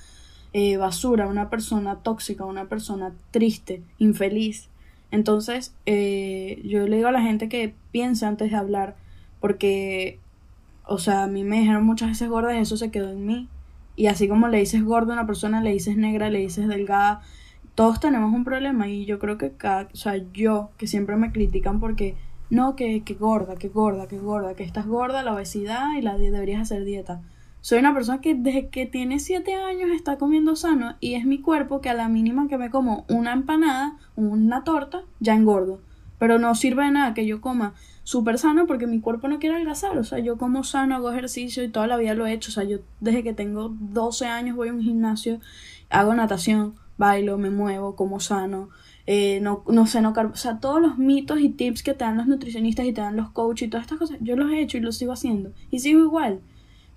eh, 0.54 0.76
basura, 0.76 1.26
una 1.26 1.50
persona 1.50 1.96
tóxica, 1.96 2.44
una 2.44 2.66
persona 2.66 3.12
triste, 3.32 3.82
infeliz. 3.98 4.68
Entonces, 5.10 5.74
eh, 5.84 6.62
yo 6.64 6.86
le 6.86 6.96
digo 6.96 7.08
a 7.08 7.12
la 7.12 7.22
gente 7.22 7.48
que 7.48 7.74
piense 7.90 8.24
antes 8.24 8.52
de 8.52 8.56
hablar, 8.56 8.96
porque, 9.40 10.20
o 10.86 10.98
sea, 10.98 11.24
a 11.24 11.26
mí 11.26 11.42
me 11.42 11.58
dijeron 11.58 11.84
muchas 11.84 12.08
veces 12.10 12.28
gorda 12.28 12.54
y 12.56 12.60
eso 12.60 12.76
se 12.76 12.92
quedó 12.92 13.10
en 13.10 13.26
mí. 13.26 13.48
Y 13.96 14.06
así 14.06 14.28
como 14.28 14.46
le 14.46 14.58
dices 14.58 14.84
gorda 14.84 15.14
a 15.14 15.16
una 15.18 15.26
persona, 15.26 15.60
le 15.60 15.72
dices 15.72 15.96
negra, 15.96 16.30
le 16.30 16.38
dices 16.38 16.68
delgada, 16.68 17.22
todos 17.74 17.98
tenemos 17.98 18.32
un 18.32 18.44
problema 18.44 18.88
y 18.88 19.06
yo 19.06 19.18
creo 19.18 19.38
que 19.38 19.50
cada, 19.52 19.88
o 19.92 19.96
sea, 19.96 20.16
yo, 20.32 20.70
que 20.78 20.86
siempre 20.86 21.16
me 21.16 21.32
critican 21.32 21.80
porque, 21.80 22.14
no, 22.48 22.76
que, 22.76 23.02
que 23.02 23.14
gorda, 23.14 23.56
que 23.56 23.68
gorda, 23.68 24.06
que 24.06 24.18
gorda, 24.18 24.54
que 24.54 24.62
estás 24.62 24.86
gorda, 24.86 25.24
la 25.24 25.34
obesidad 25.34 25.96
y 25.98 26.02
la 26.02 26.16
deberías 26.16 26.62
hacer 26.62 26.84
dieta. 26.84 27.22
Soy 27.64 27.78
una 27.78 27.94
persona 27.94 28.20
que 28.20 28.34
desde 28.34 28.68
que 28.68 28.84
tiene 28.84 29.18
7 29.18 29.54
años 29.54 29.88
está 29.90 30.18
comiendo 30.18 30.54
sano 30.54 30.96
y 31.00 31.14
es 31.14 31.24
mi 31.24 31.40
cuerpo 31.40 31.80
que 31.80 31.88
a 31.88 31.94
la 31.94 32.10
mínima 32.10 32.46
que 32.46 32.58
me 32.58 32.68
como 32.68 33.06
una 33.08 33.32
empanada, 33.32 33.96
una 34.16 34.64
torta, 34.64 35.04
ya 35.18 35.34
engordo. 35.34 35.80
Pero 36.18 36.38
no 36.38 36.54
sirve 36.54 36.84
de 36.84 36.90
nada 36.90 37.14
que 37.14 37.24
yo 37.24 37.40
coma 37.40 37.72
súper 38.02 38.36
sano 38.38 38.66
porque 38.66 38.86
mi 38.86 39.00
cuerpo 39.00 39.28
no 39.28 39.38
quiere 39.38 39.54
adelgazar. 39.54 39.96
O 39.96 40.04
sea, 40.04 40.18
yo 40.18 40.36
como 40.36 40.62
sano, 40.62 40.94
hago 40.94 41.10
ejercicio 41.10 41.64
y 41.64 41.70
toda 41.70 41.86
la 41.86 41.96
vida 41.96 42.12
lo 42.12 42.26
he 42.26 42.34
hecho. 42.34 42.50
O 42.50 42.52
sea, 42.52 42.64
yo 42.64 42.80
desde 43.00 43.22
que 43.22 43.32
tengo 43.32 43.74
12 43.80 44.26
años 44.26 44.56
voy 44.56 44.68
a 44.68 44.74
un 44.74 44.82
gimnasio, 44.82 45.40
hago 45.88 46.14
natación, 46.14 46.74
bailo, 46.98 47.38
me 47.38 47.48
muevo, 47.48 47.96
como 47.96 48.20
sano. 48.20 48.68
Eh, 49.06 49.40
no, 49.40 49.64
no 49.68 49.86
sé, 49.86 50.02
no 50.02 50.12
O 50.12 50.36
sea, 50.36 50.60
todos 50.60 50.82
los 50.82 50.98
mitos 50.98 51.40
y 51.40 51.48
tips 51.48 51.82
que 51.82 51.94
te 51.94 52.04
dan 52.04 52.18
los 52.18 52.26
nutricionistas 52.26 52.84
y 52.84 52.92
te 52.92 53.00
dan 53.00 53.16
los 53.16 53.30
coaches 53.30 53.68
y 53.68 53.70
todas 53.70 53.84
estas 53.84 53.98
cosas, 53.98 54.18
yo 54.20 54.36
los 54.36 54.52
he 54.52 54.60
hecho 54.60 54.76
y 54.76 54.80
los 54.80 54.98
sigo 54.98 55.14
haciendo. 55.14 55.54
Y 55.70 55.78
sigo 55.78 56.00
igual. 56.00 56.42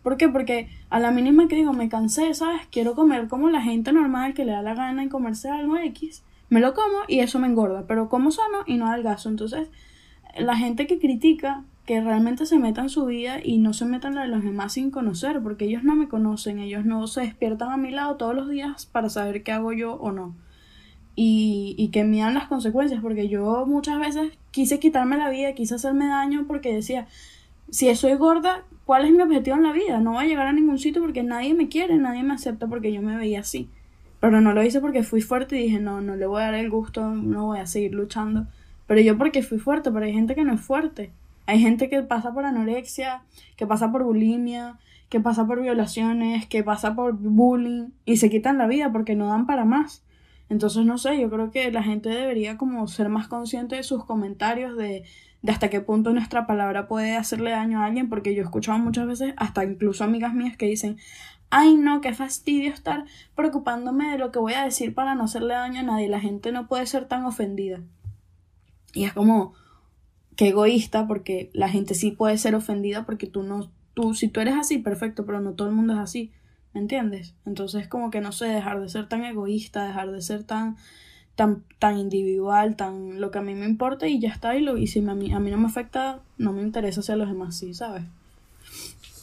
¿Por 0.08 0.16
qué? 0.16 0.30
Porque 0.30 0.70
a 0.90 1.02
la 1.02 1.12
mínima 1.12 1.50
que 1.50 1.58
digo, 1.58 1.74
me 1.74 1.90
cansé, 1.90 2.34
¿sabes? 2.34 2.62
Quiero 2.72 2.96
comer 2.96 3.28
como 3.28 3.50
la 3.50 3.62
gente 3.62 3.92
normal 3.92 4.34
que 4.34 4.46
le 4.46 4.54
da 4.54 4.62
la 4.62 4.74
gana 4.74 5.04
en 5.04 5.10
comerse 5.10 5.50
algo 5.50 5.76
X. 5.76 6.24
Me 6.48 6.62
lo 6.62 6.74
como 6.74 7.00
y 7.10 7.20
eso 7.20 7.40
me 7.40 7.48
engorda, 7.48 7.84
pero 7.88 8.08
como 8.08 8.32
sano 8.32 8.60
y 8.66 8.78
no 8.78 8.88
adelgazo. 8.88 9.28
Entonces, 9.28 9.68
la 10.38 10.56
gente 10.56 10.88
que 10.88 10.98
critica, 10.98 11.66
que 11.86 12.00
realmente 12.00 12.46
se 12.46 12.58
meta 12.58 12.84
en 12.84 12.90
su 12.90 13.06
vida 13.06 13.42
y 13.44 13.58
no 13.58 13.74
se 13.74 13.84
metan 13.84 14.16
la 14.16 14.22
de 14.22 14.30
los 14.30 14.46
demás 14.46 14.72
sin 14.72 14.92
conocer, 14.92 15.42
porque 15.44 15.66
ellos 15.66 15.84
no 15.84 15.94
me 15.94 16.08
conocen, 16.08 16.60
ellos 16.60 16.86
no 16.86 17.06
se 17.08 17.20
despiertan 17.20 17.72
a 17.72 17.76
mi 17.76 17.92
lado 17.92 18.16
todos 18.16 18.34
los 18.34 18.48
días 18.48 18.86
para 18.86 19.10
saber 19.10 19.44
qué 19.44 19.52
hago 19.52 19.74
yo 19.74 19.96
o 19.96 20.14
no. 20.14 20.36
Y, 21.18 21.76
y 21.78 21.90
que 21.90 22.06
dan 22.06 22.34
las 22.34 22.48
consecuencias, 22.48 23.02
porque 23.02 23.28
yo 23.28 23.66
muchas 23.66 24.00
veces 24.00 24.32
quise 24.52 24.80
quitarme 24.80 25.18
la 25.18 25.30
vida, 25.30 25.52
quise 25.52 25.76
hacerme 25.76 26.08
daño 26.08 26.46
porque 26.48 26.74
decía, 26.74 27.08
si 27.70 27.94
soy 27.94 28.14
gorda, 28.14 28.64
¿cuál 28.88 29.04
es 29.04 29.12
mi 29.12 29.22
objetivo 29.22 29.58
en 29.58 29.64
la 29.64 29.74
vida? 29.74 30.00
No 30.00 30.14
voy 30.14 30.24
a 30.24 30.28
llegar 30.28 30.48
a 30.48 30.54
ningún 30.54 30.80
sitio 30.80 31.02
porque 31.02 31.22
nadie 31.22 31.54
me 31.54 31.68
quiere, 31.68 31.98
nadie 31.98 32.24
me 32.24 32.34
acepta 32.34 32.68
porque 32.68 32.94
yo 32.94 33.02
me 33.02 33.18
veía 33.18 33.42
así. 33.42 33.70
Pero 34.22 34.40
no 34.40 34.54
lo 34.54 34.64
hice 34.64 34.80
porque 34.80 35.04
fui 35.04 35.22
fuerte 35.22 35.60
y 35.60 35.64
dije, 35.64 35.80
no, 35.80 36.00
no 36.00 36.16
le 36.16 36.26
voy 36.26 36.42
a 36.42 36.46
dar 36.46 36.54
el 36.56 36.70
gusto, 36.70 37.12
no 37.12 37.48
voy 37.48 37.60
a 37.60 37.68
seguir 37.68 37.94
luchando. 37.94 38.48
Pero 38.88 39.02
yo 39.02 39.18
porque 39.18 39.44
fui 39.44 39.60
fuerte, 39.60 39.92
pero 39.92 40.06
hay 40.06 40.14
gente 40.14 40.36
que 40.36 40.46
no 40.46 40.54
es 40.54 40.62
fuerte. 40.62 41.12
Hay 41.48 41.60
gente 41.60 41.90
que 41.90 42.02
pasa 42.02 42.34
por 42.34 42.46
anorexia, 42.46 43.24
que 43.58 43.68
pasa 43.68 43.92
por 43.92 44.06
bulimia, 44.06 44.80
que 45.10 45.20
pasa 45.20 45.46
por 45.46 45.62
violaciones, 45.62 46.48
que 46.48 46.64
pasa 46.64 46.96
por 46.96 47.12
bullying 47.14 47.90
y 48.06 48.18
se 48.18 48.30
quitan 48.30 48.58
la 48.58 48.68
vida 48.68 48.94
porque 48.94 49.16
no 49.16 49.28
dan 49.28 49.46
para 49.46 49.66
más. 49.66 50.02
Entonces, 50.50 50.86
no 50.86 50.98
sé, 50.98 51.20
yo 51.20 51.30
creo 51.30 51.52
que 51.52 51.70
la 51.74 51.84
gente 51.84 52.08
debería 52.08 52.56
como 52.56 52.88
ser 52.88 53.10
más 53.10 53.28
consciente 53.28 53.76
de 53.76 53.84
sus 53.84 54.06
comentarios, 54.06 54.78
de, 54.78 55.04
hasta 55.52 55.70
qué 55.70 55.82
punto 55.82 56.14
nuestra 56.14 56.46
palabra 56.46 56.88
puede 56.88 57.16
hacerle 57.16 57.52
daño 57.52 57.82
a 57.82 57.86
alguien, 57.86 58.10
porque 58.10 58.36
yo 58.36 58.42
he 58.42 58.46
escuchado 58.46 58.80
muchas 58.80 59.08
veces, 59.08 59.34
hasta 59.38 59.64
incluso 59.64 60.04
amigas 60.04 60.34
mías 60.34 60.58
que 60.58 60.66
dicen, 60.66 60.98
ay 61.50 61.76
no, 61.76 62.02
qué 62.02 62.14
fastidio 62.14 62.74
estar 62.74 63.06
preocupándome 63.36 64.12
de 64.12 64.18
lo 64.18 64.32
que 64.32 64.40
voy 64.40 64.54
a 64.54 64.64
decir 64.64 64.94
para 64.94 65.16
no 65.16 65.26
hacerle 65.26 65.54
daño 65.54 65.80
a 65.80 65.84
nadie, 65.84 66.10
la 66.10 66.20
gente 66.20 66.52
no 66.52 66.68
puede 66.68 66.86
ser 66.86 67.06
tan 67.06 67.26
ofendida. 67.26 67.82
Y 68.94 69.06
es 69.06 69.14
como, 69.14 69.54
qué 70.36 70.50
egoísta, 70.50 71.08
porque 71.08 71.50
la 71.54 71.70
gente 71.70 71.94
sí 71.94 72.12
puede 72.12 72.38
ser 72.38 72.56
ofendida 72.56 73.06
porque 73.06 73.28
tú 73.28 73.44
no, 73.44 73.72
tú, 73.94 74.14
si 74.14 74.28
tú 74.28 74.40
eres 74.40 74.56
así, 74.56 74.78
perfecto, 74.78 75.26
pero 75.26 75.40
no 75.40 75.54
todo 75.54 75.68
el 75.68 75.76
mundo 75.76 75.94
es 75.94 76.00
así, 76.00 76.32
¿me 76.74 76.82
entiendes? 76.82 77.36
Entonces 77.46 77.88
como 77.88 78.12
que 78.12 78.22
no 78.22 78.32
sé, 78.32 78.48
dejar 78.48 78.82
de 78.82 78.90
ser 78.90 79.08
tan 79.08 79.24
egoísta, 79.24 79.86
dejar 79.86 80.12
de 80.12 80.22
ser 80.22 80.44
tan 80.44 80.78
tan, 81.38 81.64
tan 81.78 82.00
individual, 82.00 82.76
tan 82.76 83.22
lo 83.22 83.30
que 83.30 83.38
a 83.38 83.42
mí 83.44 83.54
me 83.54 83.68
importa 83.68 84.08
y 84.08 84.20
ya 84.20 84.30
está, 84.30 84.58
y, 84.58 84.62
lo, 84.62 84.76
y 84.76 84.88
si 84.88 85.08
a, 85.08 85.14
mí, 85.14 85.32
a 85.32 85.40
mí 85.40 85.52
no 85.52 85.58
me 85.60 85.68
afecta, 85.68 86.20
no 86.40 86.52
me 86.52 86.64
interesa 86.64 87.04
si 87.04 87.12
a 87.12 87.16
los 87.16 87.30
demás 87.30 87.56
sí, 87.56 87.76
¿sabes? 87.76 88.04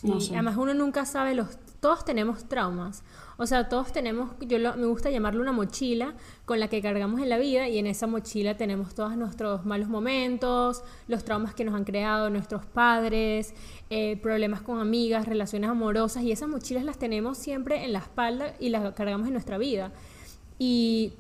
No 0.04 0.18
Además 0.30 0.56
uno 0.56 0.74
nunca 0.74 1.04
sabe 1.06 1.34
los... 1.34 1.58
Todos 1.80 2.04
tenemos 2.04 2.48
traumas. 2.48 3.02
O 3.36 3.46
sea, 3.46 3.68
todos 3.68 3.92
tenemos, 3.92 4.30
yo 4.40 4.58
me 4.76 4.86
gusta 4.86 5.10
llamarlo 5.10 5.42
una 5.42 5.50
mochila 5.50 6.14
con 6.44 6.60
la 6.60 6.68
que 6.68 6.80
cargamos 6.80 7.20
en 7.20 7.28
la 7.28 7.36
vida 7.36 7.68
y 7.68 7.78
en 7.78 7.88
esa 7.88 8.06
mochila 8.06 8.56
tenemos 8.56 8.94
todos 8.94 9.16
nuestros 9.16 9.66
malos 9.66 9.88
momentos, 9.88 10.84
los 11.08 11.24
traumas 11.24 11.52
que 11.52 11.64
nos 11.64 11.74
han 11.74 11.82
creado 11.82 12.30
nuestros 12.30 12.64
padres, 12.64 13.54
eh, 13.90 14.16
problemas 14.22 14.62
con 14.62 14.78
amigas, 14.78 15.26
relaciones 15.26 15.68
amorosas 15.68 16.22
y 16.22 16.30
esas 16.30 16.48
mochilas 16.48 16.84
las 16.84 16.98
tenemos 16.98 17.36
siempre 17.38 17.84
en 17.84 17.92
la 17.92 17.98
espalda 17.98 18.54
y 18.60 18.68
las 18.68 18.94
cargamos 18.94 19.26
en 19.26 19.32
nuestra 19.32 19.58
vida. 19.58 19.90
Y 20.58 21.14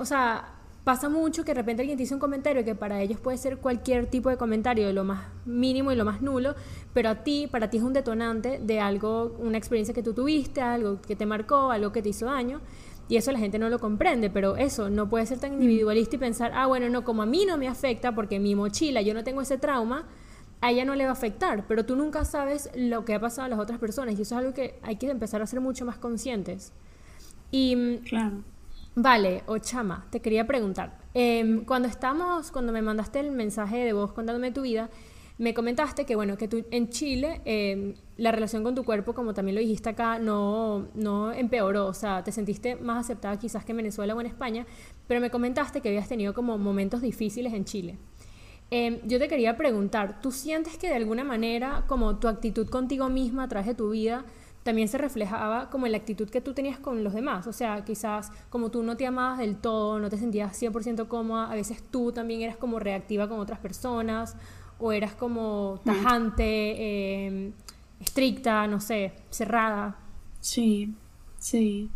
o 0.00 0.04
sea, 0.04 0.54
pasa 0.84 1.08
mucho 1.08 1.44
que 1.44 1.52
de 1.52 1.60
repente 1.60 1.82
alguien 1.82 1.96
te 1.96 2.02
dice 2.02 2.14
un 2.14 2.20
comentario 2.20 2.64
que 2.64 2.74
para 2.74 3.00
ellos 3.00 3.18
puede 3.18 3.38
ser 3.38 3.56
cualquier 3.56 4.06
tipo 4.06 4.28
de 4.28 4.36
comentario, 4.36 4.92
lo 4.92 5.04
más 5.04 5.26
mínimo 5.46 5.90
y 5.90 5.96
lo 5.96 6.04
más 6.04 6.20
nulo, 6.20 6.54
pero 6.92 7.08
a 7.08 7.24
ti, 7.24 7.48
para 7.50 7.70
ti 7.70 7.78
es 7.78 7.82
un 7.82 7.94
detonante 7.94 8.60
de 8.62 8.80
algo, 8.80 9.34
una 9.38 9.56
experiencia 9.56 9.94
que 9.94 10.02
tú 10.02 10.12
tuviste, 10.12 10.60
algo 10.60 11.00
que 11.00 11.16
te 11.16 11.26
marcó, 11.26 11.70
algo 11.70 11.90
que 11.90 12.02
te 12.02 12.10
hizo 12.10 12.26
daño. 12.26 12.60
Y 13.06 13.16
eso 13.16 13.32
la 13.32 13.38
gente 13.38 13.58
no 13.58 13.68
lo 13.68 13.78
comprende, 13.78 14.30
pero 14.30 14.56
eso 14.56 14.88
no 14.88 15.10
puede 15.10 15.26
ser 15.26 15.38
tan 15.38 15.58
mm. 15.58 15.62
individualista 15.62 16.16
y 16.16 16.18
pensar, 16.18 16.52
ah, 16.54 16.66
bueno, 16.66 16.88
no, 16.88 17.04
como 17.04 17.22
a 17.22 17.26
mí 17.26 17.44
no 17.46 17.58
me 17.58 17.68
afecta 17.68 18.14
porque 18.14 18.38
mi 18.38 18.54
mochila, 18.54 19.02
yo 19.02 19.12
no 19.12 19.24
tengo 19.24 19.42
ese 19.42 19.58
trauma, 19.58 20.06
a 20.62 20.70
ella 20.70 20.86
no 20.86 20.94
le 20.94 21.04
va 21.04 21.10
a 21.10 21.12
afectar, 21.12 21.66
pero 21.66 21.84
tú 21.84 21.96
nunca 21.96 22.24
sabes 22.24 22.70
lo 22.74 23.04
que 23.04 23.14
ha 23.14 23.20
pasado 23.20 23.44
a 23.44 23.48
las 23.50 23.58
otras 23.58 23.78
personas 23.78 24.18
y 24.18 24.22
eso 24.22 24.34
es 24.34 24.38
algo 24.38 24.54
que 24.54 24.78
hay 24.82 24.96
que 24.96 25.10
empezar 25.10 25.42
a 25.42 25.46
ser 25.46 25.60
mucho 25.60 25.84
más 25.84 25.98
conscientes. 25.98 26.72
Y 27.50 27.76
mm, 27.76 27.96
claro. 28.08 28.53
Vale, 28.96 29.42
Ochama, 29.46 30.06
te 30.10 30.20
quería 30.20 30.46
preguntar. 30.46 30.98
Em, 31.14 31.64
cuando 31.64 31.88
estamos, 31.88 32.52
cuando 32.52 32.72
me 32.72 32.80
mandaste 32.80 33.18
el 33.18 33.32
mensaje 33.32 33.78
de 33.78 33.92
voz 33.92 34.12
contándome 34.12 34.52
tu 34.52 34.62
vida, 34.62 34.88
me 35.36 35.52
comentaste 35.52 36.06
que 36.06 36.14
bueno, 36.14 36.36
que 36.36 36.46
tú 36.46 36.64
en 36.70 36.90
Chile 36.90 37.40
em, 37.44 37.94
la 38.16 38.30
relación 38.30 38.62
con 38.62 38.76
tu 38.76 38.84
cuerpo, 38.84 39.12
como 39.12 39.34
también 39.34 39.56
lo 39.56 39.60
dijiste 39.60 39.88
acá, 39.88 40.20
no, 40.20 40.86
no 40.94 41.32
empeoró, 41.32 41.86
o 41.86 41.94
sea, 41.94 42.22
te 42.22 42.30
sentiste 42.30 42.76
más 42.76 43.04
aceptada 43.04 43.36
quizás 43.36 43.64
que 43.64 43.72
en 43.72 43.78
Venezuela 43.78 44.14
o 44.14 44.20
en 44.20 44.28
España, 44.28 44.64
pero 45.08 45.20
me 45.20 45.30
comentaste 45.30 45.80
que 45.80 45.88
habías 45.88 46.08
tenido 46.08 46.32
como 46.32 46.56
momentos 46.56 47.02
difíciles 47.02 47.52
en 47.52 47.64
Chile. 47.64 47.98
Em, 48.70 49.00
yo 49.06 49.18
te 49.18 49.26
quería 49.26 49.56
preguntar, 49.56 50.20
¿tú 50.20 50.30
sientes 50.30 50.78
que 50.78 50.88
de 50.88 50.94
alguna 50.94 51.24
manera 51.24 51.84
como 51.88 52.18
tu 52.18 52.28
actitud 52.28 52.68
contigo 52.68 53.08
misma 53.08 53.44
a 53.44 53.48
través 53.48 53.66
de 53.66 53.74
tu 53.74 53.90
vida 53.90 54.24
también 54.64 54.88
se 54.88 54.98
reflejaba 54.98 55.70
como 55.70 55.86
en 55.86 55.92
la 55.92 55.98
actitud 55.98 56.28
que 56.28 56.40
tú 56.40 56.54
tenías 56.54 56.78
con 56.78 57.04
los 57.04 57.12
demás. 57.12 57.46
O 57.46 57.52
sea, 57.52 57.84
quizás 57.84 58.32
como 58.50 58.70
tú 58.70 58.82
no 58.82 58.96
te 58.96 59.06
amabas 59.06 59.38
del 59.38 59.56
todo, 59.56 60.00
no 60.00 60.08
te 60.08 60.16
sentías 60.16 60.60
100% 60.60 61.06
cómoda, 61.06 61.52
a 61.52 61.54
veces 61.54 61.82
tú 61.90 62.10
también 62.10 62.40
eras 62.40 62.56
como 62.56 62.80
reactiva 62.80 63.28
con 63.28 63.38
otras 63.38 63.60
personas 63.60 64.36
o 64.80 64.90
eras 64.92 65.14
como 65.14 65.80
tajante, 65.84 67.26
em, 67.26 67.52
estricta, 68.00 68.66
no 68.66 68.80
sé, 68.80 69.12
cerrada. 69.30 69.98
Sí, 70.40 70.94
sí. 71.38 71.90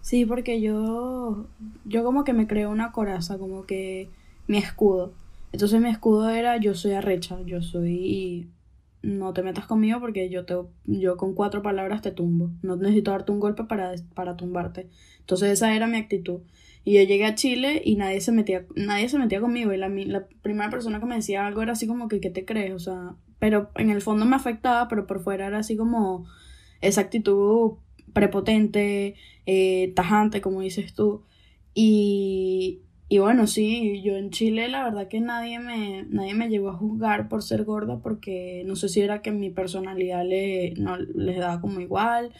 Sí, 0.00 0.24
porque 0.24 0.60
yo, 0.60 1.46
yo 1.84 2.04
como 2.04 2.22
que 2.22 2.32
me 2.32 2.46
creo 2.46 2.70
una 2.70 2.92
coraza, 2.92 3.36
como 3.38 3.66
que 3.66 4.08
mi 4.46 4.58
escudo. 4.58 5.12
Entonces 5.50 5.80
mi 5.80 5.88
escudo 5.88 6.30
era 6.30 6.56
yo 6.58 6.74
soy 6.76 6.92
arrecha, 6.92 7.40
yo 7.44 7.62
soy 7.62 8.48
no 9.02 9.32
te 9.32 9.42
metas 9.42 9.66
conmigo 9.66 10.00
porque 10.00 10.28
yo, 10.28 10.44
te, 10.44 10.54
yo 10.84 11.16
con 11.16 11.34
cuatro 11.34 11.62
palabras 11.62 12.02
te 12.02 12.10
tumbo. 12.10 12.50
No 12.62 12.76
necesito 12.76 13.10
darte 13.10 13.32
un 13.32 13.40
golpe 13.40 13.64
para, 13.64 13.94
para 14.14 14.36
tumbarte. 14.36 14.88
Entonces 15.20 15.50
esa 15.50 15.74
era 15.74 15.86
mi 15.86 15.96
actitud. 15.96 16.40
Y 16.84 16.94
yo 16.94 17.02
llegué 17.02 17.26
a 17.26 17.34
Chile 17.34 17.82
y 17.84 17.96
nadie 17.96 18.20
se 18.20 18.32
metía, 18.32 18.64
nadie 18.74 19.08
se 19.08 19.18
metía 19.18 19.40
conmigo. 19.40 19.72
Y 19.72 19.76
la, 19.76 19.88
la 19.88 20.26
primera 20.42 20.70
persona 20.70 21.00
que 21.00 21.06
me 21.06 21.16
decía 21.16 21.46
algo 21.46 21.62
era 21.62 21.72
así 21.72 21.86
como 21.86 22.08
que, 22.08 22.20
¿qué 22.20 22.30
te 22.30 22.44
crees? 22.44 22.72
O 22.74 22.78
sea, 22.78 23.16
pero 23.38 23.70
en 23.76 23.90
el 23.90 24.02
fondo 24.02 24.24
me 24.24 24.36
afectaba, 24.36 24.88
pero 24.88 25.06
por 25.06 25.20
fuera 25.20 25.46
era 25.46 25.58
así 25.58 25.76
como 25.76 26.26
esa 26.80 27.00
actitud 27.00 27.78
prepotente, 28.12 29.16
eh, 29.46 29.92
tajante, 29.94 30.40
como 30.40 30.60
dices 30.60 30.94
tú. 30.94 31.24
Y, 31.74 32.82
y 33.08 33.18
bueno, 33.18 33.46
sí, 33.46 34.02
yo 34.02 34.16
en 34.16 34.30
Chile 34.30 34.68
la 34.68 34.84
verdad 34.84 35.08
que 35.08 35.20
nadie 35.20 35.60
me, 35.60 36.04
nadie 36.10 36.34
me 36.34 36.48
llegó 36.48 36.70
a 36.70 36.76
juzgar 36.76 37.28
por 37.28 37.42
ser 37.42 37.64
gorda 37.64 38.00
porque 38.00 38.64
no 38.66 38.74
sé 38.74 38.88
si 38.88 39.00
era 39.00 39.22
que 39.22 39.30
mi 39.30 39.50
personalidad 39.50 40.24
le, 40.24 40.74
no, 40.76 40.96
les 40.96 41.38
daba 41.38 41.60
como 41.60 41.80
igual. 41.80 42.32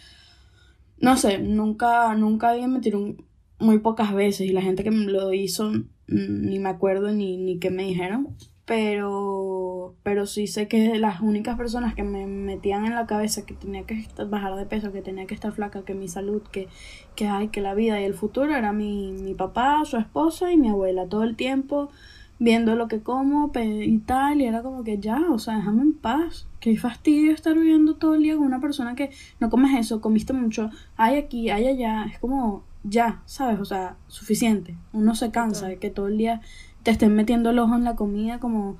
no 0.98 1.16
sé, 1.16 1.38
nunca, 1.38 2.14
nunca 2.16 2.50
alguien 2.50 2.72
me 2.72 2.80
tiró 2.80 3.14
muy 3.58 3.78
pocas 3.78 4.12
veces 4.14 4.48
y 4.48 4.52
la 4.52 4.62
gente 4.62 4.84
que 4.84 4.90
lo 4.90 5.32
hizo 5.32 5.70
mm, 5.70 5.84
ni 6.08 6.58
me 6.58 6.68
acuerdo 6.70 7.12
ni, 7.12 7.36
ni 7.38 7.58
qué 7.58 7.70
me 7.70 7.84
dijeron, 7.84 8.36
pero, 8.64 9.65
pero 10.02 10.26
sí 10.26 10.46
sé 10.46 10.68
que 10.68 10.98
las 10.98 11.20
únicas 11.20 11.56
personas 11.56 11.94
que 11.94 12.02
me 12.02 12.26
metían 12.26 12.86
en 12.86 12.94
la 12.94 13.06
cabeza 13.06 13.46
que 13.46 13.54
tenía 13.54 13.84
que 13.84 14.06
bajar 14.28 14.56
de 14.56 14.66
peso, 14.66 14.92
que 14.92 15.02
tenía 15.02 15.26
que 15.26 15.34
estar 15.34 15.52
flaca, 15.52 15.82
que 15.82 15.94
mi 15.94 16.08
salud, 16.08 16.42
que, 16.50 16.68
que, 17.14 17.26
ay, 17.28 17.48
que 17.48 17.60
la 17.60 17.74
vida 17.74 18.00
y 18.00 18.04
el 18.04 18.14
futuro 18.14 18.54
era 18.54 18.72
mi, 18.72 19.12
mi 19.12 19.34
papá, 19.34 19.84
su 19.84 19.96
esposa 19.96 20.52
y 20.52 20.56
mi 20.56 20.68
abuela 20.68 21.06
todo 21.06 21.22
el 21.22 21.36
tiempo 21.36 21.90
viendo 22.38 22.76
lo 22.76 22.88
que 22.88 23.00
como 23.00 23.50
y 23.54 23.98
tal, 24.00 24.40
y 24.40 24.44
era 24.44 24.62
como 24.62 24.84
que 24.84 24.98
ya, 24.98 25.22
o 25.30 25.38
sea, 25.38 25.56
déjame 25.56 25.82
en 25.82 25.92
paz. 25.94 26.46
Qué 26.60 26.76
fastidio 26.76 27.32
estar 27.32 27.54
viviendo 27.54 27.96
todo 27.96 28.14
el 28.14 28.22
día 28.22 28.36
con 28.36 28.44
una 28.44 28.60
persona 28.60 28.94
que 28.94 29.10
no 29.40 29.50
comes 29.50 29.78
eso, 29.78 30.00
comiste 30.00 30.32
mucho, 30.32 30.70
hay 30.96 31.16
aquí, 31.16 31.50
hay 31.50 31.66
allá, 31.66 32.04
es 32.12 32.18
como 32.18 32.64
ya, 32.82 33.22
¿sabes? 33.24 33.58
O 33.60 33.64
sea, 33.64 33.96
suficiente. 34.08 34.76
Uno 34.92 35.14
se 35.14 35.30
cansa 35.30 35.68
de 35.68 35.78
que 35.78 35.90
todo 35.90 36.08
el 36.08 36.18
día 36.18 36.40
te 36.82 36.90
estén 36.90 37.14
metiendo 37.14 37.50
el 37.50 37.58
ojo 37.58 37.74
en 37.74 37.84
la 37.84 37.96
comida 37.96 38.38
como 38.38 38.76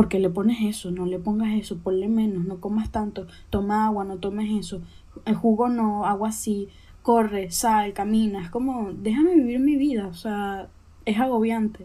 porque 0.00 0.18
le 0.18 0.30
pones 0.30 0.62
eso, 0.62 0.90
no 0.90 1.04
le 1.04 1.18
pongas 1.18 1.52
eso, 1.52 1.76
ponle 1.76 2.08
menos, 2.08 2.46
no 2.46 2.58
comas 2.58 2.90
tanto, 2.90 3.26
toma 3.50 3.84
agua, 3.84 4.02
no 4.02 4.16
tomes 4.16 4.50
eso, 4.58 4.80
el 5.26 5.34
jugo 5.34 5.68
no, 5.68 6.06
agua 6.06 6.32
sí, 6.32 6.68
corre, 7.02 7.50
sal, 7.50 7.92
camina, 7.92 8.42
es 8.42 8.48
como, 8.48 8.94
déjame 8.94 9.34
vivir 9.34 9.60
mi 9.60 9.76
vida, 9.76 10.06
o 10.06 10.14
sea, 10.14 10.70
es 11.04 11.18
agobiante. 11.18 11.84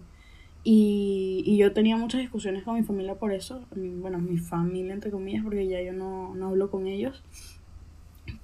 Y, 0.64 1.44
y, 1.46 1.58
yo 1.58 1.74
tenía 1.74 1.98
muchas 1.98 2.22
discusiones 2.22 2.64
con 2.64 2.76
mi 2.76 2.84
familia 2.84 3.16
por 3.16 3.34
eso. 3.34 3.66
Bueno, 3.76 4.18
mi 4.18 4.38
familia, 4.38 4.94
entre 4.94 5.12
comillas, 5.12 5.44
porque 5.44 5.68
ya 5.68 5.82
yo 5.82 5.92
no, 5.92 6.34
no 6.36 6.48
hablo 6.48 6.72
con 6.72 6.88
ellos. 6.88 7.22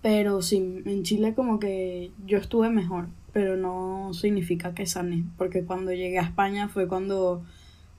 Pero 0.02 0.42
sí, 0.42 0.82
en 0.86 1.04
Chile 1.04 1.34
como 1.34 1.60
que 1.60 2.12
yo 2.28 2.40
estuve 2.40 2.70
mejor, 2.70 3.08
pero 3.32 3.56
no 3.56 4.14
significa 4.14 4.74
que 4.74 4.86
sané, 4.86 5.24
porque 5.38 5.64
cuando 5.64 5.94
llegué 5.94 6.20
a 6.20 6.24
España 6.24 6.68
fue 6.68 6.90
cuando, 6.90 7.46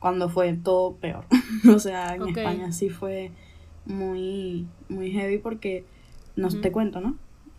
cuando 0.03 0.29
fue 0.29 0.53
todo 0.55 0.97
peor. 0.97 1.25
o 1.73 1.79
sea, 1.79 2.17
en 2.17 2.29
España 2.29 2.73
sí 2.73 2.91
fue 2.91 3.31
muy, 3.87 4.67
muy 4.89 5.13
heavy 5.13 5.39
porque, 5.39 5.85
no 6.35 6.49
te 6.49 6.73
cuento, 6.73 7.01
¿no? 7.01 7.17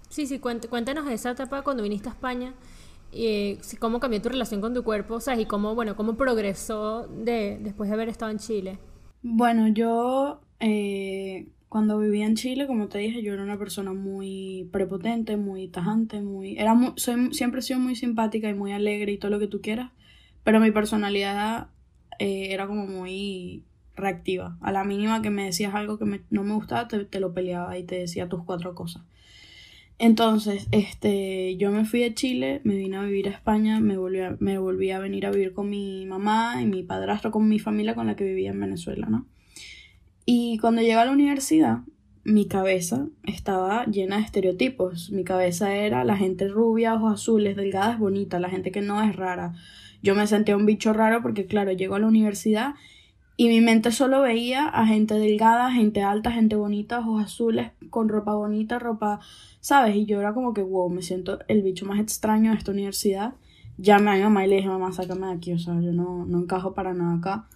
Sí, 0.10 0.28
sí, 0.28 0.40
cuéntanos 0.40 1.10
esa 1.10 1.32
etapa 1.32 1.64
cuando 1.64 1.84
viniste 1.84 2.10
a 2.10 2.12
España 2.12 2.54
y 3.14 3.58
cómo 3.80 4.02
cambió 4.02 4.22
tu 4.22 4.28
relación 4.28 4.60
con 4.60 4.74
tu 4.74 4.84
cuerpo, 4.84 5.16
o 5.16 5.20
sea, 5.22 5.40
y 5.40 5.46
cómo, 5.46 5.74
bueno, 5.74 5.96
cómo 5.96 6.16
progresó 6.16 7.08
de, 7.08 7.60
después 7.62 7.90
de 7.90 7.96
haber 7.96 8.10
estado 8.10 8.30
en 8.30 8.40
Chile. 8.40 8.78
Bueno, 9.22 9.70
yo 9.70 10.42
eh, 10.60 11.48
cuando 11.70 11.98
vivía 12.00 12.26
en 12.26 12.36
Chile, 12.36 12.68
como 12.68 12.90
te 12.90 12.98
dije, 12.98 13.24
yo 13.24 13.34
era 13.34 13.42
una 13.42 13.58
persona 13.58 13.94
muy 13.94 14.68
prepotente, 14.74 15.38
muy 15.38 15.70
tajante, 15.70 16.20
muy... 16.20 16.58
Era 16.58 16.76
soy, 16.98 17.34
siempre 17.34 17.62
he 17.62 17.64
sido 17.64 17.80
muy 17.80 17.96
simpática 17.96 18.50
y 18.50 18.54
muy 18.54 18.74
alegre 18.74 19.14
y 19.14 19.18
todo 19.18 19.32
lo 19.32 19.40
que 19.40 19.48
tú 19.48 19.62
quieras, 19.62 19.92
pero 20.44 20.60
mi 20.60 20.72
personalidad 20.72 21.70
eh, 22.20 22.48
era 22.52 22.68
como 22.68 22.86
muy 22.86 23.64
reactiva. 23.96 24.58
A 24.62 24.72
la 24.72 24.84
mínima 24.84 25.22
que 25.22 25.30
me 25.30 25.46
decías 25.46 25.76
algo 25.76 25.98
que 25.98 26.22
no 26.30 26.44
me 26.44 26.54
gustaba, 26.54 26.88
te, 26.88 27.20
lo 27.20 27.34
peleaba 27.34 27.78
y 27.78 27.84
te 27.84 27.96
decía 27.96 28.30
tus 28.30 28.44
cuatro 28.44 28.76
cosas. 28.76 29.04
Entonces, 30.00 30.68
este, 30.72 31.56
yo 31.58 31.72
me 31.72 31.86
fui 31.86 32.02
de 32.02 32.14
Chile, 32.14 32.62
me 32.64 32.76
vine 32.76 32.98
a 32.98 33.04
vivir 33.04 33.28
a 33.28 33.32
España, 33.32 33.80
me 33.80 33.98
volví 33.98 34.20
a, 34.20 34.36
me 34.40 34.58
volví 34.58 34.92
a 34.92 35.00
venir 35.00 35.26
a 35.26 35.32
vivir 35.32 35.54
con 35.54 35.70
mi 35.70 36.06
mamá 36.06 36.62
y 36.62 36.66
mi 36.66 36.84
padrastro, 36.84 37.32
con 37.32 37.48
mi 37.48 37.60
familia 37.60 37.96
con 37.96 38.08
la 38.08 38.16
que 38.16 38.24
vivía 38.26 38.52
en 38.52 38.60
Venezuela, 38.60 39.08
¿no? 39.08 39.28
Y 40.26 40.58
cuando 40.60 40.82
llegué 40.82 40.94
a 40.96 41.06
la 41.06 41.12
universidad, 41.12 41.80
mi 42.24 42.48
cabeza 42.48 43.08
estaba 43.24 43.86
llena 43.86 44.18
de 44.18 44.24
estereotipos. 44.24 45.12
Mi 45.12 45.24
cabeza 45.24 45.76
era 45.76 46.04
la 46.04 46.16
gente 46.16 46.48
rubia, 46.48 46.96
ojos 46.96 47.14
azules, 47.14 47.56
delgada 47.56 47.94
es 47.94 48.00
bonita, 48.00 48.40
la 48.40 48.50
gente 48.50 48.72
que 48.72 48.82
no 48.82 49.02
es 49.02 49.16
rara. 49.16 49.54
Yo 50.02 50.16
me 50.16 50.28
sentía 50.28 50.58
un 50.58 50.66
bicho 50.66 50.94
raro 50.94 51.22
porque, 51.22 51.46
claro, 51.46 51.72
llego 51.72 51.96
a 51.96 52.00
la 52.00 52.08
universidad 52.08 52.76
y 53.36 53.48
mi 53.48 53.62
mente 53.62 53.92
solo 53.92 54.22
veía 54.22 54.68
a 54.68 54.86
gente 54.86 55.16
delgada, 55.16 55.72
gente 55.72 56.02
alta, 56.04 56.32
gente 56.32 56.56
bonita, 56.56 57.00
ojos 57.00 57.24
azules, 57.24 57.72
con 57.90 58.08
ropa 58.08 58.36
bonita, 58.36 58.80
ropa, 58.80 59.20
¿sabes? 59.60 59.96
Y 59.96 60.06
yo 60.06 60.20
era 60.20 60.34
como 60.34 60.54
que, 60.54 60.62
wow, 60.62 60.90
me 60.90 61.02
siento 61.02 61.40
el 61.48 61.62
bicho 61.62 61.86
más 61.86 62.00
extraño 62.00 62.52
de 62.52 62.58
esta 62.58 62.72
universidad. 62.72 63.34
Llamé 63.78 64.12
a 64.12 64.16
mi 64.16 64.22
mamá 64.22 64.46
y 64.46 64.50
le 64.50 64.58
dije, 64.58 64.68
mamá, 64.68 64.92
sácame 64.92 65.28
de 65.28 65.34
aquí, 65.34 65.54
o 65.54 65.60
sea, 65.60 65.74
yo 65.82 65.92
no, 65.92 66.26
no 66.26 66.40
encajo 66.40 66.74
para 66.74 66.94
nada 66.94 67.16
acá. 67.16 67.48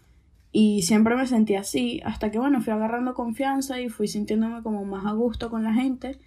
Y 0.60 0.82
siempre 0.82 1.16
me 1.16 1.28
sentí 1.28 1.54
así, 1.54 2.02
hasta 2.04 2.32
que, 2.32 2.40
bueno, 2.40 2.62
fui 2.62 2.74
agarrando 2.74 3.14
confianza 3.14 3.80
y 3.80 3.90
fui 3.90 4.08
sintiéndome 4.08 4.64
como 4.64 4.86
más 4.86 5.06
a 5.06 5.12
gusto 5.12 5.52
con 5.52 5.64
la 5.64 5.72
gente. 5.72 6.18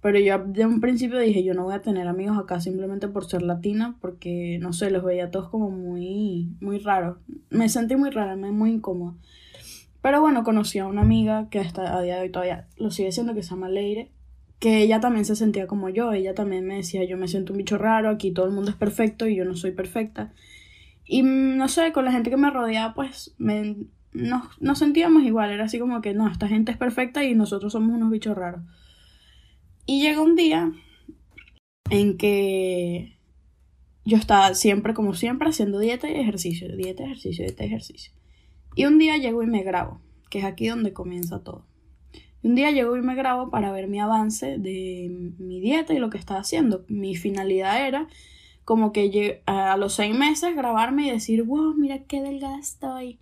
Pero 0.00 0.18
yo 0.18 0.38
de 0.38 0.64
un 0.64 0.80
principio 0.80 1.18
dije, 1.18 1.44
yo 1.44 1.52
no 1.52 1.64
voy 1.64 1.74
a 1.74 1.82
tener 1.82 2.08
amigos 2.08 2.38
acá 2.38 2.60
simplemente 2.60 3.08
por 3.08 3.26
ser 3.26 3.42
latina, 3.42 3.98
porque, 4.00 4.58
no 4.58 4.72
sé, 4.72 4.90
los 4.90 5.04
veía 5.04 5.30
todos 5.30 5.50
como 5.50 5.68
muy, 5.68 6.56
muy 6.62 6.78
raros. 6.78 7.18
Me 7.50 7.68
sentí 7.68 7.94
muy 7.94 8.08
rara, 8.08 8.36
me 8.36 8.52
muy 8.52 8.70
incómoda. 8.70 9.16
Pero 10.00 10.22
bueno, 10.22 10.44
conocí 10.44 10.78
a 10.78 10.86
una 10.86 11.02
amiga 11.02 11.50
que 11.50 11.58
hasta 11.58 11.94
a 11.94 12.00
día 12.00 12.16
de 12.16 12.22
hoy 12.22 12.30
todavía 12.30 12.66
lo 12.78 12.90
sigue 12.90 13.12
siendo, 13.12 13.34
que 13.34 13.42
se 13.42 13.50
llama 13.50 13.68
Leire, 13.68 14.10
que 14.60 14.80
ella 14.80 15.00
también 15.00 15.26
se 15.26 15.36
sentía 15.36 15.66
como 15.66 15.90
yo. 15.90 16.14
Ella 16.14 16.34
también 16.34 16.66
me 16.66 16.76
decía, 16.76 17.04
yo 17.04 17.18
me 17.18 17.28
siento 17.28 17.52
un 17.52 17.58
bicho 17.58 17.76
raro, 17.76 18.08
aquí 18.08 18.30
todo 18.30 18.46
el 18.46 18.52
mundo 18.52 18.70
es 18.70 18.78
perfecto 18.78 19.28
y 19.28 19.36
yo 19.36 19.44
no 19.44 19.54
soy 19.56 19.72
perfecta. 19.72 20.32
Y 21.06 21.22
no 21.22 21.68
sé, 21.68 21.92
con 21.92 22.04
la 22.04 22.12
gente 22.12 22.30
que 22.30 22.36
me 22.36 22.50
rodeaba, 22.50 22.94
pues 22.94 23.34
me, 23.38 23.76
nos, 24.12 24.60
nos 24.60 24.78
sentíamos 24.78 25.22
igual. 25.24 25.50
Era 25.50 25.64
así 25.64 25.78
como 25.78 26.00
que, 26.00 26.14
no, 26.14 26.28
esta 26.28 26.48
gente 26.48 26.72
es 26.72 26.78
perfecta 26.78 27.24
y 27.24 27.34
nosotros 27.34 27.72
somos 27.72 27.94
unos 27.96 28.10
bichos 28.10 28.36
raros. 28.36 28.62
Y 29.86 30.00
llegó 30.00 30.22
un 30.22 30.34
día 30.34 30.72
en 31.90 32.16
que 32.16 33.18
yo 34.04 34.16
estaba 34.16 34.54
siempre, 34.54 34.94
como 34.94 35.14
siempre, 35.14 35.48
haciendo 35.48 35.78
dieta 35.78 36.08
y 36.10 36.14
ejercicio, 36.14 36.74
dieta, 36.74 37.04
ejercicio, 37.04 37.44
dieta, 37.44 37.64
ejercicio. 37.64 38.12
Y 38.74 38.86
un 38.86 38.98
día 38.98 39.16
llego 39.18 39.42
y 39.42 39.46
me 39.46 39.62
grabo, 39.62 40.00
que 40.30 40.38
es 40.38 40.44
aquí 40.44 40.68
donde 40.68 40.92
comienza 40.92 41.42
todo. 41.42 41.66
Y 42.42 42.48
un 42.48 42.54
día 42.54 42.70
llego 42.70 42.96
y 42.96 43.02
me 43.02 43.14
grabo 43.14 43.50
para 43.50 43.72
ver 43.72 43.88
mi 43.88 44.00
avance 44.00 44.58
de 44.58 45.34
mi 45.38 45.60
dieta 45.60 45.94
y 45.94 45.98
lo 45.98 46.10
que 46.10 46.18
estaba 46.18 46.40
haciendo. 46.40 46.84
Mi 46.88 47.14
finalidad 47.14 47.86
era 47.86 48.08
como 48.64 48.92
que 48.92 49.42
a 49.46 49.76
los 49.76 49.94
seis 49.94 50.16
meses 50.16 50.56
grabarme 50.56 51.06
y 51.06 51.10
decir, 51.10 51.42
wow, 51.42 51.74
mira 51.74 52.00
qué 52.04 52.22
delgada 52.22 52.58
estoy. 52.58 53.18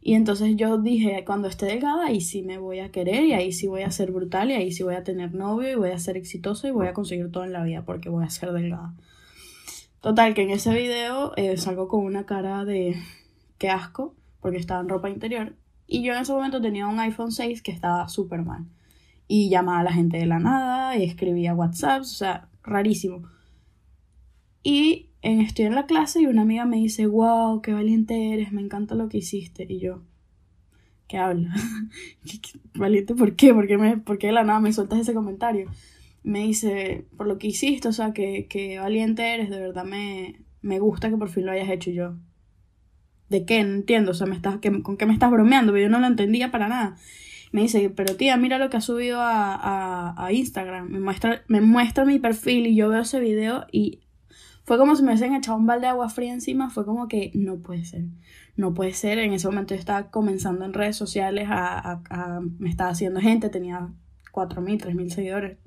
Y 0.00 0.14
entonces 0.14 0.54
yo 0.56 0.78
dije, 0.78 1.24
cuando 1.24 1.48
esté 1.48 1.66
delgada, 1.66 2.06
ahí 2.06 2.20
sí 2.20 2.42
me 2.42 2.58
voy 2.58 2.78
a 2.78 2.92
querer 2.92 3.24
y 3.24 3.32
ahí 3.32 3.52
sí 3.52 3.66
voy 3.66 3.82
a 3.82 3.90
ser 3.90 4.12
brutal 4.12 4.50
y 4.50 4.54
ahí 4.54 4.72
sí 4.72 4.84
voy 4.84 4.94
a 4.94 5.02
tener 5.02 5.34
novio 5.34 5.68
y 5.68 5.74
voy 5.74 5.90
a 5.90 5.98
ser 5.98 6.16
exitoso 6.16 6.68
y 6.68 6.70
voy 6.70 6.86
a 6.86 6.94
conseguir 6.94 7.30
todo 7.32 7.44
en 7.44 7.52
la 7.52 7.64
vida 7.64 7.82
porque 7.84 8.08
voy 8.08 8.24
a 8.24 8.30
ser 8.30 8.52
delgada. 8.52 8.94
Total, 10.00 10.34
que 10.34 10.42
en 10.42 10.50
ese 10.50 10.72
video 10.72 11.32
eh, 11.36 11.56
salgo 11.56 11.88
con 11.88 12.04
una 12.04 12.24
cara 12.24 12.64
de 12.64 12.96
qué 13.58 13.68
asco 13.68 14.14
porque 14.40 14.58
estaba 14.58 14.80
en 14.80 14.88
ropa 14.88 15.10
interior 15.10 15.54
y 15.86 16.02
yo 16.02 16.12
en 16.12 16.20
ese 16.20 16.32
momento 16.32 16.60
tenía 16.60 16.86
un 16.86 16.98
iPhone 17.00 17.32
6 17.32 17.62
que 17.62 17.72
estaba 17.72 18.08
súper 18.08 18.42
mal. 18.42 18.64
Y 19.28 19.48
llamaba 19.50 19.80
a 19.80 19.84
la 19.84 19.92
gente 19.92 20.18
de 20.18 20.26
la 20.26 20.38
nada 20.38 20.96
y 20.96 21.04
escribía 21.04 21.54
WhatsApp, 21.54 22.02
o 22.02 22.04
sea, 22.04 22.48
rarísimo. 22.62 23.28
Y 24.68 25.10
estoy 25.22 25.66
en 25.66 25.76
la 25.76 25.86
clase 25.86 26.20
y 26.20 26.26
una 26.26 26.42
amiga 26.42 26.64
me 26.64 26.78
dice, 26.78 27.06
wow, 27.06 27.62
qué 27.62 27.72
valiente 27.72 28.32
eres, 28.32 28.50
me 28.50 28.60
encanta 28.60 28.96
lo 28.96 29.08
que 29.08 29.18
hiciste. 29.18 29.64
Y 29.68 29.78
yo, 29.78 30.02
¿qué 31.06 31.18
habla? 31.18 31.54
¿Valiente 32.74 33.14
por 33.14 33.36
qué? 33.36 33.54
¿Por 33.54 33.68
qué, 33.68 33.78
me, 33.78 33.98
¿Por 33.98 34.18
qué 34.18 34.26
de 34.26 34.32
la 34.32 34.42
nada 34.42 34.58
me 34.58 34.72
sueltas 34.72 34.98
ese 34.98 35.14
comentario? 35.14 35.70
Me 36.24 36.40
dice, 36.40 37.06
por 37.16 37.28
lo 37.28 37.38
que 37.38 37.46
hiciste, 37.46 37.86
o 37.86 37.92
sea, 37.92 38.12
que, 38.12 38.48
que 38.48 38.80
valiente 38.80 39.34
eres, 39.34 39.50
de 39.50 39.60
verdad 39.60 39.84
me, 39.84 40.40
me 40.62 40.80
gusta 40.80 41.10
que 41.10 41.16
por 41.16 41.28
fin 41.28 41.46
lo 41.46 41.52
hayas 41.52 41.70
hecho 41.70 41.92
yo. 41.92 42.16
¿De 43.28 43.44
qué? 43.44 43.62
No 43.62 43.72
entiendo, 43.72 44.10
o 44.10 44.14
sea, 44.14 44.26
me 44.26 44.34
estás, 44.34 44.58
¿con 44.82 44.96
qué 44.96 45.06
me 45.06 45.12
estás 45.12 45.30
bromeando? 45.30 45.70
Pero 45.74 45.84
yo 45.84 45.90
no 45.90 46.00
lo 46.00 46.08
entendía 46.08 46.50
para 46.50 46.66
nada. 46.66 46.96
Me 47.52 47.62
dice, 47.62 47.88
pero 47.90 48.16
tía, 48.16 48.36
mira 48.36 48.58
lo 48.58 48.68
que 48.68 48.78
ha 48.78 48.80
subido 48.80 49.20
a, 49.20 49.54
a, 49.54 50.26
a 50.26 50.32
Instagram. 50.32 50.88
Me 50.88 50.98
muestra, 50.98 51.44
me 51.46 51.60
muestra 51.60 52.04
mi 52.04 52.18
perfil 52.18 52.66
y 52.66 52.74
yo 52.74 52.88
veo 52.88 53.02
ese 53.02 53.20
video 53.20 53.66
y 53.70 54.00
fue 54.66 54.78
como 54.78 54.96
si 54.96 55.04
me 55.04 55.10
hubiesen 55.10 55.32
echado 55.32 55.56
un 55.56 55.64
balde 55.64 55.86
de 55.86 55.90
agua 55.90 56.08
fría 56.08 56.32
encima, 56.32 56.70
fue 56.70 56.84
como 56.84 57.06
que 57.06 57.30
no 57.34 57.58
puede 57.58 57.84
ser, 57.84 58.06
no 58.56 58.74
puede 58.74 58.94
ser. 58.94 59.18
En 59.20 59.32
ese 59.32 59.46
momento 59.46 59.74
yo 59.74 59.78
estaba 59.78 60.10
comenzando 60.10 60.64
en 60.64 60.72
redes 60.72 60.96
sociales, 60.96 61.46
a, 61.48 62.00
me 62.58 62.68
estaba 62.68 62.90
haciendo 62.90 63.20
gente, 63.20 63.48
tenía 63.48 63.92
4.000, 64.32 64.82
3.000 64.82 65.08
seguidores, 65.10 65.58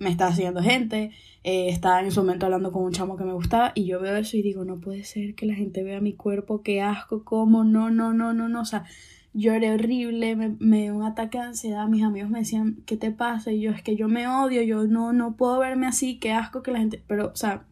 me 0.00 0.10
estaba 0.10 0.32
haciendo 0.32 0.60
gente, 0.62 1.12
eh, 1.44 1.68
estaba 1.68 2.00
en 2.00 2.06
ese 2.06 2.18
momento 2.18 2.46
hablando 2.46 2.72
con 2.72 2.82
un 2.82 2.90
chamo 2.90 3.16
que 3.16 3.22
me 3.22 3.32
gustaba 3.34 3.70
y 3.76 3.86
yo 3.86 4.00
veo 4.00 4.16
eso 4.16 4.36
y 4.36 4.42
digo, 4.42 4.64
no 4.64 4.80
puede 4.80 5.04
ser 5.04 5.36
que 5.36 5.46
la 5.46 5.54
gente 5.54 5.84
vea 5.84 6.00
mi 6.00 6.14
cuerpo, 6.14 6.62
qué 6.62 6.82
asco, 6.82 7.22
cómo, 7.22 7.62
no, 7.62 7.90
no, 7.90 8.12
no, 8.12 8.32
no, 8.32 8.48
no, 8.48 8.60
o 8.60 8.64
sea, 8.64 8.84
lloré 9.32 9.72
horrible, 9.72 10.34
me, 10.34 10.56
me, 10.58 10.82
dio 10.82 10.96
un 10.96 11.04
ataque 11.04 11.38
de 11.38 11.44
ansiedad, 11.44 11.86
mis 11.86 12.02
amigos 12.02 12.30
me 12.30 12.40
decían, 12.40 12.82
¿qué 12.84 12.96
te 12.96 13.12
pasa? 13.12 13.52
Y 13.52 13.60
yo, 13.60 13.70
es 13.70 13.82
que 13.84 13.94
yo 13.94 14.08
me 14.08 14.26
odio, 14.26 14.60
yo 14.62 14.88
no, 14.88 15.12
no 15.12 15.36
puedo 15.36 15.60
verme 15.60 15.86
así, 15.86 16.18
qué 16.18 16.32
asco 16.32 16.64
que 16.64 16.72
la 16.72 16.80
gente, 16.80 17.00
pero, 17.06 17.28
o 17.28 17.36
sea, 17.36 17.64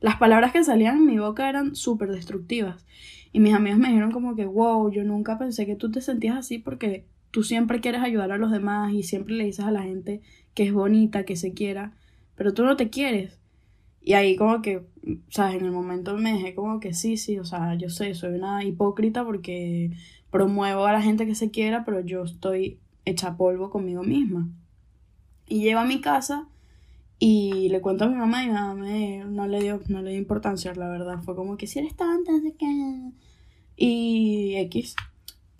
las 0.00 0.16
palabras 0.16 0.52
que 0.52 0.64
salían 0.64 0.96
en 0.96 1.06
mi 1.06 1.18
boca 1.18 1.48
eran 1.48 1.76
súper 1.76 2.10
destructivas. 2.10 2.84
Y 3.32 3.40
mis 3.40 3.54
amigos 3.54 3.78
me 3.78 3.88
dijeron 3.88 4.12
como 4.12 4.34
que, 4.34 4.46
wow, 4.46 4.90
yo 4.90 5.04
nunca 5.04 5.38
pensé 5.38 5.66
que 5.66 5.76
tú 5.76 5.90
te 5.90 6.00
sentías 6.00 6.36
así 6.36 6.58
porque 6.58 7.06
tú 7.30 7.44
siempre 7.44 7.80
quieres 7.80 8.02
ayudar 8.02 8.32
a 8.32 8.38
los 8.38 8.50
demás 8.50 8.92
y 8.92 9.02
siempre 9.02 9.34
le 9.34 9.44
dices 9.44 9.64
a 9.64 9.70
la 9.70 9.82
gente 9.82 10.20
que 10.54 10.64
es 10.64 10.72
bonita, 10.72 11.24
que 11.24 11.36
se 11.36 11.52
quiera. 11.52 11.92
pero 12.34 12.54
tú 12.54 12.64
no 12.64 12.76
te 12.76 12.88
quieres. 12.88 13.38
Y 14.02 14.14
ahí 14.14 14.34
como 14.36 14.62
que, 14.62 14.82
¿sabes? 15.28 15.56
En 15.56 15.66
el 15.66 15.72
momento 15.72 16.16
me 16.16 16.32
dejé 16.32 16.54
como 16.54 16.80
que 16.80 16.94
sí, 16.94 17.18
sí, 17.18 17.38
o 17.38 17.44
sea, 17.44 17.74
yo 17.74 17.90
sé, 17.90 18.14
soy 18.14 18.34
una 18.34 18.64
hipócrita 18.64 19.24
porque 19.24 19.90
promuevo 20.30 20.86
a 20.86 20.92
la 20.92 21.02
gente 21.02 21.26
que 21.26 21.34
se 21.34 21.50
quiera, 21.50 21.84
pero 21.84 22.00
yo 22.00 22.24
estoy 22.24 22.78
hecha 23.04 23.36
polvo 23.36 23.70
conmigo 23.70 24.02
misma. 24.02 24.48
Y 25.46 25.60
llego 25.62 25.80
a 25.80 25.84
mi 25.84 26.00
casa 26.00 26.48
y 27.22 27.68
le 27.68 27.82
cuento 27.82 28.04
a 28.04 28.08
mi 28.08 28.16
mamá 28.16 28.42
y 28.42 28.46
mi 28.46 28.54
mamá 28.54 28.86
no, 29.26 29.46
le 29.46 29.60
dio, 29.60 29.80
no 29.88 30.00
le 30.00 30.12
dio 30.12 30.18
importancia, 30.18 30.74
la 30.74 30.88
verdad. 30.88 31.20
Fue 31.22 31.36
como 31.36 31.58
que 31.58 31.66
si 31.66 31.78
eres 31.78 31.94
tanta, 31.94 32.32
no 32.32 32.40
sé 32.40 32.54
qué. 32.58 33.12
Y 33.76 34.56
X. 34.56 34.96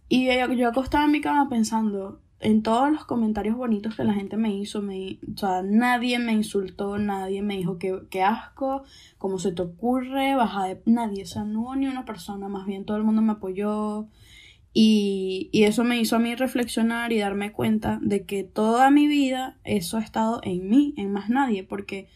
Y 0.09 0.25
yo, 0.27 0.53
yo 0.55 0.69
acostaba 0.69 1.05
en 1.05 1.13
mi 1.13 1.21
cama 1.21 1.51
pensando, 1.51 2.23
en 2.41 2.63
todos 2.63 2.91
los 2.91 3.05
comentarios 3.05 3.57
bonitos 3.57 3.95
que 3.95 4.05
la 4.05 4.15
gente 4.15 4.39
me 4.39 4.57
hizo, 4.57 4.81
me, 4.81 5.19
o 5.35 5.37
sea, 5.37 5.63
nadie 5.63 6.19
me 6.19 6.33
insultó, 6.33 6.97
nadie 6.97 7.43
me 7.43 7.59
dijo 7.59 7.79
que, 7.79 8.07
que 8.09 8.23
asco, 8.23 8.83
cómo 9.19 9.39
se 9.39 9.53
te 9.53 9.61
ocurre, 9.61 10.35
baja 10.37 10.65
de 10.65 10.83
nadie, 10.87 11.25
o 11.25 11.27
sea, 11.27 11.45
no 11.45 11.61
hubo 11.61 11.77
ni 11.77 11.87
una 11.87 12.07
persona, 12.07 12.49
más 12.49 12.67
bien 12.67 12.87
todo 12.87 12.97
el 12.97 13.05
mundo 13.05 13.21
me 13.21 13.33
apoyó 13.33 14.09
y, 14.73 15.49
y 15.53 15.65
eso 15.65 15.85
me 15.85 16.01
hizo 16.01 16.17
a 16.17 16.21
mí 16.21 16.35
reflexionar 16.35 17.13
y 17.13 17.19
darme 17.19 17.53
cuenta 17.53 17.99
de 18.03 18.25
que 18.25 18.45
toda 18.45 18.91
mi 18.91 19.07
vida 19.07 19.59
eso 19.65 19.97
ha 19.97 20.03
estado 20.03 20.41
en 20.45 20.69
mí, 20.69 20.95
en 20.97 21.13
más 21.13 21.29
nadie, 21.29 21.65
porque 21.65 22.09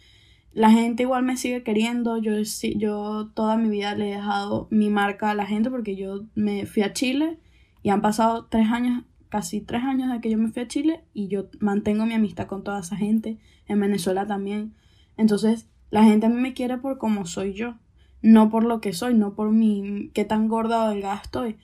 la 0.53 0.71
gente 0.71 1.03
igual 1.03 1.25
me 1.25 1.37
sigue 1.37 1.63
queriendo, 1.63 2.17
yo, 2.19 2.33
yo 2.77 3.31
toda 3.35 3.57
mi 3.57 3.69
vida 3.69 3.95
le 3.97 4.11
he 4.11 4.15
dejado 4.15 4.69
mi 4.71 4.89
marca 4.89 5.31
a 5.31 5.35
la 5.35 5.47
gente 5.47 5.69
porque 5.69 5.97
yo 5.97 6.27
me 6.35 6.65
fui 6.67 6.83
a 6.85 6.93
Chile 6.93 7.39
y 7.83 7.91
han 7.91 8.01
pasado 8.01 8.47
tres 8.47 8.69
años 8.71 9.03
casi 9.35 9.61
tres 9.61 9.83
años 9.83 10.13
de 10.13 10.21
que 10.21 10.31
yo 10.31 10.39
me 10.39 10.53
fui 10.53 10.63
a 10.63 10.69
Chile 10.69 11.03
y 11.13 11.27
yo 11.27 11.47
mantengo 11.59 12.07
mi 12.07 12.15
amistad 12.15 12.47
con 12.47 12.63
toda 12.63 12.79
esa 12.79 12.95
gente, 12.95 13.37
en 13.67 13.81
Venezuela 13.81 14.29
también. 14.29 14.75
Entonces, 15.17 15.69
la 15.91 16.05
gente 16.05 16.27
a 16.27 16.29
mí 16.29 16.41
me 16.41 16.55
quiere 16.55 16.79
por 16.79 16.99
cómo 16.99 17.27
soy 17.27 17.53
yo, 17.53 17.75
no 18.23 18.49
por 18.49 18.63
lo 18.63 18.81
que 18.81 18.93
soy, 18.93 19.15
no 19.15 19.35
por 19.35 19.51
mi 19.51 20.11
qué 20.15 20.25
tan 20.25 20.47
gorda 20.47 20.85
o 20.85 20.91
delgada 20.91 21.21
estoy. 21.21 21.57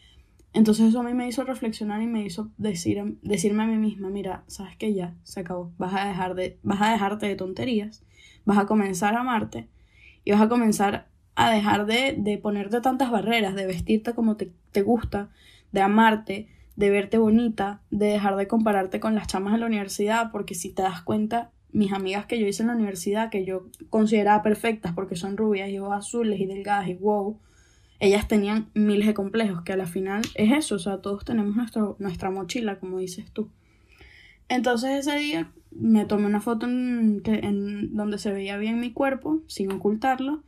Entonces 0.52 0.88
eso 0.88 1.00
a 1.00 1.04
mí 1.04 1.14
me 1.14 1.28
hizo 1.28 1.44
reflexionar 1.44 2.02
y 2.02 2.06
me 2.06 2.24
hizo 2.24 2.50
decir, 2.58 3.18
decirme 3.22 3.62
a 3.62 3.66
mí 3.66 3.76
misma, 3.76 4.10
mira, 4.10 4.42
sabes 4.48 4.76
que 4.76 4.92
ya, 4.94 5.14
se 5.22 5.40
acabó, 5.40 5.72
vas 5.78 5.94
a, 5.94 6.06
dejar 6.06 6.34
de, 6.34 6.58
vas 6.62 6.80
a 6.82 6.90
dejarte 6.90 7.26
de 7.26 7.36
tonterías, 7.36 8.04
vas 8.44 8.58
a 8.58 8.66
comenzar 8.66 9.14
a 9.14 9.20
amarte 9.20 9.68
y 10.24 10.32
vas 10.32 10.40
a 10.40 10.48
comenzar 10.48 11.08
a 11.36 11.50
dejar 11.50 11.86
de, 11.86 12.16
de 12.18 12.38
ponerte 12.38 12.80
tantas 12.80 13.10
barreras, 13.10 13.54
de 13.54 13.66
vestirte 13.66 14.12
como 14.12 14.36
te, 14.36 14.52
te 14.72 14.82
gusta, 14.82 15.30
de 15.70 15.82
amarte, 15.82 16.48
de 16.74 16.90
verte 16.90 17.18
bonita, 17.18 17.82
de 17.90 18.06
dejar 18.06 18.36
de 18.36 18.48
compararte 18.48 18.98
con 18.98 19.14
las 19.14 19.28
chamas 19.28 19.52
de 19.52 19.60
la 19.60 19.66
universidad, 19.66 20.32
porque 20.32 20.54
si 20.54 20.72
te 20.72 20.82
das 20.82 21.02
cuenta, 21.02 21.52
mis 21.72 21.92
amigas 21.92 22.26
que 22.26 22.40
yo 22.40 22.46
hice 22.46 22.62
en 22.62 22.68
la 22.68 22.74
universidad, 22.74 23.30
que 23.30 23.44
yo 23.44 23.66
consideraba 23.88 24.42
perfectas 24.42 24.92
porque 24.94 25.14
son 25.14 25.36
rubias 25.36 25.68
y 25.68 25.78
ojos 25.78 25.96
azules 25.96 26.40
y 26.40 26.46
delgadas 26.46 26.88
y 26.88 26.94
wow, 26.94 27.38
ellas 28.00 28.26
tenían 28.28 28.70
miles 28.74 29.06
de 29.06 29.14
complejos, 29.14 29.62
que 29.62 29.72
a 29.72 29.76
la 29.76 29.86
final 29.86 30.22
es 30.34 30.52
eso, 30.52 30.74
o 30.74 30.78
sea, 30.78 30.98
todos 30.98 31.24
tenemos 31.24 31.54
nuestro, 31.54 31.96
nuestra 31.98 32.30
mochila, 32.30 32.78
como 32.80 32.98
dices 32.98 33.30
tú. 33.30 33.48
Entonces 34.48 35.06
ese 35.06 35.16
día 35.18 35.52
me 35.70 36.04
tomé 36.04 36.26
una 36.26 36.40
foto 36.40 36.66
en, 36.66 37.94
donde 37.94 38.18
se 38.18 38.32
veía 38.32 38.56
bien 38.56 38.80
mi 38.80 38.92
cuerpo, 38.92 39.40
sin 39.46 39.70
ocultarlo, 39.70 40.42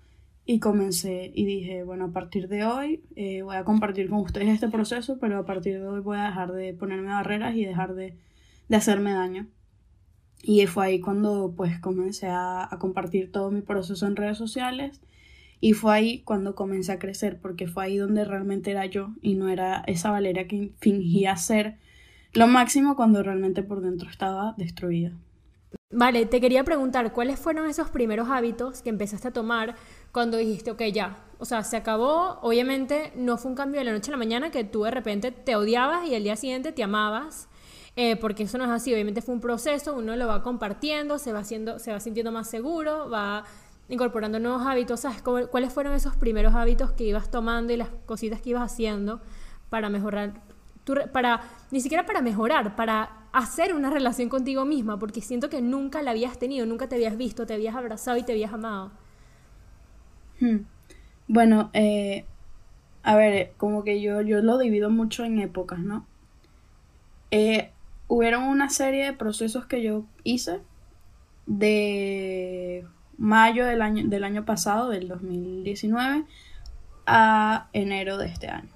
y 0.45 0.59
comencé 0.59 1.31
y 1.35 1.45
dije, 1.45 1.85
bueno, 1.85 2.07
a 2.07 2.11
partir 2.11 2.49
de 2.49 2.65
hoy 2.65 3.01
eh, 3.15 3.43
voy 3.43 3.55
a 3.55 3.63
compartir 3.63 4.11
con 4.11 4.19
ustedes 4.19 4.49
este 4.49 4.69
proceso, 4.69 5.19
pero 5.21 5.39
a 5.39 5.45
partir 5.47 5.79
de 5.79 5.87
hoy 5.87 6.01
voy 6.01 6.19
a 6.19 6.25
dejar 6.25 6.53
de 6.53 6.75
ponerme 6.75 7.09
barreras 7.09 7.55
y 7.55 7.65
dejar 7.65 7.95
de, 7.95 8.17
de 8.69 8.77
hacerme 8.77 9.13
daño. 9.13 9.47
Y 10.43 10.67
fue 10.67 10.87
ahí 10.87 11.01
cuando 11.01 11.55
pues 11.57 11.79
comencé 11.79 12.27
a, 12.29 12.69
compartir 12.81 13.31
todo 13.31 13.51
mi 13.53 13.61
proceso 13.63 14.07
en 14.07 14.17
redes 14.17 14.39
sociales 14.39 15.01
y 15.63 15.75
fue 15.75 15.95
ahí 15.95 16.23
cuando 16.25 16.57
comencé 16.57 16.91
a 16.91 16.99
crecer 16.99 17.39
porque 17.41 17.69
fue 17.69 17.85
ahí 17.85 17.97
donde 17.97 18.25
realmente 18.25 18.73
era 18.73 18.85
yo 18.87 19.11
y 19.23 19.37
no 19.37 19.49
era 19.49 19.85
esa 19.87 20.11
Valeria 20.11 20.49
que 20.49 20.73
fingía 20.81 21.37
ser 21.37 21.79
lo 22.33 22.49
máximo 22.49 22.97
cuando 22.97 23.23
realmente 23.23 23.63
por 23.63 23.81
dentro 23.81 24.11
estaba 24.11 24.55
destruida. 24.59 25.13
Vale, 25.93 26.27
te 26.27 26.41
quería 26.41 26.65
preguntar, 26.65 27.13
¿cuáles 27.13 27.39
fueron 27.39 27.71
esos 27.71 27.91
primeros 27.91 28.29
hábitos 28.29 28.83
que 28.83 28.91
empezaste 28.91 29.29
a 29.29 29.33
tomar 29.33 29.77
cuando 30.11 30.37
dijiste, 30.37 30.73
ok, 30.73 30.83
ya, 30.93 31.19
o 31.39 31.45
sea, 31.45 31.63
se 31.63 31.77
acabó? 31.77 32.41
Obviamente 32.43 33.13
no 33.15 33.39
fue 33.39 33.53
un 33.53 33.57
cambio 33.57 33.79
de 33.79 33.85
la 33.85 33.93
noche 33.93 34.11
a 34.11 34.13
la 34.13 34.17
mañana 34.17 34.51
que 34.51 34.65
tú 34.65 34.83
de 34.83 34.91
repente 34.91 35.31
te 35.31 35.55
odiabas 35.55 36.09
y 36.09 36.17
el 36.17 36.25
día 36.25 36.35
siguiente 36.35 36.73
te 36.73 36.83
amabas, 36.83 37.49
eh, 37.95 38.17
porque 38.17 38.43
eso 38.45 38.59
no 38.59 38.65
es 38.65 38.71
así, 38.71 38.93
obviamente 38.93 39.23
fue 39.23 39.35
un 39.35 39.41
proceso, 39.41 39.95
uno 39.95 40.17
lo 40.17 40.27
va 40.27 40.43
compartiendo, 40.43 41.21
se 41.21 41.33
va, 41.33 41.41
haciendo, 41.41 41.79
se 41.79 41.93
va 41.93 42.01
sintiendo 42.01 42.33
más 42.33 42.51
seguro, 42.51 43.09
va 43.09 43.45
incorporando 43.89 44.39
nuevos 44.39 44.67
hábitos, 44.67 45.01
¿sabes? 45.01 45.23
¿Cuáles 45.23 45.73
fueron 45.73 45.95
esos 45.95 46.17
primeros 46.17 46.55
hábitos 46.55 46.93
que 46.93 47.05
ibas 47.05 47.31
tomando 47.31 47.73
y 47.73 47.77
las 47.77 47.89
cositas 48.07 48.41
que 48.41 48.51
ibas 48.51 48.63
haciendo 48.73 49.21
para 49.71 49.89
mejorar 49.91 50.35
para, 51.13 51.43
ni 51.71 51.81
siquiera 51.81 52.05
para 52.07 52.23
mejorar, 52.23 52.77
para 52.77 53.11
hacer 53.33 53.75
una 53.75 53.91
relación 53.91 54.29
contigo 54.29 54.65
misma, 54.65 54.99
porque 54.99 55.21
siento 55.21 55.49
que 55.49 55.63
nunca 55.63 56.03
la 56.03 56.11
habías 56.11 56.39
tenido, 56.39 56.67
nunca 56.67 56.89
te 56.89 56.97
habías 56.97 57.17
visto, 57.17 57.47
te 57.47 57.55
habías 57.55 57.75
abrazado 57.75 58.19
y 58.19 58.25
te 58.25 58.33
habías 58.33 58.53
amado. 58.53 58.91
Hmm. 60.41 60.59
Bueno, 61.29 61.71
eh, 61.73 62.25
a 63.03 63.17
ver, 63.17 63.53
como 63.57 63.85
que 63.85 64.01
yo, 64.01 64.21
yo 64.23 64.43
lo 64.43 64.59
divido 64.59 64.91
mucho 64.91 65.25
en 65.25 65.39
épocas, 65.39 65.79
¿no? 65.79 66.05
Eh, 67.31 67.71
hubieron 68.09 68.45
una 68.45 68.69
serie 68.69 69.07
de 69.07 69.13
procesos 69.13 69.67
que 69.67 69.83
yo 69.83 70.05
hice 70.25 70.61
de 71.47 72.87
mayo 73.23 73.65
del 73.65 73.83
año, 73.83 74.03
del 74.09 74.25
año 74.25 74.45
pasado, 74.45 74.91
del 74.91 75.07
2019, 75.07 76.25
a 77.07 77.69
enero 77.73 78.19
de 78.19 78.27
este 78.27 78.49
año. 78.49 78.69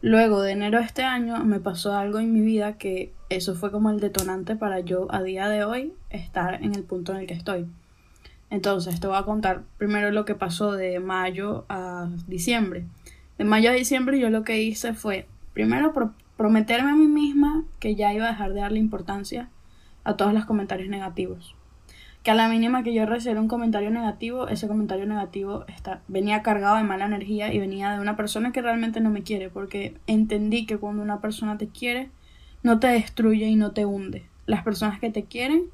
Luego 0.00 0.42
de 0.42 0.50
enero 0.50 0.78
de 0.78 0.84
este 0.84 1.04
año 1.04 1.44
me 1.44 1.60
pasó 1.60 1.94
algo 1.94 2.18
en 2.18 2.32
mi 2.32 2.40
vida 2.40 2.76
que 2.76 3.12
eso 3.28 3.54
fue 3.54 3.70
como 3.70 3.90
el 3.90 4.00
detonante 4.00 4.56
para 4.56 4.80
yo 4.80 5.06
a 5.10 5.22
día 5.22 5.48
de 5.48 5.62
hoy 5.62 5.94
estar 6.10 6.54
en 6.54 6.74
el 6.74 6.82
punto 6.82 7.12
en 7.12 7.18
el 7.18 7.26
que 7.28 7.34
estoy. 7.34 7.68
Entonces 8.50 8.98
te 8.98 9.06
voy 9.06 9.16
a 9.16 9.22
contar 9.22 9.62
primero 9.78 10.10
lo 10.10 10.24
que 10.24 10.34
pasó 10.34 10.72
de 10.72 10.98
mayo 10.98 11.64
a 11.68 12.08
diciembre. 12.26 12.84
De 13.38 13.44
mayo 13.44 13.70
a 13.70 13.74
diciembre 13.74 14.18
yo 14.18 14.28
lo 14.28 14.42
que 14.42 14.60
hice 14.60 14.92
fue 14.92 15.28
primero 15.52 15.92
prometerme 16.36 16.90
a 16.90 16.96
mí 16.96 17.06
misma 17.06 17.62
que 17.78 17.94
ya 17.94 18.12
iba 18.12 18.26
a 18.26 18.32
dejar 18.32 18.54
de 18.54 18.60
darle 18.60 18.80
importancia 18.80 19.50
a 20.02 20.16
todos 20.16 20.34
los 20.34 20.46
comentarios 20.46 20.88
negativos 20.88 21.54
que 22.22 22.30
a 22.30 22.34
la 22.34 22.48
mínima 22.48 22.84
que 22.84 22.94
yo 22.94 23.04
recibiera 23.04 23.40
un 23.40 23.48
comentario 23.48 23.90
negativo, 23.90 24.46
ese 24.46 24.68
comentario 24.68 25.06
negativo 25.06 25.64
está, 25.66 26.02
venía 26.06 26.42
cargado 26.42 26.76
de 26.76 26.84
mala 26.84 27.06
energía 27.06 27.52
y 27.52 27.58
venía 27.58 27.92
de 27.92 28.00
una 28.00 28.16
persona 28.16 28.52
que 28.52 28.62
realmente 28.62 29.00
no 29.00 29.10
me 29.10 29.22
quiere, 29.22 29.50
porque 29.50 29.96
entendí 30.06 30.64
que 30.64 30.78
cuando 30.78 31.02
una 31.02 31.20
persona 31.20 31.58
te 31.58 31.68
quiere, 31.68 32.10
no 32.62 32.78
te 32.78 32.86
destruye 32.86 33.46
y 33.46 33.56
no 33.56 33.72
te 33.72 33.86
hunde. 33.86 34.26
Las 34.46 34.62
personas 34.62 35.00
que 35.00 35.10
te 35.10 35.24
quieren, 35.24 35.64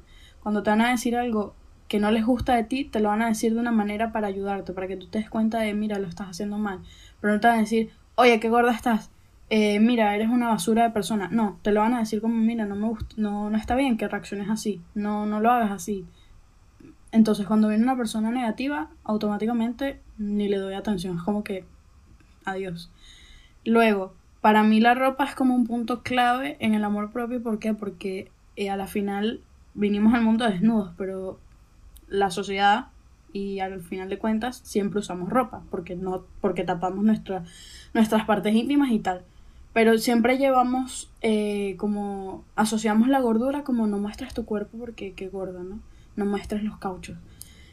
cuando 0.41 0.63
te 0.63 0.71
van 0.71 0.81
a 0.81 0.89
decir 0.89 1.15
algo 1.15 1.53
que 1.87 1.99
no 1.99 2.09
les 2.09 2.25
gusta 2.25 2.55
de 2.55 2.63
ti, 2.63 2.83
te 2.83 2.99
lo 2.99 3.09
van 3.09 3.21
a 3.21 3.27
decir 3.27 3.53
de 3.53 3.59
una 3.59 3.71
manera 3.71 4.11
para 4.11 4.27
ayudarte, 4.27 4.73
para 4.73 4.87
que 4.87 4.97
tú 4.97 5.07
te 5.07 5.19
des 5.19 5.29
cuenta 5.29 5.59
de, 5.59 5.73
mira, 5.75 5.99
lo 5.99 6.07
estás 6.07 6.29
haciendo 6.29 6.57
mal. 6.57 6.79
Pero 7.21 7.33
no 7.33 7.39
te 7.39 7.47
van 7.47 7.57
a 7.57 7.61
decir, 7.61 7.91
oye, 8.15 8.39
qué 8.39 8.49
gorda 8.49 8.71
estás. 8.71 9.11
Eh, 9.51 9.79
mira, 9.79 10.15
eres 10.15 10.29
una 10.29 10.49
basura 10.49 10.83
de 10.83 10.89
persona. 10.91 11.29
No, 11.31 11.59
te 11.61 11.71
lo 11.71 11.81
van 11.81 11.93
a 11.93 11.99
decir 11.99 12.21
como, 12.21 12.35
mira, 12.35 12.65
no 12.65 12.75
me 12.75 12.87
gusta, 12.87 13.15
no, 13.17 13.49
no 13.49 13.57
está 13.57 13.75
bien 13.75 13.97
que 13.97 14.07
reacciones 14.07 14.49
así. 14.49 14.81
No, 14.95 15.25
no 15.25 15.39
lo 15.39 15.51
hagas 15.51 15.71
así 15.71 16.07
entonces, 17.11 17.47
cuando 17.47 17.69
viene 17.69 17.83
una 17.83 17.97
persona 17.97 18.31
negativa, 18.31 18.89
automáticamente 19.03 19.99
ni 20.17 20.47
le 20.47 20.57
doy 20.57 20.75
atención. 20.75 21.17
Es 21.17 21.23
como 21.23 21.43
que, 21.43 21.65
adiós. 22.45 22.91
Luego, 23.65 24.13
para 24.41 24.63
mí 24.63 24.79
la 24.79 24.93
ropa 24.93 25.25
es 25.25 25.35
como 25.35 25.55
un 25.55 25.65
punto 25.65 26.03
clave 26.03 26.57
en 26.59 26.73
el 26.73 26.83
amor 26.83 27.11
propio. 27.11 27.41
¿Por 27.41 27.59
qué? 27.59 27.73
Porque 27.73 28.31
eh, 28.55 28.69
a 28.69 28.77
la 28.77 28.87
final 28.87 29.41
vinimos 29.73 30.13
al 30.13 30.21
mundo 30.21 30.45
desnudos, 30.45 30.91
pero 30.97 31.39
la 32.07 32.31
sociedad 32.31 32.87
y 33.33 33.59
al 33.59 33.81
final 33.81 34.09
de 34.09 34.17
cuentas 34.17 34.61
siempre 34.63 34.99
usamos 34.99 35.29
ropa 35.29 35.61
porque 35.69 35.95
no 35.95 36.25
porque 36.41 36.63
tapamos 36.63 37.03
nuestra, 37.03 37.43
nuestras 37.93 38.25
partes 38.25 38.55
íntimas 38.55 38.91
y 38.91 38.97
tal 38.97 39.21
pero 39.71 39.97
siempre 39.99 40.39
llevamos 40.39 41.11
eh, 41.21 41.75
como 41.77 42.43
asociamos 42.55 43.07
la 43.07 43.19
gordura 43.19 43.63
como 43.63 43.85
no 43.85 43.99
muestras 43.99 44.33
tu 44.33 44.45
cuerpo 44.45 44.79
porque 44.79 45.13
qué 45.13 45.27
gorda 45.27 45.61
no 45.61 45.79
no 46.19 46.25
muestres 46.25 46.63
los 46.63 46.77
cauchos. 46.77 47.17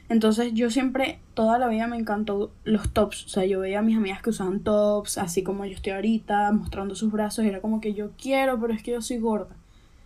Entonces 0.09 0.55
yo 0.55 0.71
siempre, 0.71 1.19
toda 1.35 1.59
la 1.59 1.69
vida 1.69 1.87
me 1.89 1.97
encantó 1.97 2.53
los 2.65 2.93
tops. 2.93 3.27
O 3.27 3.29
sea, 3.29 3.45
yo 3.45 3.61
veía 3.61 3.81
a 3.81 3.83
mis 3.83 3.97
amigas 3.97 4.23
que 4.23 4.31
usaban 4.31 4.61
tops, 4.61 5.19
así 5.19 5.43
como 5.43 5.65
yo 5.65 5.73
estoy 5.73 5.93
ahorita, 5.93 6.53
mostrando 6.53 6.95
sus 6.95 7.11
brazos. 7.11 7.45
Y 7.45 7.49
era 7.49 7.61
como 7.61 7.81
que 7.81 7.93
yo 7.93 8.11
quiero, 8.21 8.61
pero 8.61 8.73
es 8.73 8.83
que 8.83 8.93
yo 8.93 9.03
soy 9.03 9.19
gorda. 9.19 9.57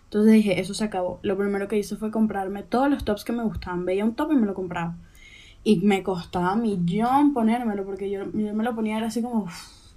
Entonces 0.05 0.33
dije, 0.33 0.59
eso 0.59 0.73
se 0.73 0.83
acabó. 0.83 1.19
Lo 1.21 1.37
primero 1.37 1.67
que 1.67 1.77
hice 1.77 1.95
fue 1.95 2.11
comprarme 2.11 2.63
todos 2.63 2.89
los 2.89 3.05
tops 3.05 3.23
que 3.23 3.31
me 3.31 3.43
gustaban. 3.43 3.85
Veía 3.85 4.03
un 4.03 4.15
top 4.15 4.31
y 4.31 4.35
me 4.35 4.47
lo 4.47 4.53
compraba. 4.53 4.95
Y 5.63 5.81
me 5.81 6.01
costaba 6.01 6.55
millón 6.55 7.33
ponérmelo, 7.33 7.85
porque 7.85 8.09
yo, 8.09 8.25
me 8.33 8.63
lo 8.63 8.75
ponía 8.75 8.97
era 8.97 9.07
así 9.07 9.21
como... 9.21 9.47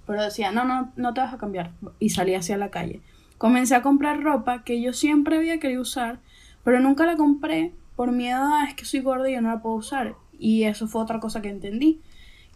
pero 0.05 0.21
decía, 0.21 0.51
no, 0.51 0.63
no, 0.65 0.91
no 0.95 1.13
te 1.15 1.21
vas 1.21 1.33
a 1.33 1.39
cambiar. 1.39 1.71
Y 1.97 2.09
salí 2.09 2.35
hacia 2.35 2.57
la 2.57 2.69
calle. 2.69 3.01
Comencé 3.39 3.73
a 3.75 3.81
comprar 3.81 4.21
ropa 4.21 4.63
que 4.63 4.79
yo 4.79 4.93
siempre 4.93 5.35
había 5.37 5.59
querido 5.59 5.81
usar, 5.81 6.19
pero 6.63 6.79
nunca 6.79 7.05
la 7.05 7.17
compré 7.17 7.73
por 7.95 8.11
miedo 8.11 8.49
es 8.67 8.75
que 8.75 8.85
soy 8.85 9.01
gorda 9.01 9.29
y 9.29 9.33
yo 9.33 9.41
no 9.41 9.49
la 9.49 9.61
puedo 9.61 9.75
usar. 9.75 10.15
Y 10.37 10.63
eso 10.63 10.87
fue 10.87 11.01
otra 11.01 11.19
cosa 11.19 11.41
que 11.41 11.49
entendí. 11.49 12.01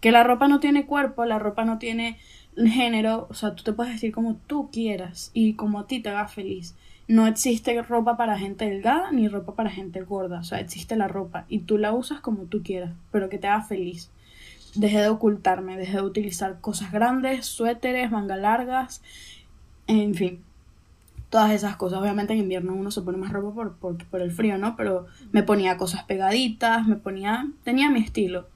Que 0.01 0.11
la 0.11 0.23
ropa 0.23 0.47
no 0.47 0.59
tiene 0.59 0.85
cuerpo, 0.85 1.25
la 1.25 1.39
ropa 1.39 1.65
no 1.65 1.77
tiene 1.77 2.17
género, 2.67 3.27
o 3.29 3.33
sea, 3.33 3.55
tú 3.55 3.63
te 3.63 3.73
puedes 3.73 3.93
decir 3.93 4.11
como 4.11 4.35
tú 4.35 4.69
quieras 4.71 5.31
y 5.33 5.53
como 5.53 5.79
a 5.79 5.87
ti 5.87 6.01
te 6.01 6.09
haga 6.09 6.27
feliz. 6.27 6.75
No 7.07 7.25
existe 7.25 7.81
ropa 7.81 8.17
para 8.17 8.37
gente 8.37 8.69
delgada 8.69 9.11
ni 9.11 9.27
ropa 9.27 9.55
para 9.55 9.69
gente 9.69 10.01
gorda, 10.01 10.39
o 10.39 10.43
sea, 10.43 10.59
existe 10.59 10.95
la 10.95 11.07
ropa 11.07 11.45
y 11.49 11.59
tú 11.59 11.77
la 11.77 11.93
usas 11.93 12.19
como 12.21 12.43
tú 12.43 12.61
quieras, 12.63 12.91
pero 13.11 13.29
que 13.29 13.37
te 13.37 13.47
haga 13.47 13.63
feliz. 13.63 14.11
Dejé 14.75 14.99
de 14.99 15.09
ocultarme, 15.09 15.77
dejé 15.77 15.97
de 15.97 16.03
utilizar 16.03 16.59
cosas 16.61 16.91
grandes, 16.91 17.45
suéteres, 17.45 18.11
manga 18.11 18.35
largas, 18.35 19.01
en 19.87 20.13
fin, 20.13 20.43
todas 21.29 21.51
esas 21.51 21.75
cosas. 21.75 21.99
Obviamente 21.99 22.33
en 22.33 22.39
invierno 22.39 22.73
uno 22.73 22.91
se 22.91 23.01
pone 23.01 23.17
más 23.17 23.31
ropa 23.31 23.53
por, 23.53 23.97
por, 24.05 24.21
el 24.21 24.31
frío, 24.31 24.57
¿no? 24.57 24.75
Pero 24.75 25.07
me 25.31 25.43
ponía 25.43 25.77
cosas 25.77 26.03
pegaditas, 26.03 26.87
me 26.87 26.95
ponía, 26.95 27.47
tenía 27.63 27.89
mi 27.89 27.99
estilo. 27.99 28.47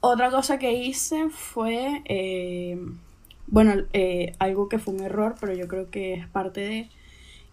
Otra 0.00 0.30
cosa 0.30 0.58
que 0.58 0.72
hice 0.72 1.28
fue, 1.30 2.02
eh, 2.04 2.78
bueno, 3.46 3.72
eh, 3.92 4.34
algo 4.38 4.68
que 4.68 4.78
fue 4.78 4.94
un 4.94 5.00
error, 5.00 5.34
pero 5.40 5.54
yo 5.54 5.66
creo 5.66 5.90
que 5.90 6.14
es 6.14 6.28
parte 6.28 6.60
de, 6.60 6.88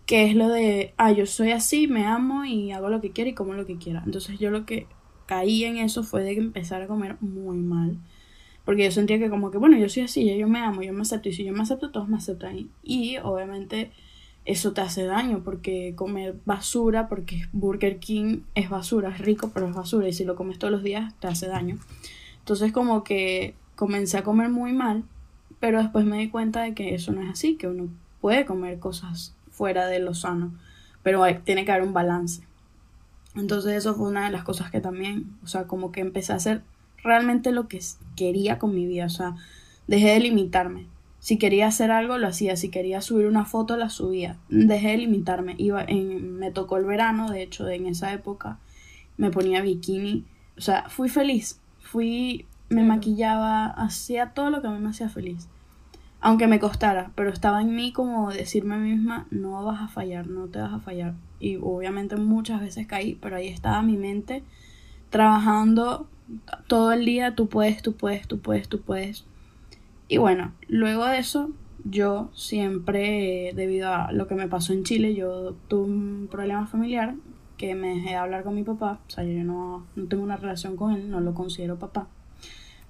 que 0.05 0.25
es 0.25 0.35
lo 0.35 0.49
de, 0.49 0.93
ah, 0.97 1.11
yo 1.11 1.25
soy 1.25 1.51
así, 1.51 1.87
me 1.87 2.05
amo 2.05 2.45
y 2.45 2.71
hago 2.71 2.89
lo 2.89 3.01
que 3.01 3.11
quiero 3.11 3.31
y 3.31 3.33
como 3.33 3.53
lo 3.53 3.65
que 3.65 3.77
quiera. 3.77 4.03
Entonces 4.05 4.37
yo 4.37 4.51
lo 4.51 4.65
que 4.65 4.87
caí 5.25 5.63
en 5.63 5.77
eso 5.77 6.03
fue 6.03 6.23
de 6.23 6.33
empezar 6.33 6.81
a 6.81 6.87
comer 6.87 7.17
muy 7.21 7.57
mal. 7.57 7.97
Porque 8.65 8.83
yo 8.83 8.91
sentía 8.91 9.19
que 9.19 9.29
como 9.29 9.51
que, 9.51 9.57
bueno, 9.59 9.77
yo 9.77 9.89
soy 9.89 10.03
así, 10.03 10.37
yo 10.37 10.47
me 10.47 10.59
amo, 10.59 10.81
yo 10.81 10.93
me 10.93 11.01
acepto. 11.01 11.29
Y 11.29 11.33
si 11.33 11.43
yo 11.45 11.53
me 11.53 11.61
acepto, 11.61 11.91
todos 11.91 12.07
me 12.07 12.17
aceptan. 12.17 12.69
Y 12.83 13.17
obviamente 13.17 13.91
eso 14.45 14.73
te 14.73 14.81
hace 14.81 15.05
daño 15.05 15.41
porque 15.43 15.93
comer 15.95 16.36
basura, 16.45 17.08
porque 17.08 17.47
Burger 17.51 17.99
King 17.99 18.41
es 18.53 18.69
basura, 18.69 19.10
es 19.10 19.19
rico, 19.19 19.51
pero 19.53 19.67
es 19.67 19.75
basura. 19.75 20.08
Y 20.08 20.13
si 20.13 20.23
lo 20.23 20.36
comes 20.36 20.60
todos 20.60 20.71
los 20.71 20.84
días, 20.84 21.13
te 21.19 21.27
hace 21.27 21.47
daño. 21.47 21.77
Entonces 22.39 22.71
como 22.71 23.03
que 23.03 23.55
comencé 23.75 24.17
a 24.17 24.23
comer 24.23 24.49
muy 24.49 24.71
mal, 24.71 25.03
pero 25.60 25.81
después 25.81 26.05
me 26.05 26.19
di 26.19 26.29
cuenta 26.29 26.62
de 26.62 26.73
que 26.73 26.93
eso 26.93 27.12
no 27.12 27.21
es 27.21 27.29
así, 27.29 27.55
que 27.55 27.67
uno 27.67 27.89
puede 28.21 28.45
comer 28.45 28.79
cosas 28.79 29.36
fuera 29.49 29.88
de 29.88 29.99
lo 29.99 30.13
sano, 30.13 30.53
pero 31.01 31.23
tiene 31.43 31.65
que 31.65 31.71
haber 31.71 31.88
un 31.88 31.93
balance. 31.93 32.43
Entonces 33.36 33.73
eso 33.73 33.95
fue 33.95 34.08
una 34.08 34.25
de 34.25 34.31
las 34.31 34.43
cosas 34.43 34.71
que 34.71 34.79
también, 34.79 35.36
o 35.43 35.47
sea, 35.47 35.65
como 35.65 35.91
que 35.91 36.01
empecé 36.01 36.34
a 36.34 36.38
hacer 36.38 36.62
realmente 37.03 37.51
lo 37.51 37.67
que 37.67 37.79
quería 38.15 38.60
con 38.60 38.73
mi 38.73 38.86
vida, 38.86 39.05
o 39.05 39.10
sea, 39.10 39.36
dejé 39.88 40.10
de 40.10 40.19
limitarme. 40.19 40.88
Si 41.25 41.39
quería 41.39 41.65
hacer 41.65 41.89
algo, 41.89 42.19
lo 42.19 42.27
hacía. 42.27 42.55
Si 42.55 42.69
quería 42.69 43.01
subir 43.01 43.25
una 43.25 43.45
foto, 43.45 43.77
la 43.77 43.89
subía. 43.89 44.38
Dejé 44.49 44.89
de 44.89 44.97
limitarme. 44.97 45.55
Iba 45.57 45.83
en, 45.83 46.35
me 46.38 46.51
tocó 46.51 46.77
el 46.77 46.85
verano, 46.85 47.31
de 47.31 47.41
hecho, 47.41 47.67
en 47.67 47.88
esa 47.88 48.13
época 48.13 48.59
me 49.17 49.31
ponía 49.31 49.63
bikini. 49.63 50.23
O 50.55 50.61
sea, 50.61 50.88
fui 50.88 51.09
feliz. 51.09 51.59
Fui, 51.79 52.45
me 52.69 52.83
maquillaba, 52.83 53.65
hacía 53.65 54.35
todo 54.35 54.51
lo 54.51 54.61
que 54.61 54.67
a 54.67 54.69
mí 54.69 54.77
me 54.77 54.89
hacía 54.89 55.09
feliz 55.09 55.47
aunque 56.21 56.47
me 56.47 56.59
costara, 56.59 57.11
pero 57.13 57.29
estaba 57.29 57.61
en 57.61 57.75
mí 57.75 57.91
como 57.91 58.31
decirme 58.31 58.75
a 58.75 58.77
mí 58.79 58.93
misma, 58.93 59.27
no 59.29 59.63
vas 59.63 59.81
a 59.81 59.88
fallar, 59.88 60.27
no 60.27 60.47
te 60.47 60.59
vas 60.59 60.73
a 60.73 60.79
fallar. 60.79 61.13
Y 61.39 61.57
obviamente 61.57 62.15
muchas 62.15 62.61
veces 62.61 62.88
caí, 62.88 63.15
pero 63.21 63.35
ahí 63.35 63.47
estaba 63.47 63.83
mi 63.83 63.95
mente 63.95 64.43
trabajando 65.11 66.07
todo 66.67 66.93
el 66.93 67.05
día, 67.05 67.35
tú 67.35 67.47
puedes, 67.47 67.83
tú 67.83 67.93
puedes, 67.93 68.27
tú 68.27 68.39
puedes, 68.39 68.67
tú 68.67 68.81
puedes. 68.81 69.23
Y 70.07 70.17
bueno, 70.17 70.53
luego 70.67 71.05
de 71.05 71.19
eso, 71.19 71.51
yo 71.83 72.29
siempre, 72.33 73.51
debido 73.55 73.89
a 73.93 74.11
lo 74.11 74.27
que 74.27 74.35
me 74.35 74.47
pasó 74.47 74.73
en 74.73 74.83
Chile, 74.83 75.15
yo 75.15 75.55
tuve 75.67 75.85
un 75.85 76.27
problema 76.29 76.67
familiar 76.67 77.15
que 77.57 77.73
me 77.75 77.95
dejé 77.95 78.09
de 78.09 78.15
hablar 78.15 78.43
con 78.43 78.55
mi 78.55 78.63
papá, 78.63 78.99
o 79.07 79.09
sea, 79.09 79.23
yo 79.23 79.43
no, 79.43 79.85
no 79.95 80.05
tengo 80.07 80.23
una 80.23 80.37
relación 80.37 80.75
con 80.75 80.91
él, 80.93 81.09
no 81.09 81.21
lo 81.21 81.33
considero 81.33 81.79
papá. 81.79 82.07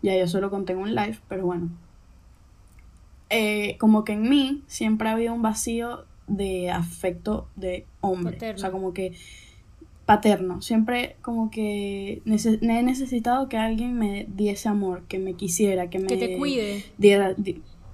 Ya 0.01 0.17
yo 0.17 0.27
solo 0.27 0.49
conté 0.49 0.75
un 0.75 0.95
live, 0.95 1.19
pero 1.29 1.45
bueno, 1.45 1.69
eh, 3.29 3.77
como 3.79 4.03
que 4.03 4.13
en 4.13 4.29
mí 4.29 4.63
siempre 4.67 5.09
había 5.09 5.31
un 5.31 5.41
vacío 5.41 6.05
de 6.27 6.71
afecto 6.71 7.47
de 7.55 7.85
hombre. 8.01 8.37
O 8.53 8.57
sea, 8.57 8.71
como 8.71 8.93
que 8.93 9.13
paterno. 10.05 10.61
Siempre 10.61 11.17
como 11.21 11.49
que 11.49 12.21
he 12.25 12.83
necesitado 12.83 13.49
que 13.49 13.57
alguien 13.57 13.97
me 13.97 14.27
diese 14.29 14.69
amor, 14.69 15.03
que 15.07 15.19
me 15.19 15.33
quisiera, 15.33 15.89
que 15.89 15.99
me... 15.99 16.07
Que 16.07 16.17
te 16.17 16.37
cuide. 16.37 16.85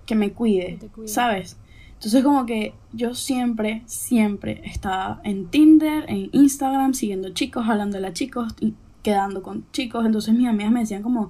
que 0.06 0.16
me 0.16 0.32
cuide, 0.34 0.80
¿sabes? 1.06 1.58
Entonces 1.94 2.24
como 2.24 2.46
que 2.46 2.74
yo 2.92 3.14
siempre, 3.14 3.84
siempre 3.86 4.62
estaba 4.66 5.22
en 5.24 5.48
Tinder, 5.48 6.06
en 6.08 6.30
Instagram, 6.34 6.94
siguiendo 6.94 7.30
chicos, 7.30 7.68
hablando 7.70 8.06
a 8.06 8.12
chicos, 8.12 8.56
y 8.60 8.74
quedando 9.04 9.42
con 9.44 9.66
chicos. 9.72 10.06
Entonces 10.06 10.34
mis 10.34 10.48
amigas 10.48 10.72
me 10.72 10.80
decían 10.80 11.04
como, 11.04 11.30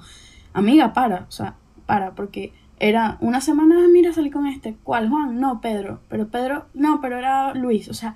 amiga, 0.54 0.94
para, 0.94 1.26
o 1.28 1.32
sea, 1.32 1.58
para, 1.86 2.16
porque 2.16 2.54
era 2.80 3.18
una 3.20 3.42
semana, 3.42 3.84
ah, 3.84 3.88
mira, 3.92 4.14
salí 4.14 4.32
con 4.32 4.48
este. 4.48 4.76
¿Cuál, 4.82 5.10
Juan? 5.10 5.40
No, 5.40 5.62
Pedro. 5.62 6.00
Pero 6.08 6.30
Pedro, 6.30 6.66
no, 6.74 7.02
pero 7.02 7.18
era 7.18 7.54
Luis. 7.54 7.90
O 7.90 7.94
sea, 7.94 8.16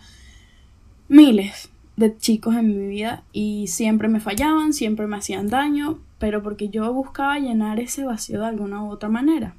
miles 1.09 1.69
de 1.97 2.17
chicos 2.17 2.55
en 2.55 2.67
mi 2.67 2.87
vida 2.87 3.23
y 3.31 3.67
siempre 3.67 4.07
me 4.07 4.19
fallaban, 4.19 4.73
siempre 4.73 5.07
me 5.07 5.17
hacían 5.17 5.47
daño, 5.47 5.99
pero 6.19 6.43
porque 6.43 6.69
yo 6.69 6.91
buscaba 6.93 7.39
llenar 7.39 7.79
ese 7.79 8.03
vacío 8.03 8.41
de 8.41 8.47
alguna 8.47 8.83
u 8.83 8.89
otra 8.89 9.09
manera. 9.09 9.55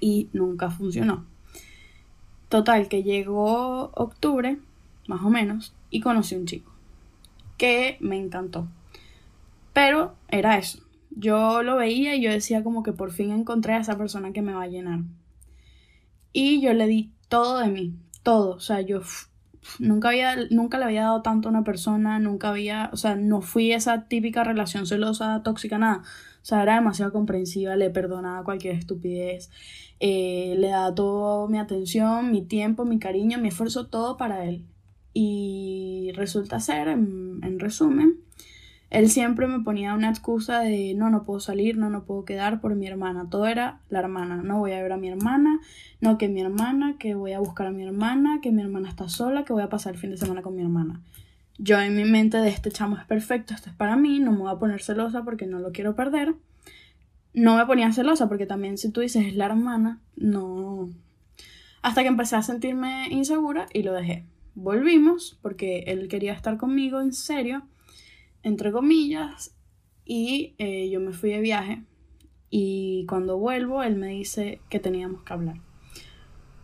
Y 0.00 0.28
nunca 0.32 0.70
funcionó. 0.70 1.24
Total, 2.48 2.88
que 2.88 3.02
llegó 3.02 3.90
octubre, 3.94 4.58
más 5.06 5.22
o 5.22 5.30
menos, 5.30 5.74
y 5.90 6.00
conocí 6.00 6.34
a 6.34 6.38
un 6.38 6.46
chico 6.46 6.72
que 7.56 7.96
me 8.00 8.16
encantó. 8.16 8.66
Pero 9.72 10.14
era 10.28 10.58
eso 10.58 10.80
yo 11.10 11.62
lo 11.62 11.76
veía 11.76 12.14
y 12.14 12.22
yo 12.22 12.30
decía 12.30 12.62
como 12.62 12.82
que 12.82 12.92
por 12.92 13.12
fin 13.12 13.30
encontré 13.30 13.74
a 13.74 13.80
esa 13.80 13.98
persona 13.98 14.32
que 14.32 14.42
me 14.42 14.54
va 14.54 14.62
a 14.62 14.68
llenar. 14.68 15.00
Y 16.32 16.60
yo 16.60 16.72
le 16.72 16.86
di 16.86 17.10
todo 17.28 17.58
de 17.58 17.68
mí, 17.68 17.94
todo. 18.22 18.56
O 18.56 18.60
sea, 18.60 18.80
yo 18.80 19.00
nunca, 19.78 20.08
había, 20.08 20.36
nunca 20.50 20.78
le 20.78 20.84
había 20.84 21.02
dado 21.02 21.22
tanto 21.22 21.48
a 21.48 21.50
una 21.50 21.64
persona, 21.64 22.18
nunca 22.18 22.50
había, 22.50 22.90
o 22.92 22.96
sea, 22.96 23.16
no 23.16 23.40
fui 23.40 23.72
esa 23.72 24.06
típica 24.08 24.44
relación 24.44 24.86
celosa, 24.86 25.42
tóxica, 25.42 25.78
nada. 25.78 26.02
O 26.42 26.44
sea, 26.44 26.62
era 26.62 26.76
demasiado 26.76 27.12
comprensiva, 27.12 27.76
le 27.76 27.90
perdonaba 27.90 28.44
cualquier 28.44 28.76
estupidez, 28.76 29.50
eh, 30.00 30.54
le 30.58 30.68
daba 30.68 30.94
toda 30.94 31.48
mi 31.48 31.58
atención, 31.58 32.30
mi 32.30 32.42
tiempo, 32.42 32.84
mi 32.84 32.98
cariño, 32.98 33.38
mi 33.38 33.48
esfuerzo, 33.48 33.88
todo 33.88 34.16
para 34.16 34.44
él. 34.46 34.64
Y 35.12 36.12
resulta 36.14 36.60
ser, 36.60 36.88
en 36.88 37.58
resumen, 37.58 38.20
él 38.90 39.08
siempre 39.08 39.46
me 39.46 39.60
ponía 39.60 39.94
una 39.94 40.10
excusa 40.10 40.60
de 40.60 40.94
no, 40.96 41.10
no 41.10 41.22
puedo 41.22 41.38
salir, 41.38 41.78
no, 41.78 41.90
no 41.90 42.02
puedo 42.02 42.24
quedar 42.24 42.60
por 42.60 42.74
mi 42.74 42.88
hermana. 42.88 43.28
Todo 43.30 43.46
era 43.46 43.80
la 43.88 44.00
hermana. 44.00 44.42
No 44.42 44.58
voy 44.58 44.72
a 44.72 44.82
ver 44.82 44.90
a 44.90 44.96
mi 44.96 45.08
hermana, 45.08 45.60
no 46.00 46.18
que 46.18 46.28
mi 46.28 46.40
hermana, 46.40 46.96
que 46.98 47.14
voy 47.14 47.32
a 47.32 47.38
buscar 47.38 47.68
a 47.68 47.70
mi 47.70 47.84
hermana, 47.84 48.40
que 48.42 48.50
mi 48.50 48.62
hermana 48.62 48.88
está 48.88 49.08
sola, 49.08 49.44
que 49.44 49.52
voy 49.52 49.62
a 49.62 49.68
pasar 49.68 49.94
el 49.94 50.00
fin 50.00 50.10
de 50.10 50.16
semana 50.16 50.42
con 50.42 50.56
mi 50.56 50.62
hermana. 50.62 51.00
Yo 51.56 51.80
en 51.80 51.94
mi 51.94 52.04
mente 52.04 52.38
de 52.38 52.48
este 52.48 52.72
chamo 52.72 52.96
es 52.96 53.04
perfecto, 53.04 53.54
esto 53.54 53.70
es 53.70 53.76
para 53.76 53.94
mí, 53.94 54.18
no 54.18 54.32
me 54.32 54.38
voy 54.38 54.50
a 54.50 54.58
poner 54.58 54.82
celosa 54.82 55.22
porque 55.22 55.46
no 55.46 55.60
lo 55.60 55.70
quiero 55.70 55.94
perder. 55.94 56.34
No 57.32 57.56
me 57.56 57.66
ponía 57.66 57.92
celosa 57.92 58.28
porque 58.28 58.46
también 58.46 58.76
si 58.76 58.90
tú 58.90 59.02
dices 59.02 59.24
es 59.24 59.36
la 59.36 59.46
hermana, 59.46 60.00
no. 60.16 60.88
Hasta 61.80 62.02
que 62.02 62.08
empecé 62.08 62.34
a 62.34 62.42
sentirme 62.42 63.06
insegura 63.10 63.66
y 63.72 63.84
lo 63.84 63.92
dejé. 63.92 64.24
Volvimos 64.56 65.38
porque 65.42 65.84
él 65.86 66.08
quería 66.08 66.32
estar 66.32 66.56
conmigo 66.56 67.00
en 67.00 67.12
serio 67.12 67.62
entre 68.42 68.72
comillas, 68.72 69.54
y 70.04 70.54
eh, 70.58 70.90
yo 70.90 71.00
me 71.00 71.12
fui 71.12 71.30
de 71.30 71.40
viaje 71.40 71.84
y 72.50 73.06
cuando 73.08 73.38
vuelvo 73.38 73.84
él 73.84 73.94
me 73.94 74.08
dice 74.08 74.60
que 74.68 74.80
teníamos 74.80 75.22
que 75.22 75.32
hablar. 75.32 75.56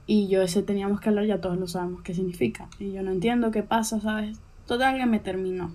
Y 0.04 0.26
yo 0.26 0.42
ese 0.42 0.64
teníamos 0.64 1.00
que 1.00 1.10
hablar 1.10 1.26
ya 1.26 1.40
todos 1.40 1.56
lo 1.56 1.68
sabemos 1.68 2.02
qué 2.02 2.12
significa. 2.12 2.68
Y 2.80 2.92
yo 2.92 3.02
no 3.02 3.12
entiendo 3.12 3.52
qué 3.52 3.62
pasa, 3.62 4.00
¿sabes? 4.00 4.40
Total 4.66 4.98
que 4.98 5.06
me 5.06 5.20
terminó. 5.20 5.72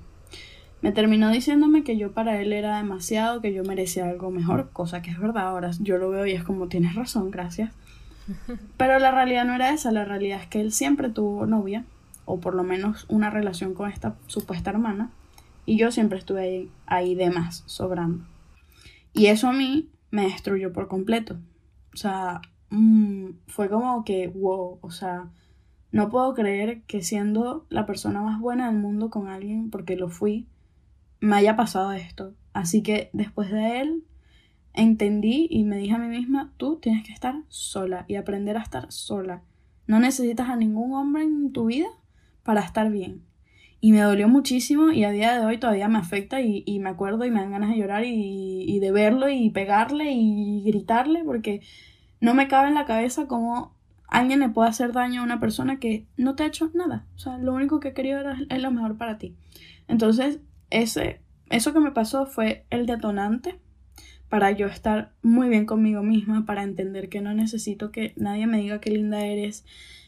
Me 0.81 0.91
terminó 0.91 1.29
diciéndome 1.29 1.83
que 1.83 1.95
yo 1.95 2.11
para 2.11 2.41
él 2.41 2.51
era 2.51 2.77
demasiado, 2.77 3.39
que 3.39 3.53
yo 3.53 3.63
merecía 3.63 4.09
algo 4.09 4.31
mejor, 4.31 4.69
cosa 4.73 5.01
que 5.01 5.11
es 5.11 5.19
verdad. 5.19 5.47
Ahora 5.47 5.71
yo 5.79 5.97
lo 5.97 6.09
veo 6.09 6.25
y 6.25 6.31
es 6.31 6.43
como 6.43 6.67
tienes 6.67 6.95
razón, 6.95 7.31
gracias. 7.31 7.71
Pero 8.77 8.99
la 8.99 9.11
realidad 9.11 9.45
no 9.45 9.53
era 9.53 9.73
esa, 9.73 9.91
la 9.91 10.03
realidad 10.03 10.41
es 10.41 10.47
que 10.47 10.59
él 10.59 10.73
siempre 10.73 11.09
tuvo 11.09 11.45
novia, 11.45 11.85
o 12.25 12.39
por 12.41 12.53
lo 12.53 12.63
menos 12.63 13.05
una 13.07 13.29
relación 13.29 13.73
con 13.73 13.89
esta 13.89 14.15
supuesta 14.27 14.71
hermana, 14.71 15.11
y 15.65 15.77
yo 15.77 15.91
siempre 15.91 16.17
estuve 16.19 16.41
ahí, 16.41 16.71
ahí 16.85 17.15
de 17.15 17.29
más, 17.29 17.63
sobrando. 17.65 18.25
Y 19.13 19.27
eso 19.27 19.47
a 19.47 19.53
mí 19.53 19.89
me 20.09 20.23
destruyó 20.23 20.73
por 20.73 20.87
completo. 20.87 21.39
O 21.93 21.97
sea, 21.97 22.41
mm, 22.69 23.31
fue 23.47 23.69
como 23.69 24.03
que, 24.03 24.27
wow, 24.27 24.79
o 24.81 24.91
sea, 24.91 25.29
no 25.91 26.09
puedo 26.09 26.33
creer 26.33 26.83
que 26.83 27.01
siendo 27.01 27.65
la 27.69 27.85
persona 27.85 28.21
más 28.21 28.39
buena 28.39 28.67
del 28.67 28.79
mundo 28.79 29.09
con 29.09 29.27
alguien, 29.27 29.69
porque 29.69 29.95
lo 29.95 30.09
fui, 30.09 30.47
me 31.19 31.35
haya 31.35 31.55
pasado 31.55 31.91
esto. 31.91 32.33
Así 32.53 32.81
que 32.81 33.09
después 33.13 33.51
de 33.51 33.81
él, 33.81 34.03
entendí 34.73 35.47
y 35.49 35.63
me 35.63 35.77
dije 35.77 35.95
a 35.95 35.99
mí 35.99 36.07
misma, 36.07 36.53
tú 36.57 36.77
tienes 36.77 37.05
que 37.05 37.13
estar 37.13 37.35
sola 37.49 38.05
y 38.07 38.15
aprender 38.15 38.57
a 38.57 38.61
estar 38.61 38.91
sola. 38.91 39.41
No 39.87 39.99
necesitas 39.99 40.49
a 40.49 40.55
ningún 40.55 40.93
hombre 40.93 41.23
en 41.23 41.51
tu 41.51 41.65
vida 41.65 41.87
para 42.43 42.61
estar 42.61 42.89
bien. 42.89 43.23
Y 43.83 43.91
me 43.91 44.01
dolió 44.01 44.27
muchísimo 44.29 44.91
y 44.91 45.03
a 45.03 45.09
día 45.09 45.33
de 45.33 45.43
hoy 45.43 45.57
todavía 45.57 45.87
me 45.87 45.97
afecta 45.97 46.39
y, 46.39 46.79
me 46.79 46.89
acuerdo 46.89 47.25
y 47.25 47.31
me 47.31 47.39
dan 47.39 47.51
ganas 47.51 47.71
de 47.71 47.77
llorar 47.77 48.03
y, 48.05 48.79
de 48.79 48.91
verlo 48.91 49.27
y 49.27 49.49
pegarle 49.49 50.11
y 50.11 50.61
gritarle 50.63 51.23
porque 51.23 51.61
no 52.19 52.35
me 52.35 52.47
cabe 52.47 52.67
en 52.67 52.75
la 52.75 52.85
cabeza 52.85 53.27
cómo 53.27 53.75
alguien 54.07 54.39
le 54.39 54.49
puede 54.49 54.69
hacer 54.69 54.93
daño 54.93 55.21
a 55.21 55.23
una 55.23 55.39
persona 55.39 55.79
que 55.79 56.05
no 56.15 56.35
te 56.35 56.43
ha 56.43 56.47
hecho 56.47 56.69
nada. 56.75 57.07
O 57.15 57.19
sea, 57.19 57.39
lo 57.39 57.53
único 57.53 57.79
que 57.79 57.89
he 57.89 57.93
querido 57.93 58.19
era, 58.19 58.37
es 58.49 58.61
lo 58.61 58.69
mejor 58.69 58.97
para 58.97 59.17
ti. 59.17 59.35
Entonces, 59.87 60.39
ese, 60.69 61.21
eso 61.49 61.73
que 61.73 61.79
me 61.79 61.91
pasó 61.91 62.27
fue 62.27 62.65
el 62.69 62.85
detonante 62.85 63.59
para 64.29 64.51
yo 64.51 64.67
estar 64.67 65.11
muy 65.21 65.49
bien 65.49 65.65
conmigo 65.65 66.03
misma, 66.03 66.45
para 66.45 66.63
entender 66.63 67.09
que 67.09 67.19
no 67.19 67.33
necesito 67.33 67.91
que 67.91 68.13
nadie 68.15 68.47
me 68.47 68.59
diga 68.59 68.79
qué 68.79 68.91
linda 68.91 69.25
eres, 69.25 69.65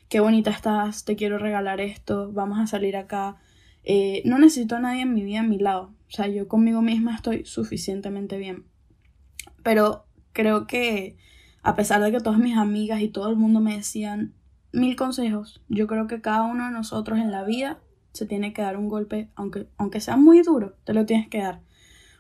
qué 0.08 0.20
bonita 0.20 0.52
estás, 0.52 1.04
te 1.04 1.16
quiero 1.16 1.40
regalar 1.40 1.82
esto, 1.82 2.32
vamos 2.32 2.60
a 2.60 2.68
salir 2.68 2.96
acá. 2.96 3.38
Eh, 3.84 4.22
no 4.26 4.40
necesito 4.40 4.76
a 4.76 4.80
nadie 4.80 5.02
en 5.02 5.14
mi 5.14 5.24
vida 5.24 5.42
a 5.42 5.44
mi 5.44 5.60
lado. 5.60 5.94
O 6.08 6.12
sea, 6.12 6.28
yo 6.28 6.48
conmigo 6.48 6.82
misma 6.82 7.16
estoy 7.16 7.46
suficientemente 7.46 8.38
bien. 8.38 8.66
Pero 9.64 10.06
creo 10.32 10.68
que 10.68 11.18
a 11.64 11.76
pesar 11.76 12.02
de 12.02 12.12
que 12.12 12.20
todas 12.20 12.40
mis 12.40 12.58
amigas 12.58 13.02
y 13.02 13.08
todo 13.08 13.30
el 13.30 13.36
mundo 13.36 13.62
me 13.62 13.78
decían 13.78 14.34
mil 14.72 14.96
consejos, 14.96 15.62
yo 15.70 15.88
creo 15.88 16.08
que 16.08 16.22
cada 16.22 16.44
uno 16.44 16.66
de 16.66 16.72
nosotros 16.72 17.20
en 17.20 17.32
la 17.32 17.44
vida 17.44 17.80
se 18.12 18.26
tiene 18.26 18.54
que 18.54 18.62
dar 18.62 18.78
un 18.78 18.90
golpe, 18.90 19.30
aunque, 19.36 19.68
aunque 19.78 20.00
sea 20.00 20.18
muy 20.18 20.42
duro, 20.42 20.76
te 20.84 20.94
lo 20.94 21.06
tienes 21.06 21.28
que 21.30 21.40
dar. 21.40 21.62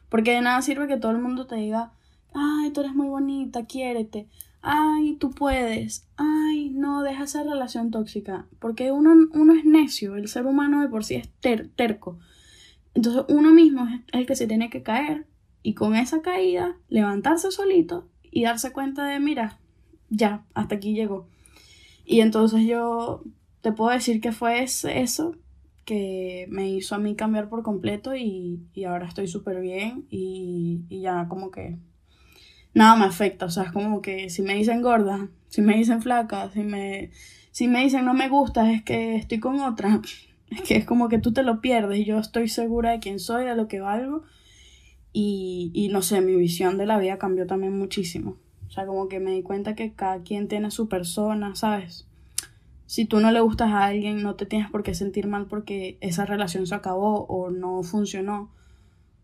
Porque 0.10 0.32
de 0.32 0.42
nada 0.42 0.62
sirve 0.62 0.88
que 0.88 0.98
todo 0.98 1.12
el 1.12 1.20
mundo 1.20 1.46
te 1.46 1.56
diga, 1.56 1.94
ay, 2.34 2.72
tú 2.72 2.82
eres 2.82 2.94
muy 2.94 3.08
bonita, 3.08 3.66
quiérete, 3.66 4.28
ay, 4.64 5.18
tú 5.20 5.32
puedes, 5.32 6.08
ay, 6.16 6.70
no, 6.70 7.04
deja 7.04 7.26
esa 7.26 7.44
relación 7.44 7.92
tóxica, 7.92 8.48
porque 8.60 8.92
uno, 8.92 9.12
uno 9.34 9.54
es 9.54 9.66
necio, 9.66 10.16
el 10.16 10.30
ser 10.30 10.46
humano 10.46 10.82
de 10.82 10.88
por 10.88 11.04
sí 11.04 11.16
es 11.16 11.30
terco. 11.76 12.18
Entonces 12.96 13.26
uno 13.28 13.52
mismo 13.52 13.86
es 13.88 14.02
el 14.14 14.26
que 14.26 14.38
se 14.38 14.48
tiene 14.48 14.70
que 14.70 14.82
caer 14.82 15.28
y 15.64 15.74
con 15.74 15.96
esa 15.96 16.22
caída 16.22 16.78
levantarse 16.88 17.52
solito 17.52 18.08
y 18.32 18.44
darse 18.44 18.72
cuenta 18.72 19.06
de, 19.06 19.20
mira, 19.20 19.60
ya, 20.10 20.46
hasta 20.54 20.76
aquí 20.76 20.94
llegó. 20.94 21.28
Y 22.06 22.22
entonces 22.22 22.66
yo 22.66 23.24
te 23.62 23.74
puedo 23.74 23.92
decir 23.92 24.22
que 24.22 24.32
fue 24.32 24.64
eso 24.64 25.36
que 25.84 26.48
me 26.50 26.70
hizo 26.70 26.96
a 26.96 27.00
mí 27.00 27.16
cambiar 27.16 27.50
por 27.50 27.64
completo 27.64 28.16
y, 28.16 28.62
ahora 28.88 29.08
estoy 29.08 29.28
súper 29.28 29.60
bien 29.60 30.06
y, 30.10 30.86
y 30.88 31.02
ya 31.02 31.28
como 31.28 31.52
que 31.52 31.78
nada 32.74 32.96
me 32.96 33.06
afecta, 33.06 33.46
o 33.46 33.50
sea, 33.50 33.64
es 33.64 33.72
como 33.72 34.02
que 34.02 34.30
si 34.30 34.42
me 34.42 34.56
dicen 34.56 34.82
gorda, 34.82 35.28
si 35.50 35.62
me 35.62 35.76
dicen 35.76 36.02
flaca, 36.02 36.50
si 36.52 36.62
me, 36.62 37.12
si 37.52 37.68
me 37.68 37.84
dicen 37.84 38.06
no 38.06 38.14
me 38.14 38.30
gusta, 38.30 38.72
es 38.72 38.84
que 38.84 39.16
estoy 39.16 39.40
con 39.40 39.60
otra, 39.60 40.02
es 40.50 40.62
que 40.62 40.76
es 40.76 40.86
como 40.86 41.10
que 41.10 41.20
tú 41.20 41.34
te 41.34 41.44
lo 41.44 41.62
pierdes 41.62 42.00
y 42.00 42.06
yo 42.06 42.20
estoy 42.20 42.48
segura 42.48 42.92
de 42.92 43.00
quién 43.00 43.20
soy, 43.20 43.46
de 43.46 43.56
lo 43.56 43.68
que 43.68 43.80
valgo 43.80 44.24
y, 45.12 45.72
y 45.74 45.90
no 45.90 46.02
sé, 46.02 46.22
mi 46.22 46.36
visión 46.36 46.78
de 46.78 46.86
la 46.86 46.98
vida 46.98 47.18
cambió 47.18 47.46
también 47.46 47.78
muchísimo, 47.78 48.38
o 48.68 48.72
sea, 48.72 48.86
como 48.86 49.08
que 49.08 49.20
me 49.20 49.32
di 49.32 49.44
cuenta 49.44 49.76
que 49.76 49.94
cada 49.94 50.22
quien 50.24 50.48
tiene 50.48 50.72
su 50.72 50.88
persona, 50.88 51.56
¿sabes? 51.56 52.08
Si 52.86 53.06
tú 53.06 53.20
no 53.20 53.32
le 53.32 53.40
gustas 53.40 53.72
a 53.72 53.86
alguien, 53.86 54.22
no 54.22 54.36
te 54.36 54.46
tienes 54.46 54.70
por 54.70 54.84
qué 54.84 54.94
sentir 54.94 55.26
mal 55.26 55.48
porque 55.48 55.98
esa 56.00 56.26
relación 56.26 56.68
se 56.68 56.76
acabó 56.76 57.26
o 57.26 57.50
no 57.50 57.82
funcionó. 57.82 58.52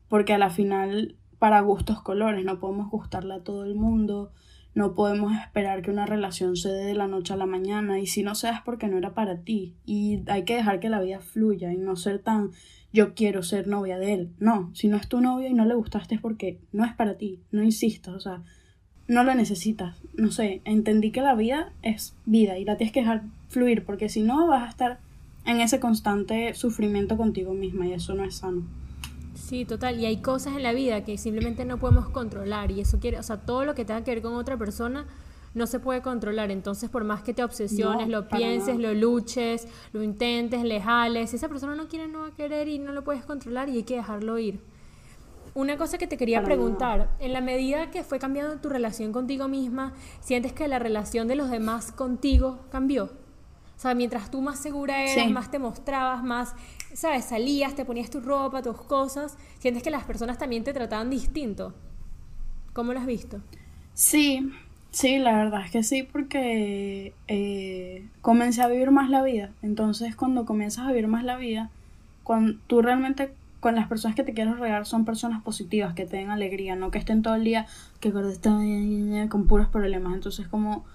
Porque 0.08 0.34
a 0.34 0.40
la 0.40 0.50
final 0.50 1.16
para 1.40 1.62
gustos 1.62 2.02
colores, 2.02 2.46
no 2.46 2.60
podemos 2.60 2.92
gustarle 2.92 3.34
a 3.34 3.44
todo 3.44 3.64
el 3.64 3.76
mundo, 3.76 4.32
no 4.76 4.94
podemos 4.94 5.34
esperar 5.36 5.82
que 5.82 5.92
una 5.92 6.06
relación 6.06 6.56
se 6.56 6.70
dé 6.70 6.86
de 6.86 6.94
la 6.94 7.08
noche 7.08 7.34
a 7.34 7.38
la 7.38 7.46
mañana 7.46 8.00
y 8.00 8.06
si 8.06 8.24
no 8.24 8.36
seas 8.36 8.62
porque 8.62 8.88
no 8.88 8.98
era 8.98 9.14
para 9.14 9.40
ti 9.40 9.74
y 9.86 10.22
hay 10.28 10.44
que 10.44 10.56
dejar 10.56 10.80
que 10.80 10.90
la 10.90 11.02
vida 11.02 11.20
fluya 11.20 11.74
y 11.74 11.78
no 11.78 11.96
ser 11.96 12.20
tan 12.20 12.52
yo 12.92 13.14
quiero 13.14 13.44
ser 13.44 13.68
novia 13.68 13.98
de 14.00 14.14
él. 14.14 14.30
No, 14.40 14.72
si 14.74 14.88
no 14.88 14.98
es 14.98 15.08
tu 15.08 15.22
novia 15.22 15.50
y 15.50 15.54
no 15.54 15.66
le 15.66 15.76
gustaste 15.76 16.16
es 16.16 16.22
porque 16.22 16.60
no 16.72 16.86
es 16.86 16.94
para 16.94 17.18
ti, 17.18 17.40
no 17.52 17.64
insistas, 17.64 18.16
o 18.16 18.20
sea, 18.20 18.44
no 19.08 19.24
lo 19.24 19.34
necesitas. 19.34 20.02
No 20.14 20.32
sé, 20.32 20.62
entendí 20.66 21.12
que 21.12 21.22
la 21.22 21.36
vida 21.36 21.74
es 21.82 22.16
vida 22.26 22.58
y 22.58 22.66
la 22.66 22.78
tienes 22.78 22.94
que 22.94 23.02
dejar 23.02 23.24
fluir 23.48 23.86
porque 23.86 24.10
si 24.10 24.22
no 24.22 24.48
vas 24.48 24.64
a 24.64 24.70
estar 24.70 25.00
en 25.46 25.62
ese 25.62 25.80
constante 25.80 26.54
sufrimiento 26.54 27.18
contigo 27.18 27.54
misma 27.54 27.88
y 27.88 27.94
eso 27.94 28.14
no 28.14 28.24
es 28.24 28.36
sano. 28.36 28.64
Sí, 29.50 29.66
total. 29.66 30.00
Y 30.00 30.06
hay 30.06 30.18
cosas 30.18 30.56
en 30.56 30.62
la 30.62 30.74
vida 30.74 31.04
que 31.04 31.18
simplemente 31.18 31.66
no 31.66 31.80
podemos 31.80 32.08
controlar. 32.10 32.70
Y 32.70 32.82
eso 32.82 33.00
quiere, 33.00 33.18
o 33.18 33.24
sea, 33.24 33.38
todo 33.38 33.66
lo 33.66 33.74
que 33.74 33.84
tenga 33.84 34.04
que 34.04 34.12
ver 34.12 34.22
con 34.22 34.36
otra 34.36 34.58
persona 34.58 35.08
no 35.56 35.66
se 35.66 35.80
puede 35.80 36.04
controlar. 36.04 36.52
Entonces, 36.52 36.88
por 36.88 37.04
más 37.04 37.24
que 37.24 37.34
te 37.34 37.44
obsesiones, 37.44 38.10
lo 38.10 38.28
pienses, 38.28 38.78
lo 38.78 38.94
luches, 38.94 39.68
lo 39.92 40.04
intentes, 40.04 40.64
le 40.64 40.80
jales, 40.80 41.32
si 41.32 41.38
esa 41.38 41.50
persona 41.50 41.74
no 41.74 41.88
quiere, 41.88 42.08
no 42.08 42.20
va 42.20 42.28
a 42.28 42.36
querer 42.36 42.68
y 42.68 42.78
no 42.78 42.92
lo 42.92 43.04
puedes 43.04 43.26
controlar 43.26 43.70
y 43.70 43.78
hay 43.78 43.84
que 43.84 43.96
dejarlo 43.96 44.38
ir. 44.38 44.62
Una 45.56 45.78
cosa 45.78 45.98
que 45.98 46.06
te 46.06 46.16
quería 46.16 46.44
preguntar, 46.44 47.10
en 47.20 47.34
la 47.34 47.42
medida 47.42 47.90
que 47.90 48.04
fue 48.04 48.20
cambiando 48.20 48.56
tu 48.58 48.70
relación 48.70 49.12
contigo 49.12 49.48
misma, 49.48 49.94
¿sientes 50.20 50.54
que 50.54 50.68
la 50.68 50.78
relación 50.78 51.28
de 51.28 51.36
los 51.36 51.50
demás 51.50 51.92
contigo 51.92 52.60
cambió? 52.70 53.06
O 53.06 53.82
sea, 53.82 53.96
mientras 53.96 54.30
tú 54.30 54.42
más 54.42 54.60
segura 54.60 55.06
eras, 55.06 55.32
más 55.32 55.50
te 55.50 55.58
mostrabas, 55.58 56.22
más, 56.22 56.54
¿sabes? 56.94 57.26
Salías, 57.26 57.76
te 57.76 57.86
ponías 57.86 58.10
tu 58.10 58.20
ropa, 58.20 58.62
tus 58.62 58.82
cosas, 58.82 59.38
¿sientes 59.60 59.84
que 59.84 59.90
las 59.90 60.04
personas 60.04 60.38
también 60.38 60.64
te 60.64 60.74
trataban 60.74 61.10
distinto? 61.10 61.74
¿Cómo 62.74 62.94
lo 62.94 63.00
has 63.00 63.06
visto? 63.06 63.42
Sí, 63.94 64.52
sí, 64.92 65.20
la 65.20 65.36
verdad 65.36 65.66
es 65.66 65.72
que 65.72 65.84
sí, 65.84 66.04
porque 66.04 67.14
eh, 67.28 68.08
comencé 68.22 68.62
a 68.62 68.68
vivir 68.68 68.92
más 68.92 69.10
la 69.10 69.24
vida. 69.24 69.52
Entonces, 69.62 70.16
cuando 70.16 70.46
comienzas 70.46 70.86
a 70.86 70.90
vivir 70.90 71.08
más 71.08 71.24
la 71.24 71.38
vida, 71.38 71.70
cuando 72.24 72.60
tú 72.68 72.82
realmente 72.82 73.34
con 73.60 73.76
las 73.76 73.88
personas 73.88 74.16
que 74.16 74.24
te 74.24 74.34
quieres 74.34 74.58
rodear 74.58 74.86
son 74.86 75.04
personas 75.04 75.42
positivas, 75.42 75.94
que 75.94 76.06
te 76.06 76.18
den 76.18 76.30
alegría, 76.30 76.78
no 76.78 76.92
que 76.92 76.98
estén 76.98 77.22
todo 77.22 77.36
el 77.36 77.44
día 77.44 77.66
que 78.00 78.14
están 78.32 79.28
con 79.28 79.48
puros 79.48 79.68
problemas. 79.68 80.14
Entonces, 80.14 80.48
como 80.48 80.86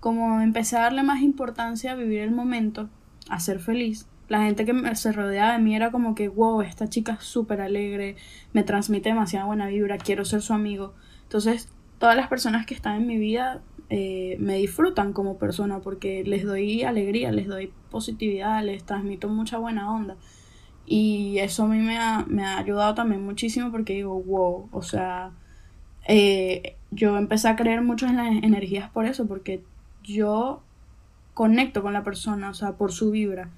como 0.00 0.40
empecé 0.40 0.76
a 0.76 0.82
darle 0.82 1.02
más 1.02 1.22
importancia 1.22 1.92
a 1.92 1.96
vivir 1.96 2.20
el 2.20 2.30
momento, 2.30 2.88
a 3.28 3.40
ser 3.40 3.58
feliz, 3.58 4.06
la 4.28 4.42
gente 4.42 4.64
que 4.64 4.94
se 4.94 5.12
rodeaba 5.12 5.52
de 5.52 5.58
mí 5.58 5.74
era 5.74 5.90
como 5.90 6.14
que, 6.14 6.28
wow, 6.28 6.62
esta 6.62 6.88
chica 6.88 7.14
es 7.14 7.24
súper 7.24 7.60
alegre, 7.60 8.16
me 8.52 8.62
transmite 8.62 9.08
demasiada 9.08 9.46
buena 9.46 9.68
vibra, 9.68 9.98
quiero 9.98 10.24
ser 10.24 10.42
su 10.42 10.52
amigo. 10.52 10.94
Entonces, 11.22 11.68
todas 11.98 12.16
las 12.16 12.28
personas 12.28 12.66
que 12.66 12.74
están 12.74 12.96
en 12.96 13.06
mi 13.06 13.18
vida 13.18 13.62
eh, 13.90 14.36
me 14.38 14.56
disfrutan 14.56 15.14
como 15.14 15.38
persona 15.38 15.78
porque 15.80 16.22
les 16.24 16.44
doy 16.44 16.82
alegría, 16.82 17.32
les 17.32 17.46
doy 17.46 17.72
positividad, 17.90 18.62
les 18.62 18.84
transmito 18.84 19.28
mucha 19.28 19.58
buena 19.58 19.90
onda. 19.90 20.16
Y 20.84 21.38
eso 21.38 21.64
a 21.64 21.68
mí 21.68 21.78
me 21.78 21.98
ha, 21.98 22.24
me 22.28 22.44
ha 22.44 22.58
ayudado 22.58 22.94
también 22.94 23.22
muchísimo 23.24 23.70
porque 23.70 23.94
digo, 23.94 24.22
wow, 24.22 24.68
o 24.72 24.82
sea, 24.82 25.32
eh, 26.06 26.76
yo 26.90 27.16
empecé 27.16 27.48
a 27.48 27.56
creer 27.56 27.82
mucho 27.82 28.06
en 28.06 28.16
las 28.16 28.42
energías 28.42 28.90
por 28.90 29.06
eso, 29.06 29.26
porque 29.26 29.62
yo 30.02 30.62
conecto 31.34 31.82
con 31.82 31.92
la 31.92 32.04
persona, 32.04 32.50
o 32.50 32.54
sea, 32.54 32.72
por 32.72 32.92
su 32.92 33.10
vibra. 33.10 33.50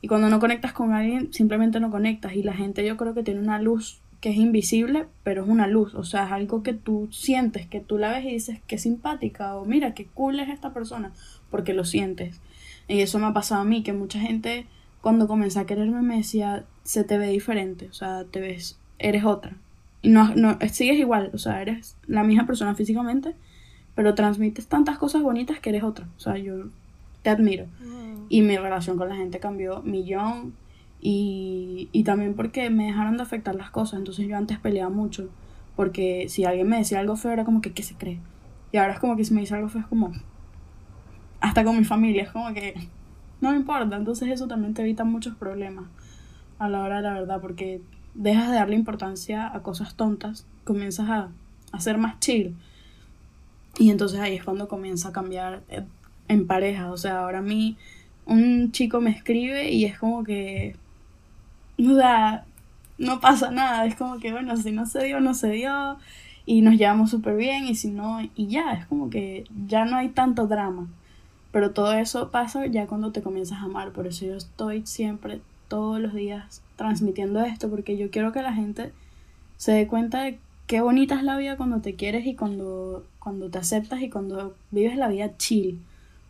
Y 0.00 0.08
cuando 0.08 0.28
no 0.28 0.38
conectas 0.40 0.72
con 0.72 0.92
alguien, 0.92 1.32
simplemente 1.32 1.80
no 1.80 1.90
conectas. 1.90 2.34
Y 2.34 2.42
la 2.42 2.52
gente 2.52 2.86
yo 2.86 2.96
creo 2.96 3.14
que 3.14 3.22
tiene 3.22 3.40
una 3.40 3.60
luz 3.60 4.00
que 4.20 4.30
es 4.30 4.36
invisible, 4.36 5.06
pero 5.22 5.44
es 5.44 5.48
una 5.48 5.66
luz. 5.66 5.94
O 5.94 6.04
sea, 6.04 6.26
es 6.26 6.32
algo 6.32 6.62
que 6.62 6.74
tú 6.74 7.08
sientes, 7.10 7.66
que 7.66 7.80
tú 7.80 7.98
la 7.98 8.10
ves 8.10 8.24
y 8.24 8.32
dices 8.32 8.60
que 8.66 8.78
simpática 8.78 9.56
o 9.56 9.64
mira, 9.64 9.94
qué 9.94 10.06
cool 10.06 10.40
es 10.40 10.48
esta 10.48 10.72
persona, 10.72 11.12
porque 11.50 11.74
lo 11.74 11.84
sientes. 11.84 12.40
Y 12.88 13.00
eso 13.00 13.18
me 13.18 13.26
ha 13.26 13.32
pasado 13.32 13.62
a 13.62 13.64
mí, 13.64 13.82
que 13.82 13.92
mucha 13.92 14.20
gente 14.20 14.66
cuando 15.00 15.28
comencé 15.28 15.60
a 15.60 15.66
quererme 15.66 16.02
me 16.02 16.16
decía, 16.16 16.64
se 16.82 17.04
te 17.04 17.18
ve 17.18 17.28
diferente, 17.28 17.88
o 17.88 17.92
sea, 17.92 18.24
te 18.24 18.40
ves, 18.40 18.78
eres 18.98 19.24
otra. 19.24 19.56
Y 20.02 20.08
no, 20.08 20.34
no, 20.34 20.58
sigues 20.72 20.98
igual, 20.98 21.30
o 21.32 21.38
sea, 21.38 21.62
eres 21.62 21.96
la 22.06 22.22
misma 22.22 22.46
persona 22.46 22.74
físicamente, 22.74 23.34
pero 23.94 24.14
transmites 24.14 24.66
tantas 24.66 24.98
cosas 24.98 25.22
bonitas 25.22 25.60
que 25.60 25.70
eres 25.70 25.82
otra. 25.82 26.08
O 26.16 26.20
sea, 26.20 26.36
yo 26.38 26.66
te 27.26 27.30
admiro. 27.30 27.66
Y 28.28 28.42
mi 28.42 28.56
relación 28.56 28.96
con 28.96 29.08
la 29.08 29.16
gente 29.16 29.40
cambió 29.40 29.82
millón. 29.82 30.54
Y, 31.00 31.88
y 31.90 32.04
también 32.04 32.34
porque 32.34 32.70
me 32.70 32.86
dejaron 32.86 33.16
de 33.16 33.24
afectar 33.24 33.56
las 33.56 33.70
cosas. 33.70 33.98
Entonces 33.98 34.28
yo 34.28 34.36
antes 34.36 34.60
peleaba 34.60 34.90
mucho. 34.90 35.28
Porque 35.74 36.26
si 36.28 36.44
alguien 36.44 36.68
me 36.68 36.78
decía 36.78 37.00
algo 37.00 37.16
feo 37.16 37.32
era 37.32 37.44
como 37.44 37.60
que, 37.60 37.72
¿qué 37.72 37.82
se 37.82 37.96
cree? 37.96 38.20
Y 38.70 38.76
ahora 38.76 38.92
es 38.92 39.00
como 39.00 39.16
que 39.16 39.24
si 39.24 39.34
me 39.34 39.40
dice 39.40 39.56
algo 39.56 39.68
feo 39.68 39.80
es 39.80 39.88
como... 39.88 40.12
Hasta 41.40 41.64
con 41.64 41.76
mi 41.76 41.84
familia 41.84 42.22
es 42.22 42.30
como 42.30 42.54
que... 42.54 42.74
No 43.40 43.50
me 43.50 43.56
importa. 43.56 43.96
Entonces 43.96 44.28
eso 44.28 44.46
también 44.46 44.72
te 44.72 44.82
evita 44.82 45.02
muchos 45.02 45.34
problemas 45.34 45.86
a 46.60 46.68
la 46.68 46.80
hora 46.84 46.98
de 46.98 47.02
la 47.02 47.12
verdad. 47.14 47.40
Porque 47.40 47.82
dejas 48.14 48.50
de 48.50 48.54
darle 48.54 48.76
importancia 48.76 49.52
a 49.52 49.64
cosas 49.64 49.96
tontas. 49.96 50.46
Comienzas 50.62 51.08
a, 51.10 51.30
a 51.72 51.80
ser 51.80 51.98
más 51.98 52.20
chill 52.20 52.54
y 53.78 53.90
entonces 53.90 54.20
ahí 54.20 54.36
es 54.36 54.44
cuando 54.44 54.68
comienza 54.68 55.08
a 55.08 55.12
cambiar 55.12 55.62
eh, 55.68 55.84
en 56.28 56.46
pareja. 56.46 56.90
O 56.90 56.96
sea, 56.96 57.20
ahora 57.20 57.38
a 57.38 57.42
mí 57.42 57.76
un 58.26 58.72
chico 58.72 59.00
me 59.00 59.10
escribe 59.10 59.70
y 59.70 59.84
es 59.84 59.98
como 59.98 60.24
que. 60.24 60.76
O 61.78 62.00
no 62.98 63.20
pasa 63.20 63.50
nada. 63.50 63.86
Es 63.86 63.96
como 63.96 64.18
que, 64.18 64.32
bueno, 64.32 64.56
si 64.56 64.72
no 64.72 64.86
se 64.86 65.04
dio, 65.04 65.20
no 65.20 65.34
se 65.34 65.50
dio. 65.50 65.96
Y 66.46 66.62
nos 66.62 66.76
llevamos 66.76 67.10
súper 67.10 67.36
bien. 67.36 67.66
Y 67.66 67.74
si 67.74 67.90
no, 67.90 68.20
y 68.34 68.46
ya, 68.46 68.72
es 68.74 68.86
como 68.86 69.10
que 69.10 69.44
ya 69.66 69.84
no 69.84 69.96
hay 69.96 70.08
tanto 70.08 70.46
drama. 70.46 70.88
Pero 71.52 71.72
todo 71.72 71.92
eso 71.94 72.30
pasa 72.30 72.66
ya 72.66 72.86
cuando 72.86 73.12
te 73.12 73.22
comienzas 73.22 73.58
a 73.58 73.64
amar. 73.64 73.92
Por 73.92 74.06
eso 74.06 74.26
yo 74.26 74.36
estoy 74.36 74.86
siempre 74.86 75.40
todos 75.68 76.00
los 76.00 76.14
días 76.14 76.62
transmitiendo 76.76 77.40
esto 77.40 77.68
porque 77.68 77.96
yo 77.96 78.10
quiero 78.10 78.32
que 78.32 78.42
la 78.42 78.52
gente 78.52 78.92
se 79.56 79.72
dé 79.72 79.86
cuenta 79.86 80.22
de 80.22 80.38
qué 80.66 80.80
bonita 80.80 81.16
es 81.16 81.22
la 81.22 81.36
vida 81.36 81.56
cuando 81.56 81.80
te 81.80 81.94
quieres 81.94 82.26
y 82.26 82.34
cuando, 82.34 83.04
cuando 83.18 83.48
te 83.48 83.58
aceptas 83.58 84.02
y 84.02 84.10
cuando 84.10 84.54
vives 84.70 84.96
la 84.96 85.08
vida 85.08 85.36
chill. 85.36 85.80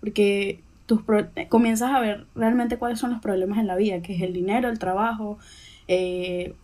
Porque 0.01 0.61
tus 0.87 1.01
comienzas 1.49 1.93
a 1.93 2.01
ver 2.01 2.27
realmente 2.35 2.79
cuáles 2.79 2.99
son 2.99 3.11
los 3.11 3.21
problemas 3.21 3.59
en 3.59 3.67
la 3.67 3.77
vida, 3.77 4.01
que 4.03 4.15
es 4.15 4.23
el 4.23 4.33
dinero, 4.33 4.69
el 4.69 4.79
trabajo, 4.79 5.39
eh, 5.89 6.55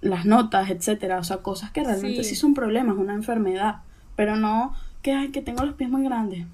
las 0.00 0.24
notas, 0.24 0.70
etcétera. 0.70 1.18
O 1.18 1.24
sea, 1.24 1.38
cosas 1.38 1.70
que 1.70 1.82
realmente 1.82 2.24
sí. 2.24 2.34
son 2.34 2.54
problemas, 2.54 2.96
una 2.96 3.14
enfermedad. 3.14 3.82
Pero 4.16 4.36
no 4.36 4.74
que, 5.02 5.12
ay, 5.12 5.30
que 5.30 5.42
tengo 5.42 5.64
los 5.64 5.74
pies 5.74 5.90
muy 5.90 6.04
grandes. 6.04 6.46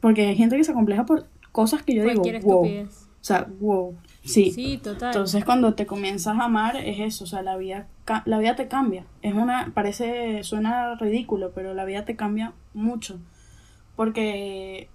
Porque 0.00 0.26
hay 0.26 0.36
gente 0.36 0.56
que 0.56 0.64
se 0.64 0.72
compleja 0.72 1.06
por 1.06 1.26
cosas 1.52 1.82
que 1.82 1.94
yo 1.94 2.04
digo, 2.04 2.22
wow. 2.42 2.66
O 3.20 3.24
sea, 3.28 3.48
wow. 3.60 3.96
Sí. 4.24 4.52
Sí, 4.52 4.78
total. 4.78 5.08
Entonces 5.08 5.44
cuando 5.44 5.74
te 5.74 5.86
comienzas 5.86 6.38
a 6.38 6.44
amar 6.44 6.76
es 6.76 7.00
eso, 7.00 7.24
o 7.24 7.26
sea, 7.26 7.42
la 7.42 7.56
vida, 7.56 7.86
la 8.24 8.38
vida 8.38 8.56
te 8.56 8.68
cambia. 8.68 9.04
Es 9.22 9.34
una, 9.34 9.72
parece, 9.74 10.42
suena 10.44 10.94
ridículo, 10.96 11.52
pero 11.54 11.74
la 11.74 11.84
vida 11.84 12.04
te 12.04 12.16
cambia 12.16 12.52
mucho. 12.74 13.18
Porque 13.96 14.88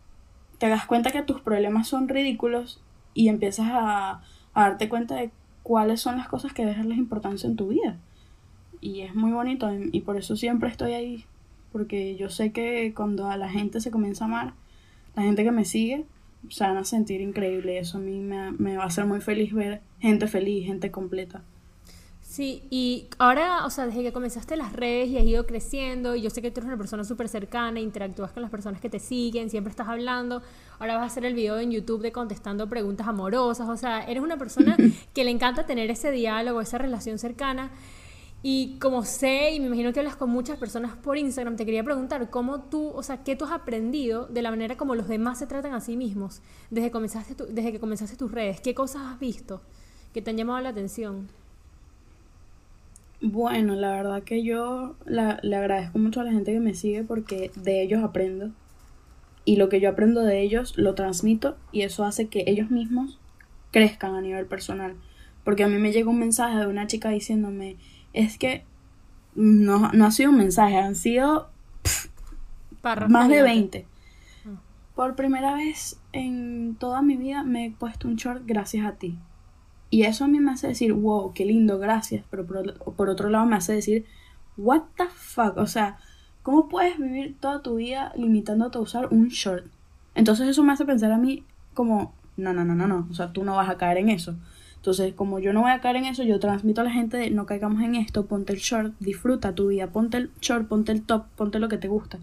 te 0.64 0.70
das 0.70 0.86
cuenta 0.86 1.12
que 1.12 1.22
tus 1.24 1.42
problemas 1.42 1.90
son 1.90 2.08
ridículos 2.08 2.82
y 3.14 3.28
empiezas 3.28 3.68
a, 3.70 4.22
darte 4.56 4.88
cuenta 4.88 5.16
de 5.16 5.30
cuáles 5.62 6.00
son 6.00 6.16
las 6.16 6.30
cosas 6.30 6.54
que 6.54 6.66
dejarles 6.66 6.98
importancia 6.98 7.50
en 7.50 7.58
tu 7.58 7.68
vida. 7.68 7.98
Y 8.80 9.02
es 9.02 9.14
muy 9.14 9.34
bonito 9.34 9.70
y 9.92 10.00
por 10.00 10.16
eso 10.16 10.38
siempre 10.38 10.70
estoy 10.70 10.94
ahí. 10.94 11.26
Porque 11.74 12.16
yo 12.16 12.30
sé 12.30 12.54
que 12.54 12.94
cuando 12.96 13.28
a 13.28 13.36
la 13.36 13.50
gente 13.50 13.82
se 13.82 13.92
comienza 13.92 14.24
a 14.24 14.28
amar, 14.28 14.54
la 15.18 15.24
gente 15.24 15.44
que 15.44 15.52
me 15.52 15.66
sigue, 15.66 16.06
se 16.48 16.64
van 16.64 16.78
a 16.78 16.86
sentir 16.86 17.20
increíble. 17.20 17.78
Eso 17.78 17.98
a 17.98 18.02
mí 18.02 18.22
me, 18.22 18.54
me 18.54 18.78
va 18.78 18.84
a 18.84 18.88
hacer 18.88 19.06
muy 19.06 19.20
feliz 19.20 19.52
ver 19.52 19.82
gente 20.00 20.28
feliz, 20.28 20.66
gente 20.66 20.92
completa. 20.92 21.44
Sí, 22.34 22.64
y 22.72 23.10
ahora, 23.20 23.64
o 23.64 23.70
sea, 23.70 23.86
desde 23.86 24.02
que 24.02 24.12
comenzaste 24.12 24.58
las 24.58 24.74
redes 24.74 25.08
y 25.10 25.20
has 25.20 25.24
ido 25.24 25.46
creciendo, 25.46 26.16
y 26.16 26.24
yo 26.24 26.32
sé 26.32 26.42
que 26.42 26.50
tú 26.50 26.62
eres 26.62 26.68
una 26.68 26.78
persona 26.78 27.04
súper 27.04 27.30
cercana, 27.30 27.80
interactúas 27.80 28.32
con 28.32 28.42
las 28.42 28.50
personas 28.50 28.82
que 28.82 28.90
te 28.90 28.98
siguen, 28.98 29.52
siempre 29.52 29.70
estás 29.70 29.88
hablando, 29.88 30.42
ahora 30.80 30.96
vas 30.96 31.04
a 31.04 31.06
hacer 31.06 31.26
el 31.26 31.36
video 31.36 31.60
en 31.60 31.70
YouTube 31.70 32.02
de 32.02 32.12
contestando 32.12 32.68
preguntas 32.68 33.08
amorosas, 33.08 33.70
o 33.70 33.78
sea, 33.78 34.06
eres 34.06 34.24
una 34.24 34.38
persona 34.38 34.76
que 35.14 35.24
le 35.24 35.30
encanta 35.30 35.68
tener 35.68 35.92
ese 35.92 36.10
diálogo, 36.10 36.60
esa 36.60 36.80
relación 36.80 37.20
cercana. 37.20 37.70
Y 38.42 38.80
como 38.80 39.06
sé, 39.06 39.52
y 39.52 39.60
me 39.60 39.68
imagino 39.68 39.94
que 39.94 40.00
hablas 40.00 40.16
con 40.16 40.32
muchas 40.32 40.58
personas 40.58 40.96
por 40.96 41.20
Instagram, 41.20 41.56
te 41.56 41.66
quería 41.66 41.84
preguntar 41.84 42.32
cómo 42.32 42.62
tú, 42.62 42.90
o 42.96 43.04
sea, 43.04 43.24
qué 43.24 43.36
tú 43.36 43.46
has 43.46 43.52
aprendido 43.52 44.26
de 44.26 44.42
la 44.42 44.50
manera 44.50 44.76
como 44.76 44.96
los 44.96 45.08
demás 45.08 45.38
se 45.38 45.46
tratan 45.46 45.76
a 45.76 45.82
sí 45.82 45.96
mismos 45.96 46.42
desde, 46.72 46.90
comenzaste 46.90 47.36
desde 47.50 47.72
que 47.72 47.80
comenzaste 47.80 48.18
tus 48.18 48.32
redes. 48.32 48.60
¿Qué 48.60 48.74
cosas 48.74 49.04
has 49.04 49.20
visto 49.20 49.62
que 50.16 50.24
te 50.24 50.32
han 50.32 50.38
llamado 50.38 50.60
la 50.62 50.70
atención? 50.70 51.30
Bueno, 53.26 53.76
la 53.76 53.92
verdad 53.92 54.24
que 54.24 54.44
yo 54.44 54.98
le 55.06 55.56
agradezco 55.56 55.98
mucho 55.98 56.20
a 56.20 56.26
la 56.26 56.34
gente 56.34 56.52
que 56.52 56.60
me 56.60 56.74
sigue 56.74 57.06
porque 57.06 57.52
de 57.56 57.82
ellos 57.82 58.04
aprendo. 58.04 58.52
Y 59.46 59.56
lo 59.56 59.70
que 59.70 59.80
yo 59.80 59.90
aprendo 59.90 60.24
de 60.24 60.42
ellos 60.42 60.78
lo 60.78 60.94
transmito 60.94 61.56
y 61.72 61.84
eso 61.84 62.04
hace 62.04 62.28
que 62.28 62.44
ellos 62.48 62.70
mismos 62.70 63.20
crezcan 63.72 64.14
a 64.14 64.20
nivel 64.20 64.46
personal. 64.46 64.98
Porque 65.46 65.64
a 65.64 65.70
mí 65.70 65.78
me 65.78 65.94
llega 65.94 66.10
un 66.10 66.20
mensaje 66.20 66.58
de 66.58 66.68
una 66.68 66.86
chica 66.86 67.10
diciéndome, 67.12 67.78
es 68.12 68.38
que 68.38 68.66
no, 69.36 69.86
ha 69.86 70.12
sido 70.12 70.32
un 70.32 70.38
mensaje, 70.38 70.78
han 70.78 70.96
sido 70.96 71.50
más 73.08 73.30
de 73.30 73.42
20. 73.42 73.86
Ah. 74.48 74.50
Por 74.96 75.16
primera 75.16 75.56
vez 75.56 75.98
en 76.12 76.76
toda 76.78 77.02
mi 77.02 77.16
vida 77.16 77.44
me 77.44 77.68
he 77.68 77.72
puesto 77.72 78.10
un 78.10 78.18
short 78.18 78.44
gracias 78.46 78.86
a 78.86 78.96
ti. 78.96 79.18
Y 79.94 80.06
eso 80.06 80.24
a 80.24 80.28
mí 80.28 80.40
me 80.40 80.52
hace 80.54 80.70
decir, 80.70 80.92
wow, 80.92 81.34
qué 81.36 81.46
lindo, 81.46 81.78
gracias. 81.78 82.26
Pero 82.32 82.48
por, 82.48 83.10
otro 83.10 83.30
lado 83.30 83.46
me 83.46 83.58
hace 83.58 83.74
decir, 83.74 84.08
what 84.58 84.82
the 84.98 85.06
fuck. 85.14 85.56
O 85.58 85.68
sea, 85.68 86.00
¿cómo 86.42 86.68
puedes 86.68 86.98
vivir 86.98 87.38
toda 87.40 87.62
tu 87.62 87.76
vida 87.76 88.12
limitándote 88.18 88.80
a 88.80 88.82
usar 88.82 89.10
un 89.14 89.28
short? 89.28 89.68
Entonces 90.16 90.48
eso 90.48 90.64
me 90.64 90.74
hace 90.74 90.84
pensar 90.84 91.12
a 91.12 91.20
mí 91.20 91.44
como, 91.76 92.12
no, 92.38 92.54
no, 92.54 92.66
no, 92.66 92.74
no, 92.74 92.88
no. 92.88 93.08
O 93.12 93.14
sea, 93.14 93.34
tú 93.34 93.44
no 93.44 93.56
vas 93.56 93.70
a 93.70 93.78
caer 93.78 94.00
en 94.00 94.10
eso. 94.10 94.34
Entonces, 94.78 95.14
como 95.14 95.38
yo 95.38 95.54
no 95.54 95.62
voy 95.62 95.70
a 95.70 95.80
caer 95.80 95.98
en 95.98 96.06
eso, 96.06 96.24
yo 96.24 96.40
transmito 96.40 96.82
a 96.82 96.86
la 96.86 96.92
gente 96.92 97.18
de 97.18 97.30
no 97.30 97.46
caigamos 97.46 97.84
en 97.84 97.94
esto, 97.94 98.26
ponte 98.26 98.52
el 98.52 98.58
short, 98.58 98.96
disfruta 99.00 99.54
tu 99.54 99.68
vida, 99.68 99.92
ponte 99.92 100.18
el 100.18 100.32
short, 100.42 100.68
ponte 100.68 100.92
el 100.92 101.04
top, 101.04 101.26
ponte 101.36 101.60
lo 101.60 101.70
que 101.70 101.78
te 101.78 101.88
gusta. 101.88 102.18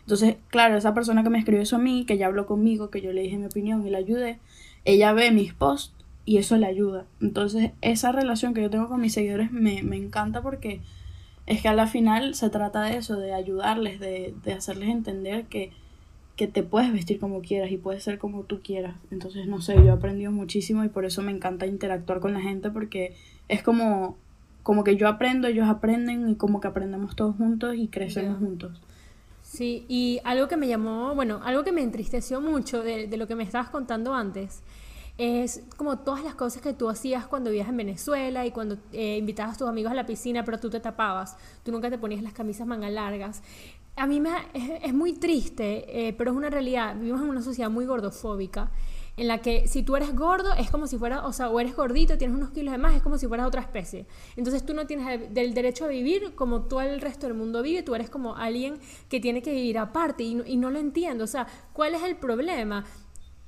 Entonces, 0.00 0.38
claro, 0.48 0.76
esa 0.76 0.92
persona 0.92 1.22
que 1.22 1.30
me 1.30 1.38
escribió 1.38 1.62
eso 1.62 1.76
a 1.76 1.78
mí, 1.78 2.04
que 2.04 2.18
ya 2.18 2.26
habló 2.26 2.46
conmigo, 2.46 2.90
que 2.90 3.00
yo 3.00 3.12
le 3.12 3.22
dije 3.22 3.38
mi 3.38 3.46
opinión 3.46 3.86
y 3.86 3.90
la 3.90 3.98
ayudé, 3.98 4.40
ella 4.84 5.12
ve 5.12 5.30
mis 5.30 5.54
posts 5.54 6.01
y 6.24 6.38
eso 6.38 6.56
le 6.56 6.66
ayuda. 6.66 7.04
Entonces, 7.20 7.72
esa 7.80 8.12
relación 8.12 8.54
que 8.54 8.62
yo 8.62 8.70
tengo 8.70 8.88
con 8.88 9.00
mis 9.00 9.12
seguidores 9.12 9.52
me, 9.52 9.82
me 9.82 9.96
encanta 9.96 10.42
porque 10.42 10.80
es 11.46 11.62
que 11.62 11.68
a 11.68 11.74
la 11.74 11.86
final 11.86 12.34
se 12.34 12.50
trata 12.50 12.82
de 12.82 12.96
eso, 12.96 13.16
de 13.16 13.34
ayudarles, 13.34 13.98
de, 13.98 14.34
de 14.44 14.52
hacerles 14.52 14.90
entender 14.90 15.46
que, 15.46 15.72
que 16.36 16.46
te 16.46 16.62
puedes 16.62 16.92
vestir 16.92 17.18
como 17.18 17.40
quieras 17.40 17.70
y 17.72 17.76
puedes 17.76 18.04
ser 18.04 18.18
como 18.18 18.44
tú 18.44 18.60
quieras. 18.62 18.94
Entonces, 19.10 19.46
no 19.46 19.60
sé, 19.60 19.74
yo 19.74 19.86
he 19.86 19.90
aprendido 19.90 20.30
muchísimo 20.30 20.84
y 20.84 20.88
por 20.88 21.04
eso 21.04 21.22
me 21.22 21.32
encanta 21.32 21.66
interactuar 21.66 22.20
con 22.20 22.32
la 22.32 22.40
gente 22.40 22.70
porque 22.70 23.16
es 23.48 23.62
como, 23.62 24.16
como 24.62 24.84
que 24.84 24.96
yo 24.96 25.08
aprendo, 25.08 25.48
ellos 25.48 25.68
aprenden 25.68 26.28
y 26.28 26.36
como 26.36 26.60
que 26.60 26.68
aprendemos 26.68 27.16
todos 27.16 27.36
juntos 27.36 27.74
y 27.76 27.88
crecemos 27.88 28.38
juntos. 28.38 28.80
Sí, 29.42 29.84
y 29.88 30.20
algo 30.24 30.46
que 30.46 30.56
me 30.56 30.68
llamó, 30.68 31.14
bueno, 31.16 31.40
algo 31.44 31.64
que 31.64 31.72
me 31.72 31.82
entristeció 31.82 32.40
mucho 32.40 32.82
de, 32.82 33.08
de 33.08 33.16
lo 33.16 33.26
que 33.26 33.34
me 33.34 33.42
estabas 33.42 33.68
contando 33.68 34.14
antes 34.14 34.62
es 35.18 35.62
como 35.76 35.98
todas 35.98 36.24
las 36.24 36.34
cosas 36.34 36.62
que 36.62 36.72
tú 36.72 36.88
hacías 36.88 37.26
cuando 37.26 37.50
vivías 37.50 37.68
en 37.68 37.76
Venezuela 37.76 38.46
y 38.46 38.50
cuando 38.50 38.78
eh, 38.92 39.18
invitabas 39.18 39.56
a 39.56 39.58
tus 39.58 39.68
amigos 39.68 39.92
a 39.92 39.94
la 39.94 40.06
piscina, 40.06 40.44
pero 40.44 40.58
tú 40.58 40.70
te 40.70 40.80
tapabas, 40.80 41.36
tú 41.62 41.70
nunca 41.70 41.90
te 41.90 41.98
ponías 41.98 42.22
las 42.22 42.32
camisas 42.32 42.66
manga 42.66 42.88
largas. 42.88 43.42
A 43.94 44.06
mí 44.06 44.20
me, 44.20 44.30
es, 44.54 44.94
muy 44.94 45.12
triste, 45.12 46.08
eh, 46.08 46.14
pero 46.14 46.30
es 46.30 46.36
una 46.36 46.48
realidad. 46.48 46.96
Vivimos 46.96 47.20
en 47.20 47.28
una 47.28 47.42
sociedad 47.42 47.70
muy 47.70 47.84
gordofóbica, 47.84 48.70
en 49.18 49.28
la 49.28 49.42
que 49.42 49.68
si 49.68 49.82
tú 49.82 49.96
eres 49.96 50.16
gordo 50.16 50.54
es 50.54 50.70
como 50.70 50.86
si 50.86 50.96
fueras, 50.96 51.20
o 51.24 51.32
sea, 51.34 51.50
o 51.50 51.60
eres 51.60 51.76
gordito, 51.76 52.16
tienes 52.16 52.34
unos 52.34 52.50
kilos 52.50 52.72
de 52.72 52.78
más, 52.78 52.94
es 52.94 53.02
como 53.02 53.18
si 53.18 53.26
fueras 53.26 53.46
otra 53.46 53.60
especie. 53.60 54.06
Entonces 54.36 54.64
tú 54.64 54.72
no 54.72 54.86
tienes 54.86 55.20
el, 55.34 55.52
derecho 55.52 55.84
a 55.84 55.88
vivir 55.88 56.34
como 56.34 56.62
todo 56.62 56.80
el 56.80 57.02
resto 57.02 57.26
del 57.26 57.36
mundo 57.36 57.60
vive, 57.60 57.82
tú 57.82 57.94
eres 57.94 58.08
como 58.08 58.34
alguien 58.36 58.78
que 59.10 59.20
tiene 59.20 59.42
que 59.42 59.52
vivir 59.52 59.76
aparte 59.76 60.22
y 60.22 60.40
y 60.46 60.56
no 60.56 60.70
lo 60.70 60.78
entiendo. 60.78 61.24
O 61.24 61.26
sea, 61.26 61.46
¿cuál 61.74 61.94
es 61.94 62.02
el 62.02 62.16
problema? 62.16 62.86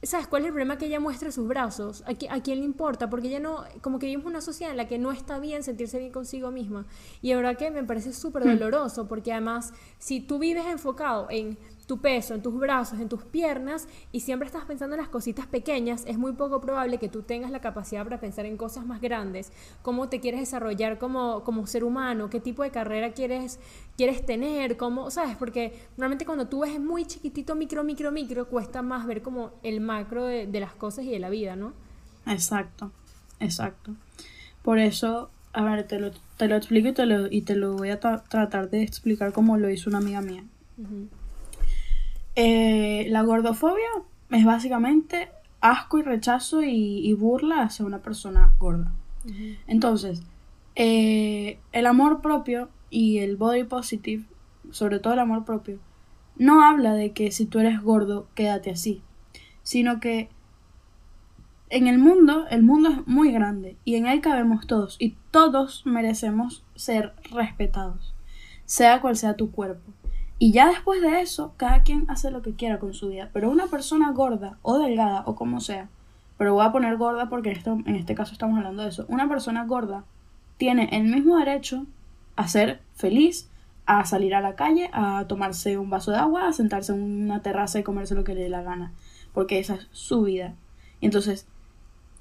¿Sabes 0.04 0.26
cuál 0.26 0.42
es 0.42 0.46
el 0.46 0.52
problema? 0.52 0.78
Que 0.78 0.86
ella 0.86 1.00
muestre 1.00 1.32
sus 1.32 1.48
brazos. 1.48 2.02
¿A, 2.02 2.10
¿A, 2.34 2.40
quién 2.42 2.58
le 2.58 2.64
importa? 2.64 3.08
Porque 3.08 3.28
ella 3.28 3.40
no, 3.40 3.64
como 3.80 3.98
que 3.98 4.06
vivimos 4.06 4.26
una 4.26 4.40
sociedad 4.40 4.70
en 4.70 4.76
la 4.76 4.86
que 4.86 4.98
no 4.98 5.12
está 5.12 5.38
bien 5.38 5.62
sentirse 5.62 5.98
bien 5.98 6.12
consigo 6.12 6.50
misma. 6.50 6.86
Y 7.22 7.30
la 7.30 7.36
verdad 7.36 7.56
que 7.56 7.70
me 7.70 7.84
parece 7.84 8.12
súper 8.12 8.44
hmm. 8.44 8.58
doloroso, 8.58 9.08
porque 9.08 9.32
además, 9.32 9.72
si 9.98 10.20
tú 10.20 10.38
vives 10.38 10.66
enfocado 10.66 11.28
en 11.30 11.56
tu 11.86 11.98
peso, 11.98 12.34
en 12.34 12.42
tus 12.42 12.58
brazos, 12.58 13.00
en 13.00 13.08
tus 13.08 13.22
piernas 13.24 13.88
y 14.12 14.20
siempre 14.20 14.46
estás 14.46 14.64
pensando 14.64 14.94
en 14.94 15.00
las 15.00 15.10
cositas 15.10 15.46
pequeñas, 15.46 16.04
es 16.06 16.18
muy 16.18 16.32
poco 16.32 16.60
probable 16.60 16.98
que 16.98 17.08
tú 17.08 17.22
tengas 17.22 17.50
la 17.50 17.60
capacidad 17.60 18.04
para 18.04 18.20
pensar 18.20 18.46
en 18.46 18.56
cosas 18.56 18.86
más 18.86 19.00
grandes, 19.00 19.52
cómo 19.82 20.08
te 20.08 20.20
quieres 20.20 20.40
desarrollar 20.40 20.98
como, 20.98 21.44
como 21.44 21.66
ser 21.66 21.84
humano, 21.84 22.30
qué 22.30 22.40
tipo 22.40 22.62
de 22.62 22.70
carrera 22.70 23.12
quieres, 23.12 23.58
quieres 23.96 24.24
tener, 24.24 24.76
cómo, 24.76 25.10
¿sabes? 25.10 25.36
Porque 25.36 25.72
normalmente 25.96 26.26
cuando 26.26 26.46
tú 26.46 26.60
ves 26.60 26.80
muy 26.80 27.04
chiquitito, 27.04 27.54
micro, 27.54 27.84
micro, 27.84 28.12
micro, 28.12 28.48
cuesta 28.48 28.82
más 28.82 29.06
ver 29.06 29.22
como 29.22 29.52
el 29.62 29.80
macro 29.80 30.24
de, 30.24 30.46
de 30.46 30.60
las 30.60 30.74
cosas 30.74 31.04
y 31.04 31.10
de 31.10 31.18
la 31.18 31.30
vida, 31.30 31.56
¿no? 31.56 31.72
Exacto, 32.26 32.92
exacto. 33.40 33.94
Por 34.62 34.78
eso, 34.78 35.30
a 35.52 35.62
ver, 35.62 35.86
te 35.86 35.98
lo, 35.98 36.10
te 36.38 36.48
lo 36.48 36.56
explico 36.56 36.88
y 36.88 36.92
te 36.92 37.06
lo, 37.06 37.30
y 37.30 37.42
te 37.42 37.54
lo 37.54 37.74
voy 37.74 37.90
a 37.90 38.00
tratar 38.00 38.70
de 38.70 38.82
explicar 38.82 39.32
como 39.32 39.58
lo 39.58 39.68
hizo 39.68 39.90
una 39.90 39.98
amiga 39.98 40.22
mía. 40.22 40.44
Eh, 42.36 43.06
la 43.10 43.22
gordofobia 43.22 43.88
es 44.30 44.44
básicamente 44.44 45.28
asco 45.60 45.98
y 45.98 46.02
rechazo 46.02 46.62
y, 46.62 47.12
burla 47.14 47.62
hacia 47.62 47.86
una 47.86 48.00
persona 48.00 48.52
gorda. 48.58 48.92
Entonces, 49.66 50.22
eh, 50.76 51.58
el 51.72 51.86
amor 51.86 52.20
propio 52.20 52.68
y 52.90 53.18
el 53.18 53.36
body 53.36 53.64
positive, 53.64 54.24
sobre 54.70 54.98
todo 54.98 55.14
el 55.14 55.20
amor 55.20 55.44
propio, 55.44 55.78
no 56.36 56.62
habla 56.64 56.94
de 56.94 57.12
que 57.12 57.30
si 57.30 57.46
tú 57.46 57.60
eres 57.60 57.80
gordo, 57.80 58.26
quédate 58.34 58.70
así, 58.70 59.02
sino 59.62 60.00
que 60.00 60.28
en 61.70 61.86
el 61.86 61.98
mundo, 61.98 62.46
el 62.50 62.62
mundo 62.62 62.90
es 62.90 63.06
muy 63.06 63.32
grande 63.32 63.76
y 63.84 63.94
en 63.96 64.06
él 64.06 64.20
cabemos 64.20 64.66
todos 64.66 64.96
y 64.98 65.16
todos 65.30 65.86
merecemos 65.86 66.64
ser 66.74 67.14
respetados, 67.30 68.14
sea 68.64 69.00
cual 69.00 69.16
sea 69.16 69.34
tu 69.34 69.50
cuerpo. 69.50 69.92
Y 70.38 70.52
ya 70.52 70.68
después 70.68 71.00
de 71.00 71.20
eso, 71.20 71.54
cada 71.56 71.82
quien 71.82 72.04
hace 72.08 72.30
lo 72.30 72.42
que 72.42 72.54
quiera 72.54 72.78
con 72.78 72.92
su 72.92 73.08
vida. 73.08 73.30
Pero 73.32 73.50
una 73.50 73.66
persona 73.66 74.10
gorda 74.12 74.58
o 74.62 74.78
delgada 74.78 75.22
o 75.26 75.36
como 75.36 75.60
sea, 75.60 75.88
pero 76.36 76.54
voy 76.54 76.66
a 76.66 76.72
poner 76.72 76.96
gorda 76.96 77.28
porque 77.28 77.52
esto, 77.52 77.78
en 77.86 77.94
este 77.94 78.14
caso 78.14 78.32
estamos 78.32 78.58
hablando 78.58 78.82
de 78.82 78.88
eso, 78.88 79.06
una 79.08 79.28
persona 79.28 79.64
gorda 79.64 80.04
tiene 80.56 80.88
el 80.92 81.04
mismo 81.04 81.38
derecho 81.38 81.86
a 82.36 82.48
ser 82.48 82.80
feliz, 82.94 83.48
a 83.86 84.04
salir 84.04 84.34
a 84.34 84.40
la 84.40 84.56
calle, 84.56 84.90
a 84.92 85.26
tomarse 85.28 85.78
un 85.78 85.90
vaso 85.90 86.10
de 86.10 86.18
agua, 86.18 86.48
a 86.48 86.52
sentarse 86.52 86.92
en 86.92 87.02
una 87.02 87.42
terraza 87.42 87.78
y 87.78 87.82
comerse 87.82 88.14
lo 88.14 88.24
que 88.24 88.34
le 88.34 88.42
dé 88.42 88.48
la 88.48 88.62
gana, 88.62 88.92
porque 89.32 89.58
esa 89.58 89.74
es 89.74 89.88
su 89.92 90.22
vida. 90.22 90.54
Entonces, 91.00 91.46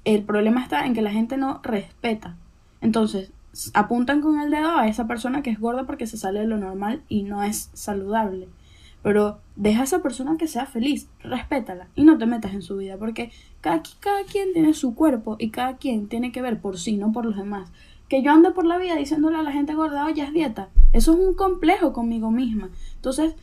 el 0.04 0.22
problema 0.22 0.62
está 0.62 0.86
en 0.86 0.94
que 0.94 1.02
la 1.02 1.10
gente 1.10 1.36
no 1.36 1.60
respeta. 1.62 2.36
Entonces, 2.80 3.32
apuntan 3.72 4.20
con 4.20 4.40
el 4.40 4.50
dedo 4.50 4.76
a 4.76 4.88
esa 4.88 5.06
persona 5.06 5.42
que 5.42 5.50
es 5.50 5.60
gorda 5.60 5.84
porque 5.84 6.06
se 6.06 6.16
sale 6.16 6.40
de 6.40 6.46
lo 6.46 6.56
normal 6.56 7.02
y 7.08 7.22
no 7.22 7.42
es 7.42 7.70
saludable. 7.72 8.48
Pero 9.02 9.38
deja 9.54 9.82
a 9.82 9.84
esa 9.84 10.02
persona 10.02 10.36
que 10.38 10.48
sea 10.48 10.66
feliz, 10.66 11.08
respétala 11.22 11.88
y 11.94 12.04
no 12.04 12.16
te 12.16 12.26
metas 12.26 12.54
en 12.54 12.62
su 12.62 12.78
vida 12.78 12.96
porque 12.96 13.30
cada, 13.60 13.82
quien 13.82 14.52
tiene 14.54 14.72
su 14.74 14.94
cuerpo 14.94 15.36
y 15.38 15.50
cada 15.50 15.76
quien 15.76 16.08
tiene 16.08 16.32
que 16.32 16.42
ver 16.42 16.60
por 16.60 16.78
sí, 16.78 16.96
no 16.96 17.12
por 17.12 17.24
los 17.26 17.36
demás. 17.36 17.70
Que 18.08 18.22
yo 18.22 18.32
ande 18.32 18.50
por 18.50 18.66
la 18.66 18.78
vida 18.78 18.96
diciéndole 18.96 19.36
a 19.38 19.42
la 19.42 19.52
gente 19.52 19.74
gorda, 19.74 20.06
oye, 20.06 20.22
es 20.22 20.32
dieta. 20.32 20.68
Eso 20.92 21.12
es 21.12 21.18
un 21.18 21.34
complejo 21.34 21.92
conmigo 21.92 22.30
misma. 22.30 22.70
Entonces, 22.96 23.34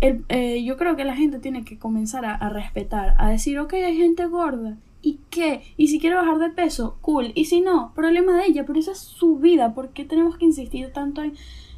eh, 0.00 0.62
yo 0.64 0.76
creo 0.76 0.96
que 0.96 1.04
la 1.04 1.16
gente 1.16 1.38
tiene 1.38 1.64
que 1.64 1.78
comenzar 1.78 2.24
a, 2.24 2.34
a 2.34 2.48
respetar, 2.48 3.14
a 3.18 3.30
decir, 3.30 3.58
ok, 3.58 3.74
hay 3.74 3.96
gente 3.96 4.26
gorda 4.26 4.76
¿Y 5.00 5.20
qué? 5.30 5.62
Y 5.76 5.88
si 5.88 6.00
quiere 6.00 6.16
bajar 6.16 6.38
de 6.38 6.50
peso, 6.50 6.98
cool. 7.00 7.32
Y 7.34 7.44
si 7.44 7.60
no, 7.60 7.92
problema 7.94 8.36
de 8.36 8.46
ella, 8.46 8.64
pero 8.66 8.78
esa 8.78 8.92
es 8.92 8.98
su 8.98 9.36
vida. 9.38 9.74
¿Por 9.74 9.90
qué 9.90 10.04
tenemos 10.04 10.36
que 10.36 10.44
insistir 10.44 10.92
tanto 10.92 11.22
en 11.22 11.34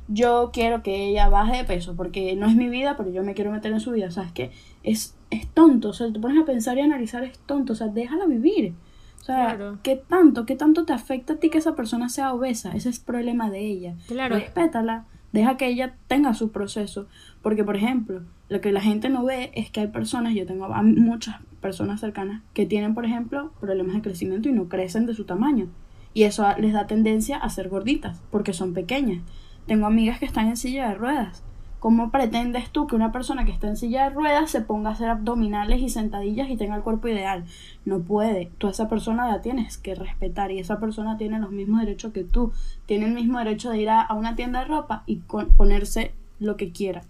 yo 0.09 0.51
quiero 0.53 0.83
que 0.83 1.09
ella 1.09 1.29
baje 1.29 1.59
de 1.59 1.65
peso? 1.65 1.95
Porque 1.95 2.35
no 2.35 2.47
es 2.47 2.57
mi 2.57 2.69
vida, 2.69 2.97
pero 2.97 3.11
yo 3.11 3.23
me 3.23 3.35
quiero 3.35 3.53
meter 3.53 3.73
en 3.73 3.81
su 3.81 3.93
vida. 3.93 4.07
O 4.07 4.11
sea, 4.11 4.25
es 4.25 4.33
que 4.33 4.51
es, 4.83 5.17
es 5.31 5.47
tonto. 5.49 5.91
O 5.91 5.93
sea, 5.93 6.13
te 6.13 6.19
pones 6.19 6.43
a 6.43 6.47
pensar 6.47 6.79
y 6.79 6.81
analizar, 6.81 7.23
es 7.25 7.39
tonto. 7.41 7.75
O 7.75 7.77
sea, 7.77 7.89
déjala 7.89 8.27
vivir. 8.27 8.75
O 9.21 9.25
sea, 9.25 9.77
¿qué 9.83 9.97
tanto, 9.97 10.47
qué 10.47 10.57
tanto 10.57 10.87
te 10.87 10.95
afecta 10.95 11.35
a 11.35 11.37
ti 11.37 11.51
que 11.51 11.59
esa 11.59 11.77
persona 11.77 12.09
sea 12.09 12.33
obesa? 12.33 12.73
Ese 12.73 12.89
es 12.89 12.99
problema 12.99 13.51
de 13.51 13.61
ella. 13.61 13.95
Claro. 14.09 14.35
Respétala. 14.35 15.05
Deja 15.33 15.57
que 15.57 15.69
ella 15.69 15.95
tenga 16.07 16.35
su 16.35 16.51
proceso. 16.51 17.07
Porque, 17.43 17.65
por 17.65 17.77
ejemplo, 17.77 18.23
lo 18.49 18.61
que 18.61 18.73
la 18.73 18.81
gente 18.81 19.09
no 19.09 19.25
ve 19.25 19.53
es 19.55 19.71
que 19.71 19.81
hay 19.81 19.87
personas, 19.89 20.35
yo 20.35 20.47
tengo 20.47 20.69
muchas 20.69 21.37
personas 21.61 22.01
cercanas 22.01 22.43
que 22.53 22.67
tienen, 22.67 22.95
por 22.95 23.05
ejemplo, 23.05 23.53
problemas 23.61 23.95
de 23.95 24.03
crecimiento 24.03 24.49
y 24.49 24.53
no 24.53 24.69
crecen 24.69 25.07
de 25.07 25.15
su 25.15 25.25
tamaño. 25.25 25.69
Y 26.13 26.25
eso 26.25 26.47
les 26.59 26.73
da 26.73 26.87
tendencia 26.87 27.37
a 27.37 27.49
ser 27.51 27.69
gorditas, 27.69 28.21
porque 28.31 28.53
son 28.53 28.75
pequeñas. 28.75 29.23
Tengo 29.67 29.87
amigas 29.87 30.19
que 30.19 30.27
están 30.27 30.49
en 30.49 30.57
silla 30.57 30.89
de 30.89 30.95
ruedas. 30.97 31.45
¿Cómo 31.81 32.11
pretendes 32.11 32.71
tú 32.71 32.87
que 32.87 32.95
una 32.95 33.11
persona 33.11 33.45
que 33.45 33.53
está 33.53 33.67
en 33.67 33.77
silla 33.77 34.05
de 34.05 34.11
ruedas 34.11 34.51
se 34.51 34.61
ponga 34.61 34.91
a 34.91 34.93
hacer 34.93 35.09
abdominales 35.09 35.81
y 35.81 35.89
sentadillas 35.89 36.51
y 36.51 36.57
tenga 36.57 36.77
el 36.77 36.83
cuerpo 36.83 37.09
ideal? 37.09 37.45
No 37.85 38.01
puede. 38.01 38.51
Tú 38.59 38.67
a 38.67 38.71
esa 38.71 38.89
persona 38.89 39.27
la 39.27 39.41
tienes 39.41 39.79
que 39.79 39.95
respetar 39.95 40.53
y 40.53 40.59
esa 40.59 40.79
persona 40.79 41.17
tiene 41.17 41.41
los 41.41 41.51
mismos 41.51 41.81
derechos 41.81 42.13
que 42.13 42.23
tú. 42.23 42.53
Tiene 42.85 43.07
el 43.07 43.13
mismo 43.13 43.39
derecho 43.39 43.71
de 43.71 43.81
ir 43.81 43.89
a, 43.91 44.07
una 44.15 44.37
tienda 44.37 44.61
de 44.61 44.67
ropa 44.67 45.05
y 45.07 45.17
ponerse 45.57 46.13
lo 46.39 46.57
que 46.57 46.71
quiera. 46.71 47.03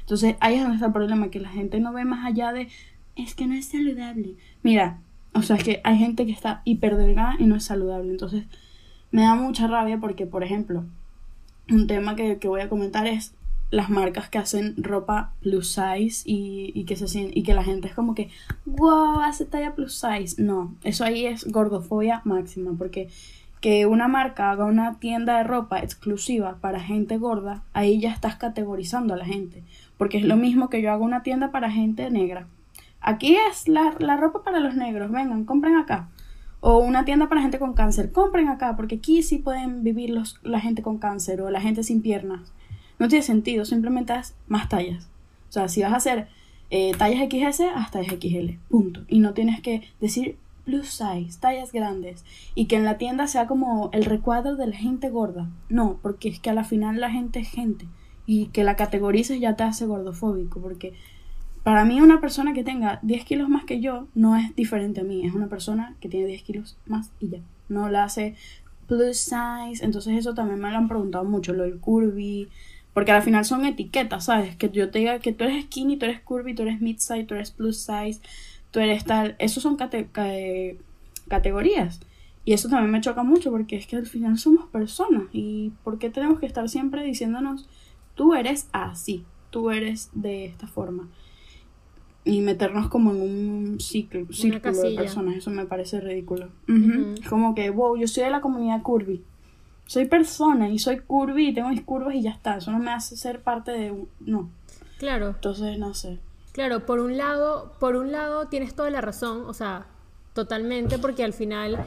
Entonces 0.00 0.36
ahí 0.40 0.56
es 0.56 0.60
donde 0.60 0.76
está 0.76 0.88
el 0.88 0.92
problema, 0.92 1.30
que 1.30 1.40
la 1.40 1.48
gente 1.48 1.80
no 1.80 1.92
ve 1.92 2.04
más 2.04 2.26
allá 2.26 2.52
de 2.52 2.68
es 3.16 3.34
que 3.34 3.46
no 3.46 3.54
es 3.54 3.66
saludable. 3.66 4.34
Mira, 4.62 4.98
o 5.34 5.42
sea, 5.42 5.56
es 5.56 5.64
que 5.64 5.80
hay 5.84 5.98
gente 5.98 6.26
que 6.26 6.32
está 6.32 6.62
hiper 6.64 6.96
delgada 6.96 7.36
y 7.38 7.44
no 7.44 7.56
es 7.56 7.64
saludable. 7.64 8.10
Entonces, 8.10 8.44
me 9.10 9.22
da 9.22 9.34
mucha 9.34 9.66
rabia 9.66 9.98
porque, 9.98 10.26
por 10.26 10.44
ejemplo, 10.44 10.84
un 11.70 11.86
tema 11.86 12.16
que, 12.16 12.36
voy 12.44 12.60
a 12.60 12.68
comentar 12.68 13.06
es 13.06 13.34
las 13.70 13.88
marcas 13.88 14.28
que 14.28 14.38
hacen 14.38 14.74
ropa 14.78 15.32
plus 15.40 15.72
size 15.72 16.22
y, 16.24 16.84
que 16.84 16.96
se 16.96 17.30
y 17.32 17.42
que 17.42 17.54
la 17.54 17.64
gente 17.64 17.88
es 17.88 17.94
como 17.94 18.14
que 18.14 18.28
wow 18.66 19.20
hace 19.20 19.44
talla 19.44 19.74
plus 19.74 19.94
size 19.94 20.42
no 20.42 20.74
eso 20.82 21.04
ahí 21.04 21.26
es 21.26 21.46
gordofobia 21.50 22.22
máxima 22.24 22.72
porque 22.76 23.08
que 23.60 23.86
una 23.86 24.08
marca 24.08 24.50
haga 24.50 24.64
una 24.64 24.98
tienda 24.98 25.38
de 25.38 25.44
ropa 25.44 25.78
exclusiva 25.78 26.56
para 26.60 26.80
gente 26.80 27.18
gorda 27.18 27.62
ahí 27.72 28.00
ya 28.00 28.10
estás 28.12 28.36
categorizando 28.36 29.14
a 29.14 29.16
la 29.16 29.24
gente 29.24 29.62
porque 29.96 30.18
es 30.18 30.24
lo 30.24 30.36
mismo 30.36 30.68
que 30.68 30.82
yo 30.82 30.90
hago 30.90 31.04
una 31.04 31.22
tienda 31.22 31.52
para 31.52 31.70
gente 31.70 32.10
negra 32.10 32.46
Aquí 33.00 33.36
es 33.50 33.66
la, 33.66 34.16
ropa 34.16 34.42
para 34.42 34.60
los 34.60 34.74
negros, 34.74 35.10
vengan, 35.10 35.44
compren 35.44 35.76
acá. 35.76 36.08
O 36.60 36.78
una 36.78 37.06
tienda 37.06 37.28
para 37.30 37.40
gente 37.40 37.58
con 37.58 37.72
cáncer, 37.72 38.12
compren 38.12 38.48
acá, 38.48 38.76
porque 38.76 38.96
aquí 38.96 39.22
sí 39.22 39.38
pueden 39.38 39.82
vivir 39.82 40.10
los, 40.10 40.38
la 40.42 40.60
gente 40.60 40.82
con 40.82 40.98
cáncer 40.98 41.40
o 41.40 41.50
la 41.50 41.62
gente 41.62 41.82
sin 41.82 42.02
piernas. 42.02 42.52
No 43.00 43.08
tiene 43.08 43.24
sentido, 43.24 43.64
simplemente 43.64 44.12
haz 44.12 44.36
más 44.46 44.68
tallas. 44.68 45.08
O 45.48 45.52
sea, 45.52 45.68
si 45.68 45.82
vas 45.82 45.92
a 45.92 45.96
hacer 45.96 46.28
eh, 46.70 46.92
tallas 46.96 47.28
XS, 47.28 47.62
hasta 47.74 48.04
XL, 48.04 48.58
punto. 48.68 49.00
Y 49.08 49.18
no 49.18 49.32
tienes 49.32 49.60
que 49.60 49.82
decir 50.00 50.36
plus 50.64 50.88
size, 50.88 51.40
tallas 51.40 51.72
grandes, 51.72 52.24
y 52.54 52.66
que 52.66 52.76
en 52.76 52.84
la 52.84 52.98
tienda 52.98 53.26
sea 53.26 53.46
como 53.46 53.90
el 53.92 54.04
recuadro 54.04 54.54
de 54.54 54.68
la 54.68 54.76
gente 54.76 55.08
gorda. 55.08 55.48
No, 55.68 55.98
porque 56.02 56.28
es 56.28 56.38
que 56.38 56.50
a 56.50 56.54
la 56.54 56.62
final 56.62 57.00
la 57.00 57.10
gente 57.10 57.40
es 57.40 57.50
gente. 57.50 57.86
Y 58.26 58.46
que 58.48 58.64
la 58.64 58.76
categorices 58.76 59.40
ya 59.40 59.56
te 59.56 59.64
hace 59.64 59.86
gordofóbico, 59.86 60.60
porque 60.60 60.92
para 61.62 61.84
mí 61.84 62.00
una 62.00 62.20
persona 62.20 62.52
que 62.52 62.64
tenga 62.64 62.98
10 63.02 63.24
kilos 63.24 63.48
más 63.48 63.64
que 63.64 63.80
yo 63.80 64.06
no 64.14 64.36
es 64.36 64.54
diferente 64.54 65.00
a 65.00 65.04
mí, 65.04 65.26
es 65.26 65.34
una 65.34 65.48
persona 65.48 65.96
que 66.00 66.08
tiene 66.08 66.26
10 66.26 66.42
kilos 66.42 66.76
más 66.86 67.10
y 67.18 67.30
ya. 67.30 67.40
No 67.68 67.88
la 67.88 68.04
hace 68.04 68.36
plus 68.86 69.16
size, 69.18 69.84
entonces 69.84 70.18
eso 70.18 70.34
también 70.34 70.60
me 70.60 70.70
lo 70.70 70.76
han 70.76 70.88
preguntado 70.88 71.24
mucho, 71.24 71.52
lo 71.52 71.62
del 71.62 71.78
curvy, 71.78 72.48
porque 72.92 73.12
al 73.12 73.22
final 73.22 73.44
son 73.44 73.64
etiquetas, 73.64 74.24
¿sabes? 74.24 74.56
Que 74.56 74.68
yo 74.70 74.90
te 74.90 74.98
diga 75.00 75.18
que 75.20 75.32
tú 75.32 75.44
eres 75.44 75.64
skinny, 75.64 75.96
tú 75.96 76.06
eres 76.06 76.20
curvy, 76.20 76.54
tú 76.54 76.62
eres 76.62 76.80
mid 76.80 76.98
size, 76.98 77.24
tú 77.24 77.34
eres 77.34 77.50
plus 77.50 77.78
size, 77.78 78.20
tú 78.70 78.80
eres 78.80 79.04
tal, 79.04 79.36
esos 79.38 79.62
son 79.62 79.76
categorías. 81.28 82.00
Y 82.44 82.52
eso 82.52 82.68
también 82.68 82.90
me 82.90 83.00
choca 83.00 83.22
mucho 83.22 83.50
porque 83.50 83.76
es 83.76 83.86
que 83.86 83.96
al 83.96 84.06
final 84.06 84.38
somos 84.38 84.66
personas 84.70 85.24
y 85.32 85.72
¿por 85.84 85.98
qué 85.98 86.10
tenemos 86.10 86.40
que 86.40 86.46
estar 86.46 86.68
siempre 86.68 87.04
diciéndonos 87.04 87.68
tú 88.14 88.34
eres 88.34 88.68
así, 88.72 89.24
tú 89.50 89.70
eres 89.70 90.10
de 90.14 90.46
esta 90.46 90.66
forma? 90.66 91.08
y 92.22 92.40
meternos 92.42 92.88
como 92.88 93.12
en 93.12 93.20
un 93.22 93.80
ciclo, 93.80 94.26
círculo 94.30 94.82
de 94.82 94.94
personas. 94.94 95.36
Eso 95.36 95.50
me 95.50 95.64
parece 95.64 96.00
ridículo. 96.00 96.48
Como 97.28 97.54
que, 97.54 97.70
wow, 97.70 97.96
yo 97.96 98.06
soy 98.06 98.24
de 98.24 98.30
la 98.30 98.40
comunidad 98.40 98.82
curvy. 98.82 99.22
Soy 99.90 100.04
persona 100.04 100.68
y 100.68 100.78
soy 100.78 101.00
curvy 101.00 101.48
y 101.48 101.52
tengo 101.52 101.70
mis 101.70 101.82
curvas 101.82 102.14
y 102.14 102.22
ya 102.22 102.30
está. 102.30 102.58
Eso 102.58 102.70
no 102.70 102.78
me 102.78 102.92
hace 102.92 103.16
ser 103.16 103.42
parte 103.42 103.72
de 103.72 103.90
un... 103.90 104.08
No. 104.20 104.48
Claro. 105.00 105.30
Entonces, 105.30 105.80
no 105.80 105.94
sé. 105.94 106.20
Claro, 106.52 106.86
por 106.86 107.00
un 107.00 107.16
lado, 107.16 107.72
por 107.80 107.96
un 107.96 108.12
lado 108.12 108.46
tienes 108.46 108.76
toda 108.76 108.88
la 108.90 109.00
razón, 109.00 109.42
o 109.48 109.52
sea, 109.52 109.86
totalmente, 110.32 110.98
porque 110.98 111.24
al 111.24 111.32
final 111.32 111.84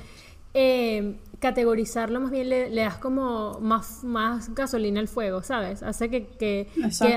eh, 0.54 1.16
categorizarlo 1.40 2.22
más 2.22 2.32
bien 2.32 2.48
le, 2.48 2.70
das 2.74 2.98
como 2.98 3.60
más, 3.60 4.04
más 4.04 4.56
gasolina 4.56 5.02
al 5.02 5.10
fuego, 5.10 5.44
¿sabes? 5.44 5.84
Hace 5.84 6.10
que, 6.10 6.28
que, 6.28 6.68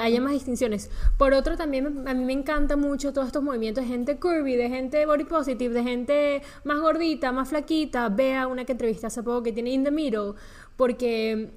haya 0.01 0.21
más 0.21 0.33
distinciones. 0.33 0.91
Por 1.17 1.33
otro, 1.33 1.57
también 1.57 2.09
a 2.09 2.15
mí 2.15 2.25
me 2.25 2.33
encanta 2.33 2.77
mucho 2.77 3.13
todos 3.13 3.29
estos 3.29 3.43
movimientos 3.43 3.85
de 3.85 3.89
gente 3.89 4.19
curvy, 4.19 4.57
de 4.57 4.69
gente 4.69 5.07
body 5.07 5.25
positive, 5.25 5.73
de 5.73 5.83
gente 5.85 6.43
más 6.65 6.81
gordita, 6.81 7.31
más 7.31 7.51
flaquita. 7.51 8.09
Vea 8.09 8.49
una 8.49 8.65
que 8.65 8.73
entrevisté 8.73 9.07
hace 9.07 9.23
poco 9.23 9.45
que 9.45 9.53
tiene 9.53 9.71
In 9.71 9.85
the 9.85 9.93
Middle, 9.93 10.35
porque 10.77 11.51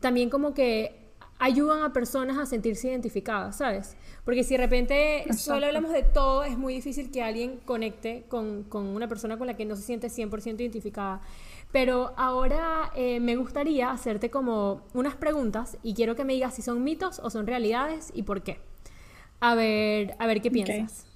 también 0.00 0.30
como 0.30 0.54
que 0.54 1.02
ayudan 1.38 1.82
a 1.82 1.92
personas 1.92 2.38
a 2.38 2.46
sentirse 2.46 2.88
identificadas, 2.88 3.56
¿sabes? 3.56 3.96
Porque 4.24 4.44
si 4.44 4.54
de 4.54 4.58
repente 4.58 5.24
solo 5.36 5.66
hablamos 5.66 5.92
de 5.92 6.04
todo, 6.04 6.44
es 6.44 6.56
muy 6.56 6.74
difícil 6.74 7.10
que 7.10 7.22
alguien 7.22 7.58
conecte 7.64 8.24
con, 8.28 8.62
con 8.62 8.86
una 8.86 9.08
persona 9.08 9.36
con 9.36 9.48
la 9.48 9.56
que 9.56 9.64
no 9.64 9.74
se 9.74 9.82
siente 9.82 10.06
100% 10.06 10.60
identificada. 10.60 11.20
Pero 11.72 12.12
ahora 12.16 12.92
eh, 12.94 13.18
me 13.18 13.34
gustaría 13.34 13.90
hacerte 13.90 14.30
como 14.30 14.82
unas 14.94 15.16
preguntas 15.16 15.78
y 15.82 15.94
quiero 15.94 16.14
que 16.14 16.24
me 16.24 16.34
digas 16.34 16.54
si 16.54 16.62
son 16.62 16.84
mitos 16.84 17.18
o 17.18 17.30
son 17.30 17.46
realidades 17.46 18.12
y 18.14 18.22
por 18.22 18.42
qué. 18.42 18.60
A 19.40 19.56
ver, 19.56 20.14
a 20.20 20.26
ver 20.26 20.42
qué 20.42 20.50
piensas. 20.52 21.06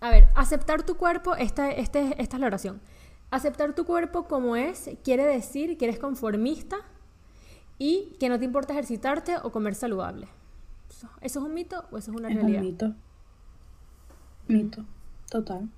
A 0.00 0.10
ver, 0.10 0.28
aceptar 0.36 0.84
tu 0.84 0.96
cuerpo, 0.96 1.34
esta, 1.34 1.72
este, 1.72 2.14
esta 2.22 2.36
es 2.36 2.40
la 2.40 2.46
oración. 2.46 2.80
Aceptar 3.30 3.74
tu 3.74 3.84
cuerpo 3.84 4.26
como 4.26 4.56
es 4.56 4.90
quiere 5.04 5.24
decir 5.24 5.76
que 5.76 5.84
eres 5.84 5.98
conformista 5.98 6.76
y 7.78 8.16
que 8.18 8.28
no 8.28 8.38
te 8.38 8.44
importa 8.44 8.72
ejercitarte 8.72 9.36
o 9.42 9.52
comer 9.52 9.74
saludable. 9.74 10.28
¿Eso 10.88 11.08
es 11.20 11.36
un 11.36 11.54
mito 11.54 11.84
o 11.90 11.98
eso 11.98 12.10
es 12.10 12.16
una 12.16 12.28
realidad? 12.28 12.50
Es 12.50 12.56
un 12.58 12.66
mito. 12.66 12.94
Mito, 14.48 14.84
total. 15.30 15.68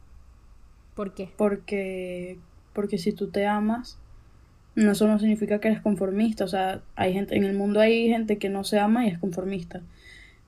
¿Por 0.95 1.15
qué? 1.15 1.31
Porque, 1.37 2.39
porque 2.73 2.99
si 2.99 3.13
tú 3.13 3.29
te 3.29 3.47
amas, 3.47 3.99
no 4.75 4.93
eso 4.93 5.09
no 5.09 5.19
significa 5.19 5.61
que 5.61 5.69
eres 5.69 5.81
conformista. 5.81 6.45
O 6.45 6.49
sea, 6.49 6.83
hay 6.95 7.13
gente, 7.13 7.37
en 7.37 7.45
el 7.45 7.57
mundo 7.57 7.81
hay 7.81 8.09
gente 8.09 8.39
que 8.39 8.49
no 8.49 8.65
se 8.65 8.79
ama 8.79 9.05
y 9.05 9.09
es 9.09 9.19
conformista. 9.19 9.83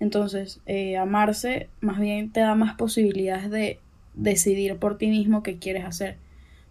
Entonces, 0.01 0.61
eh, 0.67 0.97
amarse 0.97 1.69
más 1.81 2.01
bien 2.01 2.33
te 2.33 2.41
da 2.41 2.55
más 2.55 2.75
posibilidades 2.75 3.51
de 3.51 3.79
decidir 4.15 4.77
por 4.77 4.99
ti 4.99 5.09
mismo 5.09 5.43
qué 5.43 5.59
quieres 5.59 5.85
hacer. 5.85 6.17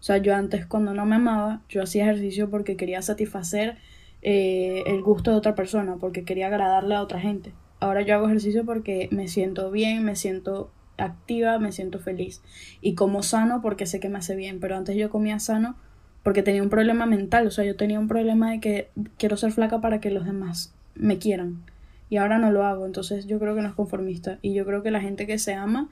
O 0.01 0.03
sea, 0.03 0.17
yo 0.17 0.35
antes 0.35 0.65
cuando 0.65 0.95
no 0.95 1.05
me 1.05 1.17
amaba, 1.17 1.61
yo 1.69 1.83
hacía 1.83 2.05
ejercicio 2.05 2.49
porque 2.49 2.75
quería 2.75 3.03
satisfacer 3.03 3.77
eh, 4.23 4.81
el 4.87 5.03
gusto 5.03 5.29
de 5.29 5.37
otra 5.37 5.53
persona, 5.53 5.97
porque 5.99 6.23
quería 6.23 6.47
agradarle 6.47 6.95
a 6.95 7.03
otra 7.03 7.19
gente. 7.19 7.53
Ahora 7.79 8.01
yo 8.01 8.15
hago 8.15 8.25
ejercicio 8.25 8.65
porque 8.65 9.09
me 9.11 9.27
siento 9.27 9.69
bien, 9.69 10.03
me 10.03 10.15
siento 10.15 10.71
activa, 10.97 11.59
me 11.59 11.71
siento 11.71 11.99
feliz. 11.99 12.41
Y 12.81 12.95
como 12.95 13.21
sano 13.21 13.61
porque 13.61 13.85
sé 13.85 13.99
que 13.99 14.09
me 14.09 14.17
hace 14.17 14.35
bien, 14.35 14.59
pero 14.59 14.75
antes 14.75 14.95
yo 14.95 15.11
comía 15.11 15.37
sano 15.37 15.75
porque 16.23 16.41
tenía 16.41 16.63
un 16.63 16.69
problema 16.69 17.05
mental, 17.05 17.45
o 17.45 17.51
sea, 17.51 17.63
yo 17.63 17.75
tenía 17.75 17.99
un 17.99 18.07
problema 18.07 18.51
de 18.51 18.59
que 18.59 18.89
quiero 19.17 19.37
ser 19.37 19.51
flaca 19.51 19.81
para 19.81 19.99
que 19.99 20.09
los 20.09 20.25
demás 20.25 20.73
me 20.95 21.19
quieran. 21.19 21.63
Y 22.09 22.17
ahora 22.17 22.39
no 22.39 22.51
lo 22.51 22.65
hago, 22.65 22.87
entonces 22.87 23.27
yo 23.27 23.37
creo 23.37 23.53
que 23.53 23.61
no 23.61 23.69
es 23.69 23.75
conformista. 23.75 24.39
Y 24.41 24.55
yo 24.55 24.65
creo 24.65 24.81
que 24.81 24.89
la 24.89 24.99
gente 24.99 25.27
que 25.27 25.37
se 25.37 25.53
ama 25.53 25.89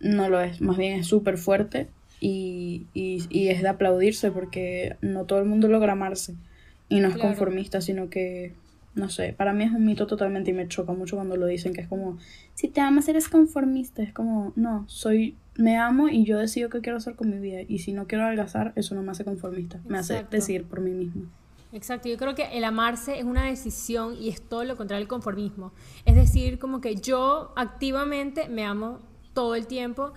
no 0.00 0.28
lo 0.28 0.40
es, 0.40 0.60
más 0.60 0.76
bien 0.76 0.98
es 0.98 1.06
súper 1.06 1.38
fuerte 1.38 1.88
y, 2.20 2.86
y, 2.94 3.48
es 3.48 3.62
de 3.62 3.68
aplaudirse 3.68 4.30
porque 4.30 4.96
no 5.00 5.24
todo 5.24 5.38
el 5.38 5.46
mundo 5.46 5.68
logra 5.68 5.92
amarse 5.92 6.34
y 6.88 7.00
no 7.00 7.08
es 7.08 7.16
conformista, 7.16 7.80
sino 7.80 8.08
que, 8.08 8.54
no 8.94 9.08
sé, 9.08 9.32
para 9.32 9.52
mí 9.52 9.64
es 9.64 9.72
un 9.72 9.84
mito 9.84 10.06
totalmente 10.06 10.50
y 10.50 10.54
me 10.54 10.68
choca 10.68 10.92
mucho 10.92 11.16
cuando 11.16 11.36
lo 11.36 11.46
dicen, 11.46 11.72
que 11.72 11.82
es 11.82 11.88
como, 11.88 12.18
si 12.54 12.68
te 12.68 12.80
amas 12.80 13.08
eres 13.08 13.28
conformista, 13.28 14.02
es 14.02 14.12
como, 14.12 14.52
no, 14.56 14.84
soy, 14.88 15.36
me 15.56 15.76
amo 15.76 16.08
y 16.08 16.24
yo 16.24 16.38
decido 16.38 16.70
qué 16.70 16.80
quiero 16.80 16.98
hacer 16.98 17.14
con 17.14 17.30
mi 17.30 17.38
vida 17.38 17.60
y 17.66 17.78
si 17.80 17.92
no 17.92 18.06
quiero 18.06 18.24
adelgazar, 18.24 18.72
eso 18.74 18.94
no 18.94 19.02
me 19.02 19.10
hace 19.10 19.24
conformista, 19.24 19.80
me 19.86 19.98
hace 19.98 20.24
decidir 20.30 20.64
por 20.64 20.80
mí 20.80 20.90
misma. 20.90 21.28
Exacto, 21.70 22.08
yo 22.08 22.16
creo 22.16 22.34
que 22.34 22.44
el 22.56 22.64
amarse 22.64 23.18
es 23.18 23.24
una 23.24 23.44
decisión 23.44 24.16
y 24.18 24.30
es 24.30 24.40
todo 24.40 24.64
lo 24.64 24.76
contrario 24.76 25.02
al 25.04 25.08
conformismo. 25.08 25.72
Es 26.06 26.14
decir, 26.14 26.58
como 26.58 26.80
que 26.80 26.96
yo 26.96 27.52
activamente 27.56 28.48
me 28.48 28.64
amo 28.64 29.00
todo 29.34 29.54
el 29.54 29.66
tiempo 29.66 30.14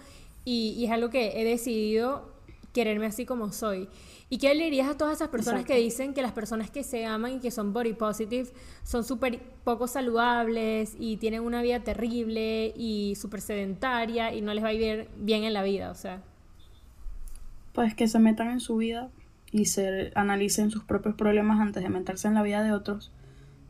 y, 0.51 0.85
es 0.85 0.91
algo 0.91 1.09
que 1.09 1.39
he 1.39 1.45
decidido 1.45 2.29
quererme 2.73 3.05
así 3.05 3.25
como 3.25 3.51
soy. 3.51 3.87
¿Y 4.29 4.37
qué 4.37 4.53
le 4.53 4.65
dirías 4.65 4.89
a 4.89 4.97
todas 4.97 5.15
esas 5.15 5.27
personas 5.27 5.65
que 5.65 5.75
dicen 5.75 6.13
que 6.13 6.21
las 6.21 6.31
personas 6.31 6.69
que 6.69 6.83
se 6.83 7.05
aman 7.05 7.33
y 7.33 7.39
que 7.39 7.51
son 7.51 7.73
body 7.73 7.93
positive 7.93 8.49
son 8.83 9.03
súper 9.03 9.41
poco 9.65 9.87
saludables 9.87 10.95
y 10.97 11.17
tienen 11.17 11.41
una 11.43 11.61
vida 11.61 11.81
terrible 11.81 12.73
y 12.77 13.15
súper 13.15 13.41
sedentaria 13.41 14.33
y 14.33 14.41
no 14.41 14.53
les 14.53 14.63
va 14.63 14.69
a 14.69 14.73
ir 14.73 15.09
bien 15.17 15.43
en 15.43 15.53
la 15.53 15.63
vida? 15.63 15.91
O 15.91 15.95
sea. 15.95 16.21
Pues 17.73 17.93
que 17.93 18.07
se 18.07 18.19
metan 18.19 18.49
en 18.51 18.61
su 18.61 18.77
vida 18.77 19.09
y 19.51 19.65
se 19.65 20.11
analicen 20.15 20.71
sus 20.71 20.83
propios 20.83 21.15
problemas 21.15 21.59
antes 21.59 21.83
de 21.83 21.89
meterse 21.89 22.29
en 22.29 22.35
la 22.35 22.43
vida 22.43 22.63
de 22.63 22.71
otros. 22.71 23.11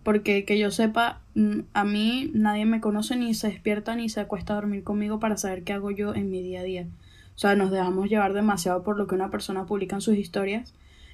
Porque 0.04 0.46
que 0.46 0.58
yo 0.58 0.72
sepa, 0.72 1.22
mm, 1.36 1.60
a 1.74 1.84
mí 1.84 2.32
nadie 2.34 2.66
me 2.66 2.82
conoce 2.82 3.16
ni 3.16 3.34
se 3.34 3.48
despierta 3.48 3.96
ni 3.96 4.10
se 4.10 4.20
acuesta 4.20 4.54
a 4.54 4.56
dormir 4.56 4.84
conmigo 4.84 5.20
para 5.20 5.38
saber 5.38 5.64
qué 5.64 5.74
hago 5.74 5.92
yo 5.92 6.16
en 6.16 6.30
mi 6.30 6.42
día 6.42 6.62
a 6.62 6.64
día. 6.64 6.88
O 7.36 7.40
sea, 7.40 7.56
nos 7.56 7.72
dejamos 7.72 8.10
llevar 8.10 8.34
demasiado 8.34 8.84
por 8.84 8.98
lo 8.98 9.08
que 9.08 9.16
una 9.16 9.32
persona 9.32 9.66
publica 9.66 9.96
en 9.96 10.02
sus 10.02 10.18
historias. 10.18 10.74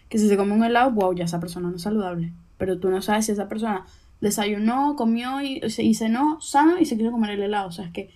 Que 0.10 0.18
si 0.18 0.28
se 0.28 0.38
come 0.38 0.54
un 0.54 0.64
helado, 0.64 0.92
wow, 0.92 1.14
ya 1.14 1.26
esa 1.26 1.40
persona 1.40 1.70
no 1.70 1.76
es 1.76 1.82
saludable. 1.82 2.34
Pero 2.58 2.80
tú 2.80 2.90
no 2.90 3.02
sabes 3.02 3.26
si 3.26 3.34
esa 3.34 3.50
persona 3.50 3.86
desayunó, 4.22 4.96
comió 4.96 5.42
y, 5.42 5.62
y 5.78 5.94
cenó 5.94 6.40
sano 6.42 6.80
y 6.80 6.86
se 6.86 6.96
quiere 6.96 7.12
comer 7.12 7.32
el 7.32 7.44
helado. 7.44 7.68
O 7.68 7.72
sea, 7.72 7.86
es 7.86 7.92
que 7.92 8.10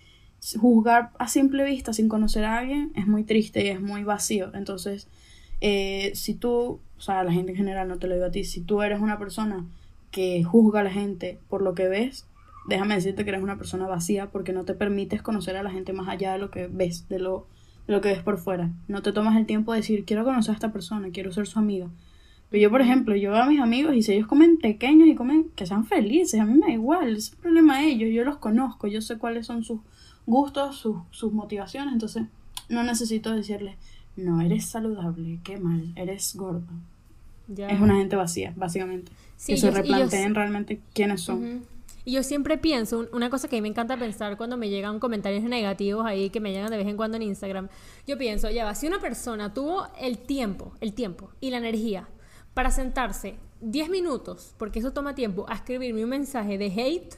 juzgar 0.60 1.12
a 1.20 1.28
simple 1.28 1.64
vista 1.64 1.94
sin 1.94 2.10
conocer 2.10 2.46
a 2.46 2.58
alguien 2.58 2.92
es 2.96 3.08
muy 3.08 3.24
triste 3.24 3.64
y 3.64 3.68
es 3.68 3.82
muy 3.82 4.04
vacío. 4.04 4.52
Entonces, 4.54 5.08
eh, 5.62 6.12
si 6.16 6.34
tú, 6.34 6.80
o 6.98 7.02
sea, 7.02 7.24
la 7.24 7.32
gente 7.32 7.52
en 7.52 7.58
general 7.58 7.88
no 7.88 8.00
te 8.00 8.08
lo 8.08 8.16
digo 8.16 8.26
a 8.26 8.32
ti, 8.32 8.44
si 8.44 8.62
tú 8.62 8.82
eres 8.82 9.00
una 9.00 9.20
persona 9.20 9.66
que 10.12 10.44
juzga 10.44 10.82
a 10.82 10.84
la 10.84 10.92
gente 10.92 11.40
por 11.50 11.62
lo 11.62 11.74
que 11.74 11.88
ves, 11.88 12.28
déjame 12.68 12.96
decirte 12.96 13.24
que 13.24 13.32
eres 13.32 13.44
una 13.44 13.58
persona 13.58 13.88
vacía 13.88 14.30
porque 14.30 14.54
no 14.54 14.66
te 14.66 14.74
permites 14.74 15.22
conocer 15.22 15.58
a 15.58 15.64
la 15.64 15.72
gente 15.72 15.94
más 15.94 16.08
allá 16.08 16.34
de 16.34 16.40
lo 16.40 16.52
que 16.52 16.68
ves, 16.68 17.08
de 17.10 17.20
lo 17.20 17.48
lo 17.88 18.02
que 18.02 18.10
ves 18.10 18.24
por 18.24 18.38
fuera. 18.38 18.72
No 18.88 19.02
te 19.02 19.12
tomas 19.12 19.38
el 19.38 19.46
tiempo 19.46 19.74
de 19.74 19.80
decir, 19.80 20.06
quiero 20.06 20.24
conocer 20.24 20.52
a 20.52 20.56
esta 20.56 20.72
persona, 20.72 21.10
quiero 21.12 21.32
ser 21.32 21.48
su 21.48 21.60
amiga. 21.60 21.88
Pero 22.50 22.64
yo, 22.64 22.70
por 22.70 22.82
ejemplo, 22.82 23.16
yo 23.16 23.32
veo 23.32 23.44
a 23.44 23.48
mis 23.48 23.62
amigos 23.62 23.96
y 23.96 24.02
si 24.02 24.14
ellos 24.14 24.28
comen 24.28 24.58
pequeños 24.58 25.08
y 25.08 25.16
comen, 25.16 25.50
que 25.56 25.66
sean 25.66 25.86
felices, 25.86 26.40
a 26.40 26.46
mí 26.46 26.54
me 26.54 26.68
da 26.68 26.74
igual, 26.74 27.16
es 27.16 27.32
el 27.32 27.38
problema 27.38 27.80
de 27.80 27.88
ellos, 27.88 28.10
yo 28.14 28.26
los 28.26 28.38
conozco, 28.38 28.88
yo 28.88 29.02
sé 29.02 29.18
cuáles 29.18 29.46
son 29.46 29.64
sus 29.64 29.80
gustos, 30.26 30.78
sus, 30.78 30.98
sus 31.12 31.32
motivaciones, 31.32 31.94
entonces 31.94 32.24
no 32.68 32.84
necesito 32.84 33.34
decirles, 33.34 33.76
no, 34.18 34.42
eres 34.42 34.66
saludable, 34.66 35.40
qué 35.44 35.58
mal, 35.58 35.94
eres 35.96 36.36
gordo. 36.36 36.68
Es 37.58 37.80
una 37.82 37.96
gente 37.96 38.16
vacía, 38.16 38.54
básicamente. 38.56 39.12
Que 39.46 39.58
se 39.58 39.72
replanteen 39.72 40.36
realmente 40.36 40.82
quiénes 40.94 41.22
son. 41.22 41.66
Y 42.04 42.14
yo 42.14 42.24
siempre 42.24 42.58
pienso, 42.58 43.08
una 43.14 43.30
cosa 43.30 43.48
que 43.48 43.56
a 43.56 43.58
mí 43.58 43.62
me 43.62 43.68
encanta 43.68 43.96
pensar 43.96 44.36
cuando 44.36 44.58
me 44.58 44.70
llegan 44.70 45.00
comentarios 45.00 45.44
negativos 45.44 46.06
ahí 46.06 46.32
que 46.32 46.40
me 46.40 46.52
llegan 46.52 46.72
de 46.72 46.78
vez 46.78 46.88
en 46.88 46.98
cuando 46.98 47.18
en 47.18 47.24
Instagram, 47.24 47.70
yo 48.08 48.18
pienso, 48.18 48.50
ya 48.50 48.66
va, 48.66 48.74
si 48.74 48.88
una 48.88 49.00
persona 49.00 49.54
tuvo 49.54 49.88
el 50.00 50.18
tiempo, 50.18 50.74
el 50.82 50.94
tiempo 50.94 51.30
y 51.40 51.52
la 51.52 51.58
energía 51.58 52.10
para 52.56 52.72
sentarse 52.72 53.36
10 53.62 53.90
minutos, 53.90 54.56
porque 54.58 54.80
eso 54.80 54.94
toma 54.94 55.14
tiempo, 55.14 55.46
a 55.48 55.54
escribirme 55.54 56.04
un 56.04 56.10
mensaje 56.10 56.58
de 56.58 56.66
hate, 56.66 57.16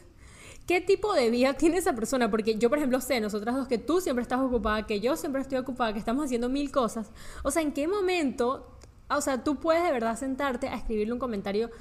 ¿qué 0.67 0.81
tipo 0.81 1.13
de 1.13 1.29
vida 1.29 1.53
tiene 1.57 1.77
esa 1.77 1.95
persona? 1.95 2.29
Porque 2.29 2.57
yo, 2.57 2.69
por 2.69 2.77
ejemplo, 2.77 2.99
sé, 2.99 3.21
nosotras 3.21 3.55
dos, 3.55 3.67
que 3.69 3.77
tú 3.77 4.01
siempre 4.01 4.21
estás 4.21 4.41
ocupada, 4.41 4.85
que 4.85 4.99
yo 4.99 5.15
siempre 5.15 5.41
estoy 5.41 5.59
ocupada, 5.59 5.93
que 5.93 5.99
estamos 5.99 6.25
haciendo 6.25 6.49
mil 6.49 6.71
cosas. 6.71 7.11
O 7.43 7.51
sea, 7.51 7.61
¿en 7.61 7.71
qué 7.71 7.87
momento, 7.87 8.77
o 9.09 9.21
sea, 9.21 9.45
tú 9.45 9.55
puedes 9.61 9.83
de 9.83 9.91
verdad 9.91 10.17
sentarte 10.17 10.67
a 10.67 10.75
escribirle 10.75 11.13
un 11.13 11.19
comentario 11.19 11.71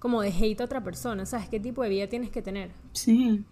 como 0.00 0.22
de 0.22 0.30
hate 0.30 0.60
a 0.62 0.64
otra 0.64 0.82
persona, 0.82 1.26
¿sabes? 1.26 1.48
¿Qué 1.48 1.60
tipo 1.60 1.82
de 1.82 1.90
vida 1.90 2.08
tienes 2.08 2.30
que 2.30 2.42
tener? 2.42 2.70
Sí. 2.92 3.44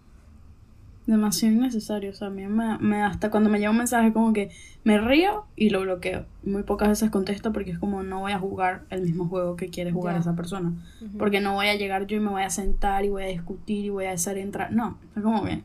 Demasiado 1.05 1.55
innecesario. 1.55 2.09
O 2.09 2.13
sea, 2.13 2.27
a 2.27 2.31
mí 2.31 2.45
me, 2.47 3.01
hasta 3.03 3.29
cuando 3.29 3.49
me 3.49 3.59
llega 3.59 3.71
un 3.71 3.77
mensaje 3.77 4.11
como 4.11 4.33
que 4.33 4.49
me 4.83 4.99
río 4.99 5.45
y 5.55 5.69
lo 5.69 5.81
bloqueo. 5.81 6.25
Muy 6.43 6.63
pocas 6.63 6.89
veces 6.89 7.11
contesto 7.11 7.53
porque 7.53 7.71
es 7.71 7.79
como 7.79 8.01
no 8.01 8.21
voy 8.21 8.31
a 8.31 8.39
jugar 8.39 8.83
el 8.89 9.03
mismo 9.03 9.27
juego 9.27 9.55
que 9.55 9.69
quiere 9.69 9.91
jugar 9.91 10.17
esa 10.17 10.35
persona. 10.35 10.73
Porque 11.19 11.39
no 11.39 11.53
voy 11.53 11.67
a 11.67 11.75
llegar 11.75 12.07
yo 12.07 12.17
y 12.17 12.19
me 12.19 12.29
voy 12.29 12.41
a 12.41 12.49
sentar 12.49 13.05
y 13.05 13.09
voy 13.09 13.23
a 13.23 13.27
discutir 13.27 13.85
y 13.85 13.89
voy 13.89 14.05
a 14.05 14.11
hacer 14.11 14.39
entrar. 14.39 14.73
No, 14.73 14.97
es 15.15 15.21
como 15.21 15.43
bien. 15.43 15.63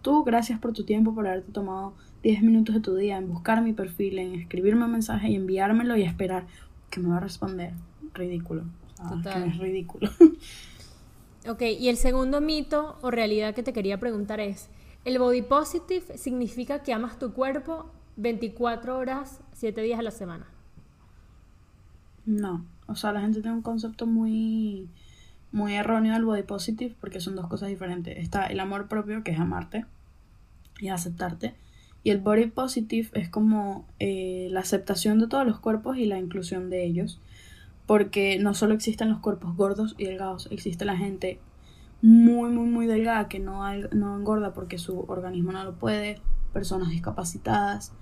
Tú, 0.00 0.24
gracias 0.24 0.58
por 0.58 0.72
tu 0.72 0.84
tiempo, 0.84 1.14
por 1.14 1.26
haberte 1.26 1.52
tomado 1.52 1.94
10 2.22 2.42
minutos 2.42 2.74
de 2.74 2.80
tu 2.80 2.96
día 2.96 3.18
en 3.18 3.28
buscar 3.28 3.62
mi 3.62 3.74
perfil, 3.74 4.18
en 4.18 4.34
escribirme 4.34 4.86
un 4.86 4.92
mensaje 4.92 5.28
y 5.28 5.36
enviármelo 5.36 5.94
y 5.96 6.02
esperar 6.02 6.46
que 6.88 7.00
me 7.00 7.10
va 7.10 7.18
a 7.18 7.20
responder. 7.20 7.72
Ridículo. 8.14 8.64
Ah, 9.04 9.44
es 9.46 9.58
ridículo. 9.58 10.10
ok, 11.48 11.62
y 11.78 11.88
el 11.88 11.96
segundo 11.96 12.40
mito 12.40 12.98
o 13.02 13.10
realidad 13.10 13.54
que 13.54 13.62
te 13.62 13.72
quería 13.72 13.98
preguntar 13.98 14.40
es, 14.40 14.68
¿el 15.04 15.18
body 15.18 15.42
positive 15.42 16.16
significa 16.16 16.82
que 16.82 16.92
amas 16.92 17.18
tu 17.18 17.32
cuerpo 17.32 17.90
24 18.16 18.96
horas, 18.96 19.40
7 19.52 19.82
días 19.82 19.98
a 19.98 20.02
la 20.02 20.10
semana? 20.10 20.46
No, 22.26 22.64
o 22.86 22.94
sea, 22.94 23.12
la 23.12 23.20
gente 23.20 23.42
tiene 23.42 23.56
un 23.56 23.62
concepto 23.62 24.06
muy, 24.06 24.88
muy 25.52 25.74
erróneo 25.74 26.14
del 26.14 26.24
body 26.24 26.42
positive 26.42 26.94
porque 27.00 27.20
son 27.20 27.36
dos 27.36 27.48
cosas 27.48 27.68
diferentes. 27.68 28.16
Está 28.18 28.46
el 28.46 28.60
amor 28.60 28.88
propio, 28.88 29.22
que 29.22 29.32
es 29.32 29.38
amarte 29.38 29.84
y 30.80 30.88
aceptarte. 30.88 31.54
Y 32.02 32.10
el 32.10 32.18
body 32.18 32.46
positive 32.46 33.08
es 33.14 33.28
como 33.28 33.86
eh, 33.98 34.48
la 34.50 34.60
aceptación 34.60 35.18
de 35.18 35.26
todos 35.26 35.46
los 35.46 35.58
cuerpos 35.58 35.96
y 35.96 36.04
la 36.06 36.18
inclusión 36.18 36.70
de 36.70 36.84
ellos 36.84 37.20
porque 37.86 38.38
no 38.38 38.54
solo 38.54 38.74
existen 38.74 39.10
los 39.10 39.20
cuerpos 39.20 39.56
gordos 39.56 39.94
y 39.98 40.04
delgados, 40.04 40.48
existe 40.50 40.84
la 40.84 40.96
gente 40.96 41.40
muy, 42.00 42.50
muy, 42.50 42.66
muy 42.66 42.86
delgada 42.86 43.28
que 43.28 43.38
no, 43.38 43.62
no 43.92 44.16
engorda 44.16 44.52
porque 44.52 44.78
su 44.78 45.00
organismo 45.08 45.52
no 45.52 45.64
lo 45.64 45.74
puede, 45.74 46.20
personas 46.52 46.90
discapacitadas, 46.90 47.92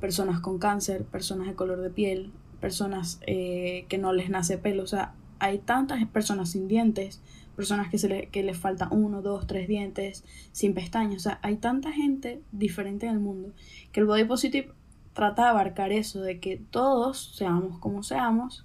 personas 0.00 0.40
con 0.40 0.58
cáncer, 0.58 1.04
personas 1.04 1.46
de 1.46 1.54
color 1.54 1.80
de 1.80 1.90
piel, 1.90 2.32
personas 2.60 3.20
eh, 3.26 3.86
que 3.88 3.98
no 3.98 4.12
les 4.12 4.30
nace 4.30 4.58
pelo, 4.58 4.82
o 4.82 4.86
sea, 4.86 5.14
hay 5.38 5.58
tantas 5.58 6.04
personas 6.06 6.50
sin 6.50 6.68
dientes, 6.68 7.20
personas 7.56 7.90
que, 7.90 7.98
se 7.98 8.08
le, 8.08 8.28
que 8.28 8.42
les 8.42 8.56
falta 8.56 8.88
uno, 8.90 9.22
dos, 9.22 9.46
tres 9.46 9.68
dientes, 9.68 10.24
sin 10.52 10.74
pestañas, 10.74 11.16
o 11.16 11.20
sea, 11.20 11.38
hay 11.42 11.56
tanta 11.56 11.92
gente 11.92 12.42
diferente 12.52 13.06
en 13.06 13.12
el 13.12 13.20
mundo 13.20 13.52
que 13.92 14.00
el 14.00 14.06
body 14.06 14.24
positive 14.24 14.72
trata 15.12 15.44
de 15.44 15.48
abarcar 15.48 15.92
eso, 15.92 16.20
de 16.22 16.40
que 16.40 16.56
todos 16.70 17.34
seamos 17.34 17.78
como 17.78 18.02
seamos, 18.02 18.64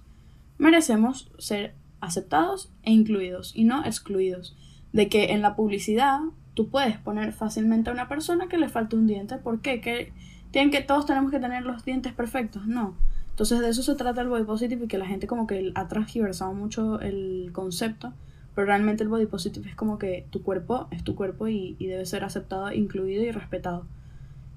merecemos 0.58 1.30
ser 1.38 1.74
aceptados 2.00 2.70
e 2.82 2.92
incluidos 2.92 3.52
y 3.54 3.64
no 3.64 3.84
excluidos. 3.84 4.56
De 4.92 5.08
que 5.08 5.32
en 5.32 5.42
la 5.42 5.56
publicidad 5.56 6.20
tú 6.54 6.68
puedes 6.68 6.96
poner 6.98 7.32
fácilmente 7.32 7.90
a 7.90 7.92
una 7.92 8.08
persona 8.08 8.48
que 8.48 8.58
le 8.58 8.68
falta 8.68 8.96
un 8.96 9.06
diente. 9.06 9.36
¿Por 9.36 9.60
qué? 9.60 9.80
Que 9.80 10.12
tienen 10.50 10.70
que 10.70 10.80
todos 10.80 11.06
tenemos 11.06 11.30
que 11.30 11.38
tener 11.38 11.64
los 11.64 11.84
dientes 11.84 12.12
perfectos. 12.12 12.66
No. 12.66 12.94
Entonces 13.30 13.60
de 13.60 13.68
eso 13.68 13.82
se 13.82 13.94
trata 13.94 14.22
el 14.22 14.28
body 14.28 14.44
positive 14.44 14.86
y 14.86 14.88
que 14.88 14.98
la 14.98 15.06
gente 15.06 15.26
como 15.26 15.46
que 15.46 15.72
ha 15.74 15.88
transgiversado 15.88 16.54
mucho 16.54 17.00
el 17.00 17.50
concepto. 17.52 18.14
Pero 18.54 18.66
realmente 18.66 19.02
el 19.02 19.10
body 19.10 19.26
positive 19.26 19.68
es 19.68 19.74
como 19.74 19.98
que 19.98 20.26
tu 20.30 20.42
cuerpo 20.42 20.88
es 20.90 21.04
tu 21.04 21.14
cuerpo 21.14 21.46
y, 21.46 21.76
debe 21.78 22.06
ser 22.06 22.24
aceptado, 22.24 22.72
incluido 22.72 23.22
y 23.22 23.30
respetado. 23.30 23.86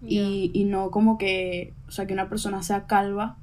Y, 0.01 0.51
y 0.53 0.63
no 0.63 0.91
como 0.91 1.17
que, 1.17 1.73
o 1.89 1.91
sea, 1.91 2.07
que 2.07 2.13
una 2.13 2.29
persona 2.29 2.63
sea 2.63 2.87
calva 2.87 3.35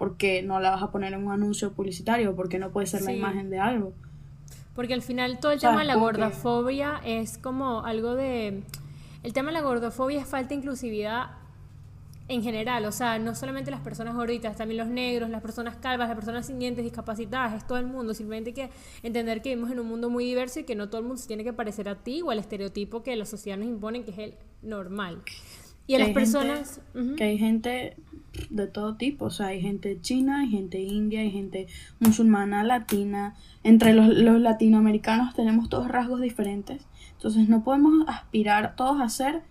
porque 0.00 0.42
no 0.42 0.60
la 0.60 0.70
vas 0.70 0.82
a 0.82 0.90
poner 0.90 1.12
en 1.12 1.26
un 1.26 1.30
anuncio 1.30 1.74
publicitario, 1.74 2.34
porque 2.34 2.58
no 2.58 2.70
puede 2.70 2.86
ser 2.86 3.02
la 3.02 3.12
imagen 3.12 3.50
de 3.50 3.58
algo. 3.58 3.92
Porque 4.74 4.94
al 4.94 5.02
final 5.02 5.40
todo 5.40 5.52
el 5.52 5.60
tema 5.60 5.80
de 5.80 5.84
la 5.84 5.96
gordofobia 5.96 7.02
es 7.04 7.36
como 7.36 7.84
algo 7.84 8.14
de... 8.14 8.62
El 9.22 9.32
tema 9.34 9.48
de 9.48 9.58
la 9.58 9.60
gordofobia 9.60 10.18
es 10.18 10.26
falta 10.26 10.48
de 10.48 10.54
inclusividad 10.54 11.32
en 12.28 12.42
general, 12.42 12.86
o 12.86 12.92
sea, 12.92 13.18
no 13.18 13.34
solamente 13.34 13.70
las 13.70 13.80
personas 13.80 14.14
gorditas, 14.14 14.56
también 14.56 14.78
los 14.78 14.88
negros, 14.88 15.28
las 15.28 15.42
personas 15.42 15.76
calvas, 15.76 16.08
las 16.08 16.16
personas 16.16 16.46
sin 16.46 16.58
dientes, 16.58 16.82
discapacitadas, 16.82 17.52
es 17.52 17.66
todo 17.66 17.76
el 17.76 17.86
mundo. 17.86 18.14
Simplemente 18.14 18.50
hay 18.50 18.54
que 18.54 18.70
entender 19.02 19.42
que 19.42 19.50
vivimos 19.50 19.70
en 19.70 19.80
un 19.80 19.86
mundo 19.86 20.08
muy 20.08 20.24
diverso 20.24 20.60
y 20.60 20.64
que 20.64 20.76
no 20.76 20.88
todo 20.88 21.02
el 21.02 21.08
mundo 21.08 21.20
se 21.20 21.28
tiene 21.28 21.44
que 21.44 21.52
parecer 21.52 21.90
a 21.90 21.96
ti 21.96 22.22
o 22.22 22.30
al 22.30 22.38
estereotipo 22.38 23.02
que 23.02 23.14
la 23.16 23.26
sociedad 23.26 23.58
nos 23.58 23.68
impone, 23.68 24.02
que 24.02 24.12
es 24.12 24.18
el 24.18 24.34
normal. 24.62 25.20
Y 25.90 25.96
a 25.96 25.98
las 25.98 26.10
personas... 26.10 26.80
Que 27.16 27.24
hay 27.24 27.38
gente 27.38 27.96
de 28.48 28.68
todo 28.68 28.94
tipo, 28.94 29.24
o 29.24 29.30
sea, 29.30 29.48
hay 29.48 29.60
gente 29.60 30.00
china, 30.00 30.42
hay 30.42 30.50
gente 30.50 30.80
india, 30.80 31.18
hay 31.18 31.32
gente 31.32 31.66
musulmana, 31.98 32.62
latina. 32.62 33.34
Entre 33.64 33.92
los, 33.92 34.08
latinoamericanos 34.40 35.34
tenemos 35.34 35.68
todos 35.68 35.88
rasgos 35.88 36.20
diferentes. 36.20 36.86
Entonces 37.14 37.48
no 37.48 37.64
podemos 37.64 38.06
aspirar 38.06 38.76
todos 38.76 39.00
a 39.00 39.08
ser 39.08 39.42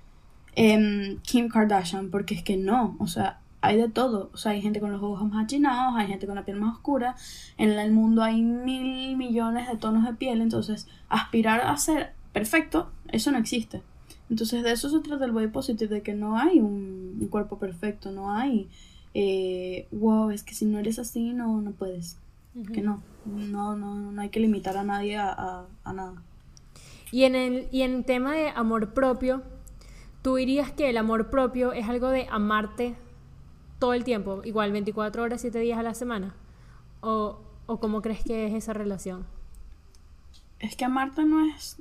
em, 0.56 1.18
Kim 1.24 1.50
Kardashian, 1.50 2.10
porque 2.10 2.36
es 2.36 2.42
que 2.42 2.56
no, 2.56 2.96
o 3.00 3.08
sea, 3.08 3.42
hay 3.60 3.76
de 3.76 3.90
todo. 3.90 4.30
O 4.34 4.38
sea, 4.38 4.54
hay 4.54 4.62
gente 4.62 4.80
con 4.80 4.94
los 4.94 5.04
ojos 5.04 5.30
más 5.30 5.44
achinados, 5.44 5.96
hay 5.98 6.08
gente 6.08 6.26
con 6.26 6.36
la 6.36 6.46
piel 6.46 6.58
más 6.58 6.74
oscura. 6.74 7.18
En 7.58 7.72
el 7.72 7.92
mundo 7.92 8.24
hay 8.24 8.42
mil 8.42 9.18
millones 9.18 9.68
de 9.68 9.76
tonos 9.76 10.06
de 10.06 10.14
piel. 10.14 10.40
Entonces, 10.40 10.88
aspirar 11.10 11.60
a 11.60 11.76
ser 11.76 12.14
perfecto, 12.32 12.94
eso 13.10 13.30
no 13.30 13.38
existe. 13.38 13.82
Entonces, 14.30 14.64
de 14.64 14.72
eso 14.72 14.90
se 14.90 15.00
trata 15.00 15.26
el 15.26 15.32
body 15.32 15.48
positive, 15.48 15.96
de 15.96 16.02
que 16.02 16.14
no 16.14 16.38
hay 16.38 16.60
un, 16.60 17.28
cuerpo 17.30 17.58
perfecto, 17.58 18.12
no 18.12 18.32
hay, 18.32 18.70
eh, 19.14 19.88
wow, 19.92 20.32
es 20.32 20.44
que 20.44 20.56
si 20.56 20.66
no 20.66 20.80
eres 20.80 21.00
así, 21.00 21.34
no, 21.34 21.62
no 21.62 21.72
puedes. 21.72 22.18
Que 22.74 22.82
no, 22.82 23.02
no, 23.26 23.76
no, 23.76 23.96
no 23.96 24.22
hay 24.22 24.30
que 24.30 24.40
limitar 24.40 24.76
a 24.76 24.84
nadie 24.84 25.18
a, 25.18 25.66
a, 25.84 25.94
nada. 25.94 26.24
Y 27.12 27.24
en 27.24 27.36
el 27.36 27.68
y 27.72 27.84
en 27.84 28.04
tema 28.04 28.34
de 28.34 28.50
amor 28.50 28.94
propio, 28.94 29.44
¿tú 30.22 30.36
dirías 30.36 30.72
que 30.72 30.90
el 30.90 30.98
amor 30.98 31.30
propio 31.30 31.72
es 31.74 31.88
algo 31.88 32.10
de 32.10 32.28
amarte 32.30 32.96
todo 33.78 33.94
el 33.94 34.04
tiempo, 34.04 34.42
igual 34.44 34.72
24 34.72 35.24
horas, 35.24 35.42
7 35.42 35.60
días 35.60 35.80
a 35.80 35.84
la 35.84 35.94
semana? 35.94 36.36
¿O, 37.02 37.40
o 37.68 37.80
cómo 37.80 38.02
crees 38.02 38.24
que 38.24 38.48
es 38.48 38.54
esa 38.54 38.74
relación? 38.74 39.26
Es 40.60 40.76
que 40.76 40.86
amarte 40.86 41.24
no 41.24 41.46
es, 41.46 41.78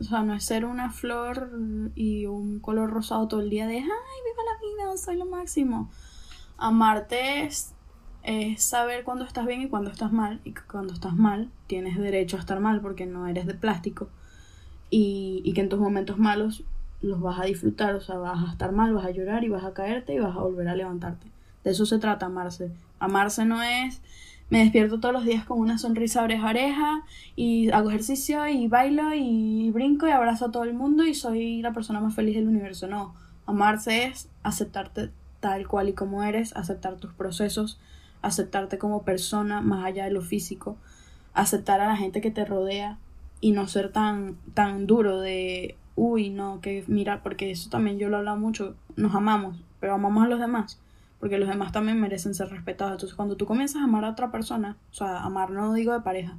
o 0.00 0.04
sea, 0.04 0.22
no 0.22 0.34
es 0.34 0.44
ser 0.44 0.64
una 0.64 0.90
flor 0.90 1.50
y 1.94 2.26
un 2.26 2.60
color 2.60 2.90
rosado 2.90 3.28
todo 3.28 3.40
el 3.40 3.50
día 3.50 3.66
de, 3.66 3.76
ay, 3.76 3.82
viva 3.82 4.42
la 4.44 4.84
vida, 4.84 4.96
soy 4.96 5.16
lo 5.16 5.26
máximo. 5.26 5.90
Amarte 6.58 7.44
es, 7.44 7.74
saber 8.58 9.04
cuándo 9.04 9.24
estás 9.24 9.46
bien 9.46 9.62
y 9.62 9.68
cuándo 9.68 9.90
estás 9.90 10.12
mal. 10.12 10.40
Y 10.44 10.54
cuando 10.54 10.92
estás 10.92 11.14
mal, 11.14 11.50
tienes 11.66 11.98
derecho 11.98 12.36
a 12.36 12.40
estar 12.40 12.60
mal 12.60 12.80
porque 12.80 13.06
no 13.06 13.26
eres 13.26 13.46
de 13.46 13.54
plástico. 13.54 14.08
Y, 14.90 15.40
y 15.44 15.54
que 15.54 15.62
en 15.62 15.68
tus 15.68 15.80
momentos 15.80 16.18
malos 16.18 16.64
los 17.00 17.20
vas 17.20 17.40
a 17.40 17.44
disfrutar, 17.44 17.94
o 17.94 18.00
sea, 18.00 18.18
vas 18.18 18.46
a 18.46 18.52
estar 18.52 18.72
mal, 18.72 18.94
vas 18.94 19.06
a 19.06 19.10
llorar 19.10 19.42
y 19.44 19.48
vas 19.48 19.64
a 19.64 19.74
caerte 19.74 20.14
y 20.14 20.18
vas 20.18 20.36
a 20.36 20.40
volver 20.40 20.68
a 20.68 20.76
levantarte. 20.76 21.26
De 21.64 21.70
eso 21.70 21.86
se 21.86 21.98
trata 21.98 22.26
amarse. 22.26 22.72
Amarse 22.98 23.44
no 23.44 23.62
es 23.62 24.02
me 24.52 24.58
despierto 24.58 25.00
todos 25.00 25.14
los 25.14 25.24
días 25.24 25.46
con 25.46 25.58
una 25.58 25.78
sonrisa 25.78 26.22
oreja 26.22 26.48
a 26.48 26.50
oreja 26.50 27.02
y 27.36 27.70
hago 27.70 27.88
ejercicio 27.88 28.46
y 28.46 28.68
bailo 28.68 29.14
y 29.14 29.70
brinco 29.70 30.06
y 30.06 30.10
abrazo 30.10 30.44
a 30.44 30.50
todo 30.50 30.64
el 30.64 30.74
mundo 30.74 31.06
y 31.06 31.14
soy 31.14 31.62
la 31.62 31.72
persona 31.72 32.00
más 32.00 32.14
feliz 32.14 32.34
del 32.34 32.48
universo. 32.48 32.86
No, 32.86 33.14
amarse 33.46 34.04
es 34.04 34.28
aceptarte 34.42 35.08
tal 35.40 35.66
cual 35.66 35.88
y 35.88 35.94
como 35.94 36.22
eres, 36.22 36.54
aceptar 36.54 36.96
tus 36.96 37.14
procesos, 37.14 37.80
aceptarte 38.20 38.76
como 38.76 39.04
persona 39.04 39.62
más 39.62 39.86
allá 39.86 40.04
de 40.04 40.10
lo 40.10 40.20
físico, 40.20 40.76
aceptar 41.32 41.80
a 41.80 41.86
la 41.86 41.96
gente 41.96 42.20
que 42.20 42.30
te 42.30 42.44
rodea 42.44 42.98
y 43.40 43.52
no 43.52 43.66
ser 43.68 43.90
tan, 43.90 44.36
tan 44.52 44.86
duro 44.86 45.18
de, 45.18 45.76
uy, 45.96 46.28
no, 46.28 46.60
que 46.60 46.84
mira, 46.88 47.22
porque 47.22 47.50
eso 47.50 47.70
también 47.70 47.98
yo 47.98 48.10
lo 48.10 48.16
he 48.16 48.18
hablado 48.18 48.36
mucho, 48.36 48.76
nos 48.96 49.14
amamos, 49.14 49.56
pero 49.80 49.94
amamos 49.94 50.24
a 50.24 50.28
los 50.28 50.40
demás 50.40 50.78
porque 51.22 51.38
los 51.38 51.48
demás 51.48 51.70
también 51.70 52.00
merecen 52.00 52.34
ser 52.34 52.48
respetados. 52.48 52.94
Entonces, 52.94 53.14
cuando 53.14 53.36
tú 53.36 53.46
comienzas 53.46 53.80
a 53.80 53.84
amar 53.84 54.04
a 54.04 54.10
otra 54.10 54.32
persona, 54.32 54.76
o 54.90 54.94
sea, 54.94 55.20
amar 55.20 55.52
no 55.52 55.72
digo 55.72 55.92
de 55.92 56.00
pareja, 56.00 56.36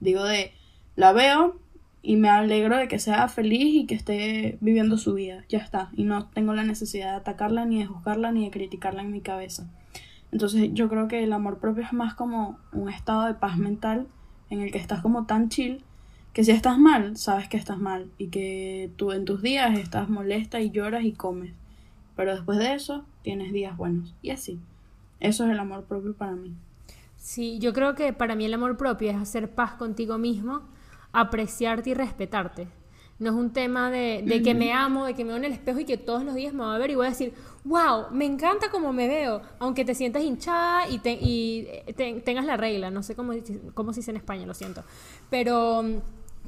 digo 0.00 0.24
de 0.24 0.54
la 0.96 1.12
veo 1.12 1.60
y 2.00 2.16
me 2.16 2.30
alegro 2.30 2.78
de 2.78 2.88
que 2.88 2.98
sea 2.98 3.28
feliz 3.28 3.74
y 3.74 3.84
que 3.84 3.94
esté 3.94 4.56
viviendo 4.62 4.96
su 4.96 5.12
vida, 5.12 5.44
ya 5.50 5.58
está, 5.58 5.90
y 5.92 6.04
no 6.04 6.30
tengo 6.30 6.54
la 6.54 6.64
necesidad 6.64 7.10
de 7.10 7.16
atacarla, 7.16 7.66
ni 7.66 7.80
de 7.80 7.84
juzgarla, 7.84 8.32
ni 8.32 8.46
de 8.46 8.50
criticarla 8.50 9.02
en 9.02 9.12
mi 9.12 9.20
cabeza. 9.20 9.70
Entonces, 10.32 10.70
yo 10.72 10.88
creo 10.88 11.08
que 11.08 11.22
el 11.22 11.34
amor 11.34 11.58
propio 11.58 11.84
es 11.84 11.92
más 11.92 12.14
como 12.14 12.58
un 12.72 12.88
estado 12.88 13.26
de 13.26 13.34
paz 13.34 13.58
mental 13.58 14.06
en 14.48 14.62
el 14.62 14.72
que 14.72 14.78
estás 14.78 15.02
como 15.02 15.26
tan 15.26 15.50
chill 15.50 15.84
que 16.32 16.42
si 16.42 16.52
estás 16.52 16.78
mal, 16.78 17.18
sabes 17.18 17.50
que 17.50 17.58
estás 17.58 17.76
mal 17.76 18.10
y 18.16 18.28
que 18.28 18.90
tú 18.96 19.12
en 19.12 19.26
tus 19.26 19.42
días 19.42 19.78
estás 19.78 20.08
molesta 20.08 20.58
y 20.58 20.70
lloras 20.70 21.04
y 21.04 21.12
comes. 21.12 21.52
Pero 22.16 22.34
después 22.34 22.56
de 22.56 22.72
eso, 22.72 23.04
tienes 23.22 23.52
días 23.52 23.76
buenos. 23.76 24.14
Y 24.22 24.30
así. 24.30 24.58
Eso 25.20 25.44
es 25.44 25.50
el 25.50 25.58
amor 25.58 25.84
propio 25.84 26.14
para 26.14 26.32
mí. 26.32 26.54
Sí, 27.16 27.58
yo 27.60 27.72
creo 27.72 27.94
que 27.94 28.12
para 28.12 28.34
mí 28.34 28.44
el 28.44 28.54
amor 28.54 28.76
propio 28.76 29.10
es 29.10 29.16
hacer 29.16 29.54
paz 29.54 29.74
contigo 29.74 30.18
mismo, 30.18 30.62
apreciarte 31.12 31.90
y 31.90 31.94
respetarte. 31.94 32.66
No 33.20 33.30
es 33.30 33.36
un 33.36 33.52
tema 33.52 33.88
de, 33.88 34.42
que 34.42 34.52
me 34.52 34.72
amo, 34.72 35.04
de 35.04 35.14
que 35.14 35.22
me 35.22 35.28
veo 35.28 35.36
en 35.36 35.44
el 35.44 35.52
espejo 35.52 35.78
y 35.78 35.84
que 35.84 35.96
todos 35.96 36.24
los 36.24 36.34
días 36.34 36.52
me 36.52 36.64
voy 36.64 36.74
a 36.74 36.78
ver 36.78 36.90
y 36.90 36.96
voy 36.96 37.06
a 37.06 37.10
decir, 37.10 37.32
wow, 37.62 38.06
me 38.10 38.24
encanta 38.24 38.68
como 38.68 38.92
me 38.92 39.06
veo, 39.06 39.42
aunque 39.60 39.84
te 39.84 39.94
sientas 39.94 40.24
hinchada 40.24 40.88
y, 40.88 41.00
y 41.04 41.92
tengas 42.24 42.44
la 42.44 42.56
regla, 42.56 42.90
no 42.90 43.04
sé 43.04 43.14
cómo, 43.14 43.32
cómo 43.74 43.92
se 43.92 44.00
dice 44.00 44.10
en 44.10 44.16
España, 44.16 44.44
lo 44.44 44.54
siento. 44.54 44.82
Pero 45.30 45.84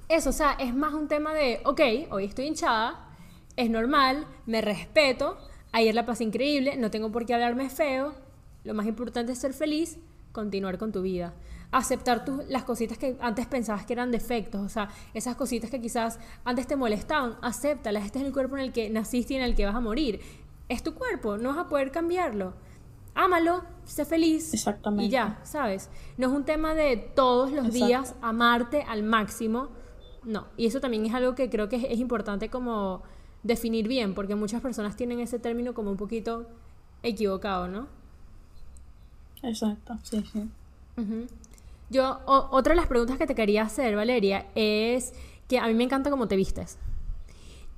eso, 0.09 0.31
o 0.31 0.33
sea, 0.33 0.57
es 0.59 0.75
más 0.75 0.95
un 0.95 1.07
tema 1.07 1.33
de, 1.33 1.61
ok, 1.64 1.81
hoy 2.11 2.25
estoy 2.25 2.47
hinchada, 2.47 3.09
es 3.55 3.70
normal, 3.70 4.27
me 4.47 4.61
respeto, 4.61 5.39
Ayer 5.77 5.93
la 5.93 6.07
pasé 6.07 6.22
increíble, 6.22 6.77
no 6.77 6.89
tengo 6.89 7.11
por 7.11 7.27
qué 7.27 7.35
hablarme 7.35 7.68
feo. 7.68 8.14
Lo 8.62 8.75
más 8.75 8.87
importante 8.87 9.33
es 9.33 9.39
ser 9.39 9.53
feliz, 9.53 9.99
continuar 10.31 10.79
con 10.79 10.93
tu 10.93 11.03
vida. 11.03 11.35
Aceptar 11.72 12.25
las 12.49 12.62
cositas 12.62 12.97
que 12.97 13.16
antes 13.20 13.49
pensabas 13.49 13.85
que 13.85 13.93
eran 13.93 14.12
defectos, 14.12 14.61
o 14.61 14.68
sea, 14.68 14.89
esas 15.14 15.35
cositas 15.35 15.70
que 15.70 15.81
quizás 15.81 16.20
antes 16.45 16.68
te 16.68 16.77
molestaban, 16.77 17.37
acéptalas. 17.43 18.05
Este 18.05 18.20
es 18.20 18.25
el 18.25 18.33
cuerpo 18.33 18.57
en 18.57 18.62
el 18.62 18.72
que 18.72 18.89
naciste 18.89 19.35
y 19.35 19.37
en 19.39 19.43
el 19.43 19.57
que 19.57 19.66
vas 19.66 19.75
a 19.75 19.81
morir. 19.81 20.20
Es 20.68 20.85
tu 20.85 20.95
cuerpo, 20.95 21.39
no 21.39 21.49
vas 21.49 21.59
a 21.59 21.68
poder 21.68 21.91
cambiarlo. 21.91 22.55
Ámalo, 23.16 23.64
sé 23.85 24.05
feliz. 24.05 24.55
Exactamente. 24.55 25.07
Y 25.07 25.09
ya, 25.09 25.41
¿sabes? 25.43 25.91
No 26.16 26.29
es 26.29 26.33
un 26.33 26.45
tema 26.45 26.77
de 26.77 26.97
todos 26.99 27.51
los 27.51 27.72
días 27.72 28.14
amarte 28.22 28.83
al 28.83 29.03
máximo. 29.03 29.70
No, 30.22 30.47
y 30.57 30.66
eso 30.66 30.81
también 30.81 31.05
es 31.05 31.14
algo 31.14 31.35
que 31.35 31.51
creo 31.51 31.68
que 31.68 31.85
es 31.91 31.99
importante 31.99 32.49
como 32.49 33.03
definir 33.45 33.87
bien, 33.87 34.15
porque 34.15 34.35
muchas 34.35 34.61
personas 34.61 34.97
tienen 34.97 35.21
ese 35.21 35.39
término 35.39 35.75
como 35.75 35.91
un 35.91 35.97
poquito 35.97 36.49
equivocado, 37.03 37.69
¿no? 37.69 37.87
Exacto, 39.43 39.97
sí, 40.03 40.25
sí. 40.33 40.49
Yo, 41.91 42.21
otra 42.27 42.75
de 42.75 42.81
las 42.81 42.89
preguntas 42.89 43.19
que 43.19 43.27
te 43.27 43.35
quería 43.35 43.63
hacer, 43.63 43.95
Valeria, 43.95 44.47
es 44.55 45.13
que 45.47 45.59
a 45.59 45.67
mí 45.67 45.75
me 45.75 45.85
encanta 45.85 46.11
cómo 46.11 46.27
te 46.27 46.35
vistes. 46.35 46.79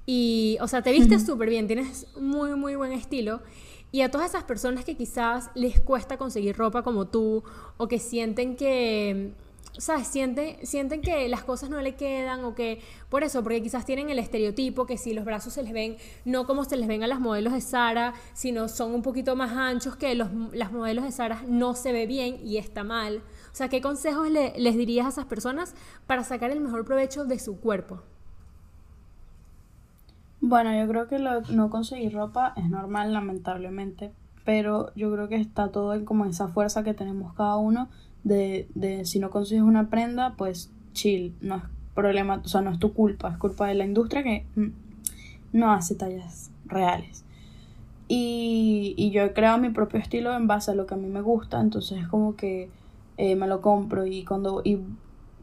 Y, 0.07 0.57
o 0.61 0.69
sea, 0.69 0.83
te 0.83 0.93
vistes 0.93 1.27
súper 1.27 1.51
bien, 1.51 1.67
tienes 1.67 2.07
muy, 2.17 2.55
muy 2.55 2.77
buen 2.77 2.93
estilo. 2.93 3.43
Y 3.91 4.03
a 4.03 4.11
todas 4.11 4.31
esas 4.31 4.45
personas 4.45 4.85
que 4.85 4.97
quizás 4.97 5.51
les 5.55 5.81
cuesta 5.81 6.17
conseguir 6.17 6.57
ropa 6.57 6.83
como 6.83 7.09
tú, 7.09 7.43
o 7.77 7.89
que 7.89 7.99
sienten 7.99 8.55
que 8.55 9.33
¿sabes? 9.79 10.07
Sienten, 10.07 10.64
sienten 10.67 11.01
que 11.01 11.29
las 11.29 11.45
cosas 11.45 11.71
no 11.71 11.81
le 11.81 11.95
quedan 11.95 12.45
o 12.45 12.55
que 12.55 12.81
por 13.09 13.23
eso, 13.23 13.43
porque 13.43 13.62
quizás 13.62 13.85
tienen 13.85 14.11
el 14.11 14.19
estereotipo 14.19 14.87
que 14.87 14.99
si 14.99 15.12
los 15.12 15.25
brazos 15.25 15.53
se 15.53 15.62
les 15.62 15.73
ven, 15.73 15.97
no 16.25 16.47
como 16.47 16.64
se 16.64 16.77
les 16.77 16.89
ven 16.89 17.03
a 17.03 17.07
las 17.07 17.21
modelos 17.21 17.53
de 17.53 17.61
Sara, 17.61 18.14
sino 18.35 18.69
son 18.69 18.95
un 18.95 19.03
poquito 19.03 19.37
más 19.37 19.53
anchos 19.53 19.97
que 19.97 20.14
los, 20.14 20.29
las 20.53 20.73
modelos 20.73 21.05
de 21.05 21.12
Sara, 21.12 21.43
no 21.47 21.75
se 21.75 21.93
ve 21.93 22.07
bien 22.07 22.39
y 22.45 22.57
está 22.57 22.85
mal. 22.85 23.19
O 23.53 23.55
sea, 23.57 23.69
¿qué 23.69 23.81
consejos 23.81 24.29
les 24.31 24.77
dirías 24.77 25.07
a 25.07 25.11
esas 25.11 25.27
personas 25.27 25.75
para 26.07 26.25
sacar 26.25 26.51
el 26.51 26.61
mejor 26.61 26.85
provecho 26.85 27.25
de 27.25 27.39
su 27.39 27.61
cuerpo? 27.61 28.03
Bueno, 30.41 30.73
yo 30.79 30.87
creo 30.89 31.09
que 31.09 31.19
no 31.19 31.71
conseguir 31.71 32.12
ropa 32.12 32.53
es 32.57 32.69
normal, 32.69 33.12
lamentablemente, 33.12 34.12
pero 34.45 34.93
yo 34.95 35.11
creo 35.12 35.29
que 35.29 35.37
está 35.37 35.73
todo 35.73 35.95
en 35.95 36.05
como 36.05 36.25
esa 36.25 36.49
fuerza 36.49 36.85
que 36.85 36.95
tenemos 36.95 37.35
cada 37.35 37.57
uno 37.57 37.89
de, 38.27 38.66
de 38.74 39.05
si 39.05 39.20
no 39.20 39.31
consigues 39.31 39.62
una 39.62 39.89
prenda, 39.89 40.35
pues 40.37 40.72
chill, 40.95 41.33
no 41.41 41.57
es 41.57 41.62
problema, 41.95 42.43
o 42.45 42.49
sea, 42.49 42.61
no 42.61 42.72
es 42.72 42.81
tu 42.81 42.93
culpa, 42.93 43.31
es 43.31 43.39
culpa 43.39 43.68
de 43.68 43.74
la 43.74 43.85
industria 43.85 44.24
que 44.24 44.45
mm, 44.57 44.70
no 45.53 45.70
hace 45.70 45.95
tallas 45.95 46.51
reales. 46.64 47.24
Y, 48.09 48.95
y, 48.97 49.11
yo 49.12 49.22
he 49.22 49.33
creado 49.33 49.59
mi 49.59 49.70
propio 49.70 50.01
estilo 50.01 50.35
en 50.35 50.49
base 50.49 50.72
a 50.72 50.74
lo 50.74 50.87
que 50.87 50.95
a 50.95 50.97
mí 50.97 51.07
me 51.07 51.20
gusta, 51.20 51.61
entonces 51.61 51.99
es 51.99 52.09
como 52.09 52.35
que 52.35 52.68
eh, 53.16 53.37
me 53.37 53.47
lo 53.47 53.61
compro 53.61 54.07
y 54.07 54.24
cuando, 54.24 54.61
y 54.64 54.81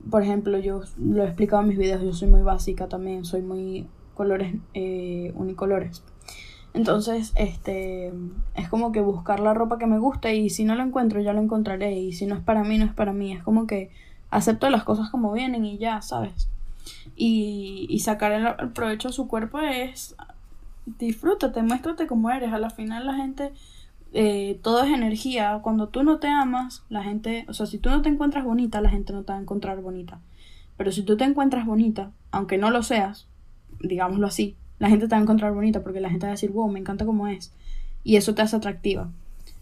por 0.10 0.22
ejemplo, 0.22 0.58
yo 0.60 0.82
lo 0.98 1.24
he 1.24 1.28
explicado 1.28 1.62
en 1.62 1.70
mis 1.70 1.78
videos, 1.78 2.02
yo 2.02 2.12
soy 2.12 2.28
muy 2.28 2.42
básica 2.42 2.90
también, 2.90 3.24
soy 3.24 3.42
muy 3.42 3.88
colores 4.14 4.56
eh, 4.74 5.32
unicolores. 5.36 6.04
Entonces, 6.74 7.34
este, 7.36 8.12
es 8.56 8.70
como 8.70 8.92
que 8.92 9.02
buscar 9.02 9.40
la 9.40 9.54
ropa 9.54 9.78
que 9.78 9.86
me 9.86 10.00
gusta 10.00 10.32
y 10.34 10.50
si 10.50 10.64
no 10.64 10.76
lo 10.76 10.84
encuentro 10.84 11.22
ya 11.22 11.34
lo 11.34 11.42
encontraré 11.42 11.94
y 11.94 12.14
si 12.14 12.26
no 12.26 12.36
es 12.36 12.42
para 12.42 12.64
mí, 12.64 12.78
no 12.78 12.86
es 12.86 12.94
para 12.94 13.14
mí. 13.14 13.32
Es 13.32 13.44
como 13.44 13.68
que 13.68 13.92
acepto 14.32 14.70
las 14.70 14.84
cosas 14.84 15.10
como 15.10 15.32
vienen 15.32 15.66
y 15.66 15.78
ya, 15.78 16.02
¿sabes? 16.02 16.50
Y, 17.16 17.86
y 17.90 18.00
sacar 18.00 18.32
el, 18.32 18.72
provecho 18.72 19.10
a 19.10 19.12
su 19.12 19.28
cuerpo 19.28 19.60
es 19.60 20.16
disfrútate, 20.86 21.62
muéstrate 21.62 22.08
como 22.08 22.32
eres. 22.32 22.52
A 22.52 22.58
la 22.58 22.72
final 22.72 23.06
la 23.06 23.14
gente, 23.14 23.54
eh, 24.14 24.60
todo 24.64 24.84
es 24.84 24.92
energía. 24.92 25.60
Cuando 25.62 25.90
tú 25.90 26.04
no 26.04 26.18
te 26.18 26.28
amas, 26.28 26.84
la 26.90 27.04
gente, 27.04 27.46
o 27.48 27.54
sea, 27.54 27.68
si 27.68 27.78
tú 27.78 27.90
no 27.90 28.02
te 28.02 28.10
encuentras 28.10 28.44
bonita, 28.44 28.82
la 28.82 28.90
gente 28.90 29.14
no 29.14 29.24
te 29.24 29.32
va 29.32 29.38
a 29.38 29.42
encontrar 29.42 29.80
bonita. 29.82 30.20
Pero 30.76 30.92
si 30.92 31.04
tú 31.04 31.18
te 31.18 31.24
encuentras 31.24 31.66
bonita, 31.66 32.12
aunque 32.32 32.58
no 32.58 32.72
lo 32.72 32.82
seas, 32.82 33.28
digámoslo 33.80 34.26
así, 34.26 34.56
la 34.84 34.90
gente 34.90 35.08
te 35.08 35.16
va 35.16 35.20
a 35.20 35.22
encontrar 35.22 35.54
bonita 35.54 35.82
porque 35.82 36.02
la 36.02 36.10
gente 36.10 36.26
va 36.26 36.32
a 36.32 36.36
decir, 36.36 36.52
wow, 36.52 36.70
me 36.70 36.78
encanta 36.78 37.06
cómo 37.06 37.30
es. 37.30 37.54
Y 38.04 38.18
eso 38.18 38.36
te 38.36 38.42
hace 38.42 38.58
atractiva. 38.58 39.10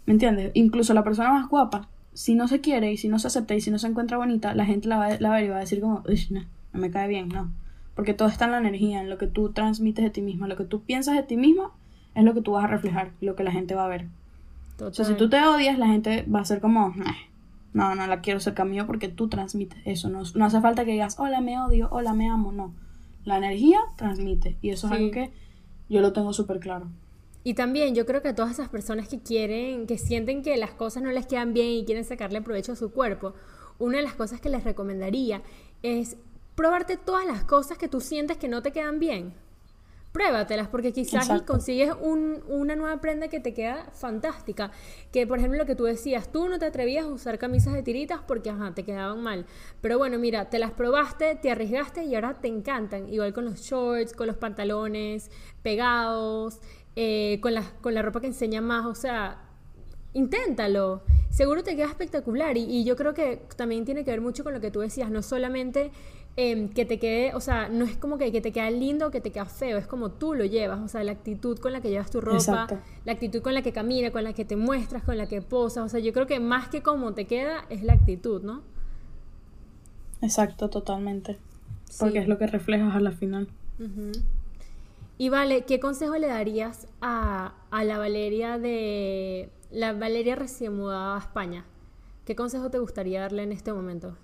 ¿Me 0.08 0.14
entiendes? 0.14 0.50
Incluso 0.56 0.96
la 0.96 1.04
persona 1.04 1.30
más 1.30 1.48
guapa, 1.48 1.90
si 2.12 2.34
no 2.34 2.48
se 2.48 2.60
quiere 2.60 2.92
y 2.92 2.98
si 2.98 3.08
no 3.08 3.20
se 3.20 3.28
acepta 3.28 3.54
y 3.54 3.62
si 3.62 3.70
no 3.70 3.78
se 3.78 3.86
encuentra 3.86 4.18
bonita, 4.18 4.56
la 4.56 4.66
gente 4.66 4.88
la 4.88 4.98
va, 4.98 5.10
la 5.20 5.30
va 5.30 5.36
a 5.36 5.38
ver 5.38 5.46
y 5.46 5.50
va 5.50 5.58
a 5.58 5.60
decir 5.60 5.80
como, 5.80 6.02
no, 6.32 6.42
no 6.74 6.80
me 6.80 6.90
cae 6.90 7.08
bien, 7.08 7.30
no. 7.30 7.52
Porque 7.94 8.16
todo 8.16 8.30
está 8.30 8.46
en 8.46 8.52
la 8.54 8.58
energía, 8.58 9.00
en 9.00 9.12
lo 9.12 9.20
que 9.20 9.28
tú 9.28 9.52
transmites 9.52 10.04
de 10.04 10.10
ti 10.10 10.24
misma, 10.24 10.48
lo 10.48 10.56
que 10.56 10.66
tú 10.66 10.82
piensas 10.82 11.16
de 11.16 11.22
ti 11.22 11.38
misma 11.38 11.70
es 12.16 12.24
lo 12.24 12.34
que 12.34 12.42
tú 12.42 12.54
vas 12.54 12.64
a 12.64 12.68
reflejar, 12.68 13.12
lo 13.22 13.36
que 13.36 13.44
la 13.44 13.52
gente 13.52 13.76
va 13.76 13.86
a 13.86 13.90
ver. 13.90 14.08
O 14.80 14.92
sea, 14.92 15.06
si 15.06 15.14
tú 15.14 15.30
te 15.30 15.40
odias, 15.40 15.78
la 15.78 15.86
gente 15.86 16.26
va 16.34 16.40
a 16.40 16.46
ser 16.46 16.62
como, 16.62 16.96
no, 17.74 17.94
no 17.94 18.08
la 18.08 18.22
quiero 18.22 18.40
cerca 18.40 18.66
mío 18.66 18.88
porque 18.88 19.08
tú 19.08 19.28
transmites 19.28 19.78
eso. 19.86 20.10
No, 20.10 20.24
no 20.34 20.46
hace 20.46 20.62
falta 20.62 20.84
que 20.84 20.94
digas, 20.94 21.20
hola, 21.20 21.42
me 21.42 21.60
odio, 21.60 21.90
hola, 21.92 22.16
me 22.16 22.28
amo, 22.28 22.52
no. 22.52 22.74
La 23.26 23.38
energía 23.38 23.80
transmite 23.96 24.58
y 24.62 24.70
eso 24.70 24.88
es 24.88 24.94
algo 24.94 25.12
que 25.12 25.32
yo 25.90 26.02
lo 26.02 26.14
tengo 26.14 26.34
súper 26.34 26.60
claro. 26.60 26.88
Y 27.44 27.56
también 27.56 27.96
yo 27.96 28.06
creo 28.06 28.22
que 28.22 28.30
a 28.30 28.36
todas 28.36 28.52
esas 28.52 28.70
personas 28.70 29.08
que 29.08 29.20
quieren, 29.20 29.88
que 29.88 29.98
sienten 29.98 30.44
que 30.44 30.58
las 30.58 30.72
cosas 30.72 31.02
no 31.02 31.12
les 31.12 31.26
quedan 31.26 31.54
bien 31.54 31.70
y 31.70 31.86
quieren 31.86 32.06
sacarle 32.06 32.42
provecho 32.42 32.74
a 32.74 32.76
su 32.76 32.92
cuerpo, 32.92 33.34
una 33.80 33.98
de 33.98 34.04
las 34.04 34.14
cosas 34.14 34.40
que 34.40 34.50
les 34.50 34.64
recomendaría 34.64 35.42
es 35.82 36.18
probarte 36.56 36.98
todas 36.98 37.26
las 37.26 37.44
cosas 37.44 37.78
que 37.78 37.88
tú 37.88 38.00
sientes 38.00 38.38
que 38.38 38.48
no 38.48 38.62
te 38.62 38.72
quedan 38.72 39.00
bien. 39.00 39.34
Pruébatelas, 40.12 40.68
porque 40.68 40.92
quizás 40.92 41.30
consigues 41.44 41.94
una 42.02 42.76
nueva 42.76 43.00
prenda 43.00 43.30
que 43.30 43.40
te 43.40 43.54
queda 43.54 43.90
fantástica. 43.94 44.72
Que, 45.10 45.26
por 45.26 45.38
ejemplo, 45.38 45.58
lo 45.58 45.66
que 45.66 45.76
tú 45.76 45.86
decías, 45.86 46.30
tú 46.30 46.50
no 46.50 46.60
te 46.60 46.66
atrevías 46.66 47.06
a 47.06 47.08
usar 47.08 47.40
camisas 47.40 47.74
de 47.74 47.82
tiritas 47.82 48.20
porque, 48.28 48.50
ajá, 48.50 48.74
te 48.74 48.84
quedaban 48.84 49.24
mal. 49.24 49.46
Pero 49.80 49.98
bueno, 49.98 50.20
mira, 50.20 50.50
te 50.50 50.60
las 50.60 50.72
probaste, 50.72 51.36
te 51.36 51.50
arriesgaste 51.50 52.04
y 52.04 52.16
ahora 52.16 52.34
te 52.42 52.50
encantan. 52.50 53.08
Igual 53.08 53.34
con 53.34 53.46
los 53.46 53.62
shorts, 53.62 54.12
con 54.12 54.28
los 54.28 54.36
pantalones 54.36 55.32
pegados, 55.64 56.60
eh, 56.98 57.40
con, 57.42 57.54
la, 57.54 57.64
con 57.80 57.94
la 57.94 58.02
ropa 58.02 58.20
que 58.20 58.28
enseña 58.28 58.60
más. 58.60 58.86
O 58.88 58.96
sea, 58.96 59.48
inténtalo. 60.12 61.04
Seguro 61.30 61.64
te 61.64 61.78
queda 61.78 61.88
espectacular. 61.88 62.58
Y, 62.58 62.64
y 62.64 62.84
yo 62.84 62.98
creo 62.98 63.14
que 63.14 63.44
también 63.56 63.86
tiene 63.86 64.04
que 64.04 64.12
ver 64.12 64.20
mucho 64.20 64.44
con 64.44 64.54
lo 64.54 64.60
que 64.60 64.72
tú 64.72 64.82
decías, 64.82 65.10
no 65.10 65.22
solamente 65.22 65.92
Em, 66.38 66.70
que 66.70 66.86
te 66.86 66.98
quede, 66.98 67.36
o 67.36 67.42
sea, 67.42 67.68
no 67.68 67.84
es 67.84 67.98
como 67.98 68.18
que, 68.18 68.32
que 68.32 68.40
te 68.40 68.54
queda 68.54 68.72
lindo 68.72 69.08
o 69.08 69.12
que 69.12 69.20
te 69.20 69.32
queda 69.32 69.46
feo, 69.46 69.78
es 69.78 69.86
como 69.86 70.12
tú 70.12 70.34
lo 70.34 70.46
llevas, 70.46 70.80
o 70.80 70.88
sea, 70.88 71.04
la 71.04 71.12
actitud 71.12 71.60
con 71.60 71.74
la 71.74 71.82
que 71.82 71.90
llevas 71.90 72.10
tu 72.10 72.22
ropa, 72.22 72.68
la 73.04 73.12
actitud 73.12 73.42
con 73.42 73.54
la 73.54 73.62
que 73.62 73.74
camina, 73.74 74.12
con 74.12 74.24
la 74.24 74.32
que 74.32 74.46
te 74.46 74.56
muestras, 74.56 75.04
con 75.04 75.18
la 75.18 75.28
que 75.28 75.42
posas, 75.42 75.86
o 75.86 75.90
sea, 75.90 76.00
yo 76.00 76.14
creo 76.14 76.28
que 76.28 76.40
más 76.40 76.70
que 76.70 76.82
cómo 76.82 77.14
te 77.14 77.26
queda 77.26 77.66
es 77.70 77.84
la 77.84 77.94
actitud, 77.94 78.42
¿no? 78.44 78.62
Exacto, 80.22 80.70
totalmente. 80.70 81.38
Porque 82.00 82.20
es 82.20 82.30
lo 82.30 82.38
que 82.38 82.48
reflejas 82.48 82.96
a 82.96 83.02
la 83.02 83.12
final. 83.12 83.50
Y 85.18 85.28
vale, 85.28 85.66
¿qué 85.66 85.82
consejo 85.82 86.16
le 86.16 86.28
darías 86.28 86.88
a, 87.02 87.56
a 87.72 87.84
la 87.84 87.98
Valeria 87.98 88.58
de 88.58 89.50
la 89.70 89.92
Valeria 89.92 90.38
recién 90.38 90.78
mudada 90.78 91.18
a 91.18 91.20
España? 91.20 91.66
¿Qué 92.24 92.38
consejo 92.38 92.72
te 92.72 92.80
gustaría 92.80 93.20
darle 93.20 93.44
en 93.44 93.52
este 93.52 93.74
momento? 93.74 94.16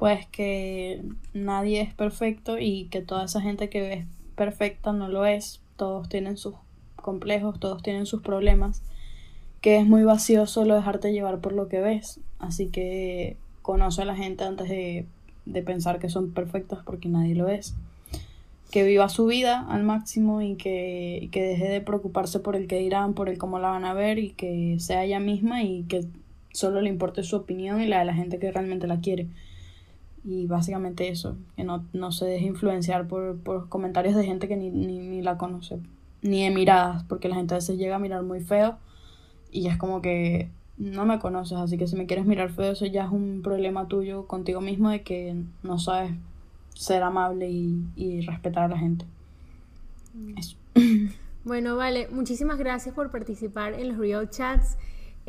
Pues 0.00 0.26
que 0.28 1.02
nadie 1.34 1.82
es 1.82 1.92
perfecto 1.92 2.58
y 2.58 2.86
que 2.86 3.02
toda 3.02 3.26
esa 3.26 3.42
gente 3.42 3.68
que 3.68 3.82
ves 3.82 4.06
perfecta 4.34 4.94
no 4.94 5.10
lo 5.10 5.26
es. 5.26 5.60
Todos 5.76 6.08
tienen 6.08 6.38
sus 6.38 6.54
complejos, 6.96 7.60
todos 7.60 7.82
tienen 7.82 8.06
sus 8.06 8.22
problemas, 8.22 8.82
que 9.60 9.76
es 9.76 9.86
muy 9.86 10.02
vacío 10.02 10.46
solo 10.46 10.74
dejarte 10.74 11.12
llevar 11.12 11.40
por 11.40 11.52
lo 11.52 11.68
que 11.68 11.82
ves. 11.82 12.18
Así 12.38 12.68
que 12.68 13.36
conoce 13.60 14.00
a 14.00 14.06
la 14.06 14.16
gente 14.16 14.42
antes 14.42 14.70
de, 14.70 15.04
pensar 15.66 15.98
que 15.98 16.08
son 16.08 16.32
perfectos 16.32 16.78
porque 16.82 17.10
nadie 17.10 17.34
lo 17.34 17.50
es. 17.50 17.74
Que 18.70 18.84
viva 18.84 19.10
su 19.10 19.26
vida 19.26 19.66
al 19.68 19.82
máximo 19.82 20.40
y 20.40 20.54
que, 20.54 21.28
que 21.30 21.42
deje 21.42 21.68
de 21.68 21.82
preocuparse 21.82 22.40
por 22.40 22.56
el 22.56 22.68
que 22.68 22.78
dirán, 22.78 23.12
por 23.12 23.28
el 23.28 23.36
cómo 23.36 23.58
la 23.58 23.68
van 23.68 23.84
a 23.84 23.92
ver 23.92 24.18
y 24.18 24.30
que 24.30 24.76
sea 24.80 25.04
ella 25.04 25.20
misma 25.20 25.62
y 25.62 25.82
que 25.82 26.06
solo 26.52 26.80
le 26.80 26.88
importe 26.88 27.22
su 27.22 27.36
opinión 27.36 27.82
y 27.82 27.86
la 27.86 27.98
de 27.98 28.06
la 28.06 28.14
gente 28.14 28.38
que 28.38 28.50
realmente 28.50 28.86
la 28.86 29.00
quiere. 29.00 29.28
Y 30.24 30.46
básicamente 30.46 31.08
eso, 31.08 31.36
que 31.56 31.64
no, 31.64 31.84
no 31.92 32.12
se 32.12 32.26
deje 32.26 32.46
influenciar 32.46 33.08
por, 33.08 33.38
por 33.38 33.68
comentarios 33.68 34.14
de 34.14 34.24
gente 34.24 34.48
que 34.48 34.56
ni, 34.56 34.70
ni, 34.70 34.98
ni, 34.98 35.22
la 35.22 35.38
conoce, 35.38 35.78
ni 36.22 36.44
de 36.44 36.50
miradas, 36.50 37.04
porque 37.04 37.28
la 37.28 37.36
gente 37.36 37.54
a 37.54 37.58
veces 37.58 37.78
llega 37.78 37.96
a 37.96 37.98
mirar 37.98 38.22
muy 38.22 38.40
feo 38.40 38.76
y 39.50 39.66
es 39.68 39.78
como 39.78 40.02
que 40.02 40.50
no 40.76 41.06
me 41.06 41.18
conoces, 41.18 41.58
así 41.58 41.78
que 41.78 41.86
si 41.86 41.96
me 41.96 42.06
quieres 42.06 42.26
mirar 42.26 42.50
feo, 42.50 42.72
eso 42.72 42.86
ya 42.86 43.04
es 43.04 43.10
un 43.10 43.40
problema 43.42 43.88
tuyo 43.88 44.26
contigo 44.26 44.60
mismo 44.60 44.90
de 44.90 45.02
que 45.02 45.36
no 45.62 45.78
sabes 45.78 46.12
ser 46.74 47.02
amable 47.02 47.50
y, 47.50 47.82
y 47.96 48.20
respetar 48.20 48.64
a 48.64 48.68
la 48.68 48.78
gente. 48.78 49.06
Mm. 50.14 50.38
Eso. 50.38 50.56
Bueno, 51.42 51.74
vale, 51.74 52.06
muchísimas 52.10 52.58
gracias 52.58 52.94
por 52.94 53.10
participar 53.10 53.72
en 53.72 53.88
los 53.88 53.98
Real 53.98 54.28
Chats. 54.28 54.76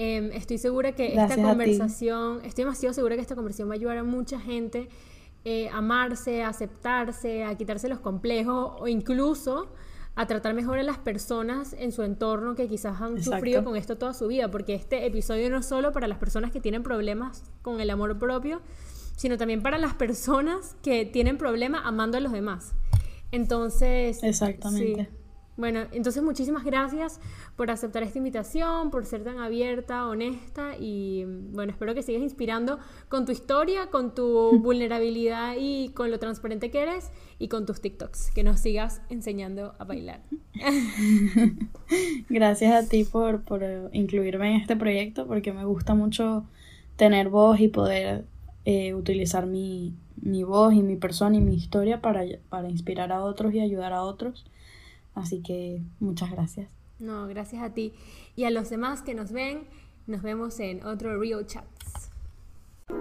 Em, 0.03 0.31
estoy 0.31 0.57
segura 0.57 0.93
que 0.93 1.13
esta 1.13 1.35
conversación, 1.35 2.41
estoy 2.43 2.63
demasiado 2.63 2.91
segura 2.91 3.13
que 3.15 3.21
esta 3.21 3.35
conversación 3.35 3.69
va 3.69 3.73
a 3.73 3.75
ayudar 3.75 3.97
a 3.97 4.03
mucha 4.03 4.39
gente 4.39 4.89
eh, 5.45 5.69
a 5.69 5.77
amarse, 5.77 6.41
a 6.41 6.49
aceptarse, 6.49 7.43
a 7.43 7.53
quitarse 7.55 7.87
los 7.87 7.99
complejos 7.99 8.73
o 8.79 8.87
incluso 8.87 9.71
a 10.15 10.25
tratar 10.25 10.55
mejor 10.55 10.79
a 10.79 10.83
las 10.83 10.97
personas 10.97 11.73
en 11.77 11.91
su 11.91 12.01
entorno 12.01 12.55
que 12.55 12.67
quizás 12.67 12.99
han 12.99 13.21
sufrido 13.21 13.63
con 13.63 13.75
esto 13.75 13.95
toda 13.99 14.15
su 14.15 14.27
vida, 14.27 14.49
porque 14.49 14.73
este 14.73 15.05
episodio 15.05 15.51
no 15.51 15.59
es 15.59 15.67
solo 15.67 15.91
para 15.91 16.07
las 16.07 16.17
personas 16.17 16.49
que 16.49 16.59
tienen 16.59 16.81
problemas 16.81 17.43
con 17.61 17.79
el 17.79 17.91
amor 17.91 18.17
propio, 18.17 18.59
sino 19.17 19.37
también 19.37 19.61
para 19.61 19.77
las 19.77 19.93
personas 19.93 20.75
que 20.81 21.05
tienen 21.05 21.37
problemas 21.37 21.81
amando 21.85 22.17
a 22.17 22.21
los 22.21 22.31
demás. 22.31 22.73
Entonces, 23.31 24.23
exactamente. 24.23 25.11
Bueno, 25.57 25.81
entonces 25.91 26.23
muchísimas 26.23 26.63
gracias 26.63 27.19
por 27.55 27.69
aceptar 27.71 28.03
esta 28.03 28.17
invitación, 28.17 28.89
por 28.89 29.05
ser 29.05 29.23
tan 29.23 29.39
abierta, 29.39 30.07
honesta 30.07 30.77
y 30.79 31.25
bueno, 31.25 31.71
espero 31.73 31.93
que 31.93 32.03
sigas 32.03 32.21
inspirando 32.21 32.79
con 33.09 33.25
tu 33.25 33.31
historia, 33.31 33.87
con 33.87 34.15
tu 34.15 34.59
vulnerabilidad 34.63 35.55
y 35.59 35.89
con 35.89 36.09
lo 36.09 36.19
transparente 36.19 36.71
que 36.71 36.81
eres 36.81 37.11
y 37.37 37.49
con 37.49 37.65
tus 37.65 37.81
TikToks, 37.81 38.31
que 38.31 38.43
nos 38.43 38.61
sigas 38.61 39.01
enseñando 39.09 39.75
a 39.77 39.83
bailar. 39.83 40.21
Gracias 42.29 42.73
a 42.73 42.87
ti 42.87 43.03
por, 43.03 43.41
por 43.41 43.63
incluirme 43.91 44.55
en 44.55 44.61
este 44.61 44.75
proyecto 44.77 45.27
porque 45.27 45.51
me 45.51 45.65
gusta 45.65 45.95
mucho 45.95 46.45
tener 46.95 47.29
voz 47.29 47.59
y 47.59 47.67
poder 47.67 48.25
eh, 48.63 48.93
utilizar 48.93 49.47
mi, 49.47 49.95
mi 50.21 50.43
voz 50.43 50.73
y 50.73 50.81
mi 50.81 50.95
persona 50.95 51.35
y 51.35 51.41
mi 51.41 51.55
historia 51.55 51.99
para, 52.01 52.23
para 52.47 52.69
inspirar 52.69 53.11
a 53.11 53.23
otros 53.23 53.53
y 53.53 53.59
ayudar 53.59 53.91
a 53.91 54.03
otros. 54.03 54.45
Así 55.14 55.41
que 55.41 55.82
muchas 55.99 56.32
gracias. 56.32 56.70
No, 56.99 57.28
gracias 57.28 57.64
a 57.64 57.74
ti. 57.74 57.93
Y 58.36 58.43
a 58.43 58.51
los 58.51 58.70
demás 58.70 59.01
que 59.01 59.14
nos 59.14 59.32
ven, 59.32 59.64
nos 60.07 60.22
vemos 60.22 60.59
en 60.59 60.86
otro 60.86 61.20
Real 61.20 61.45
Chats. 61.45 62.11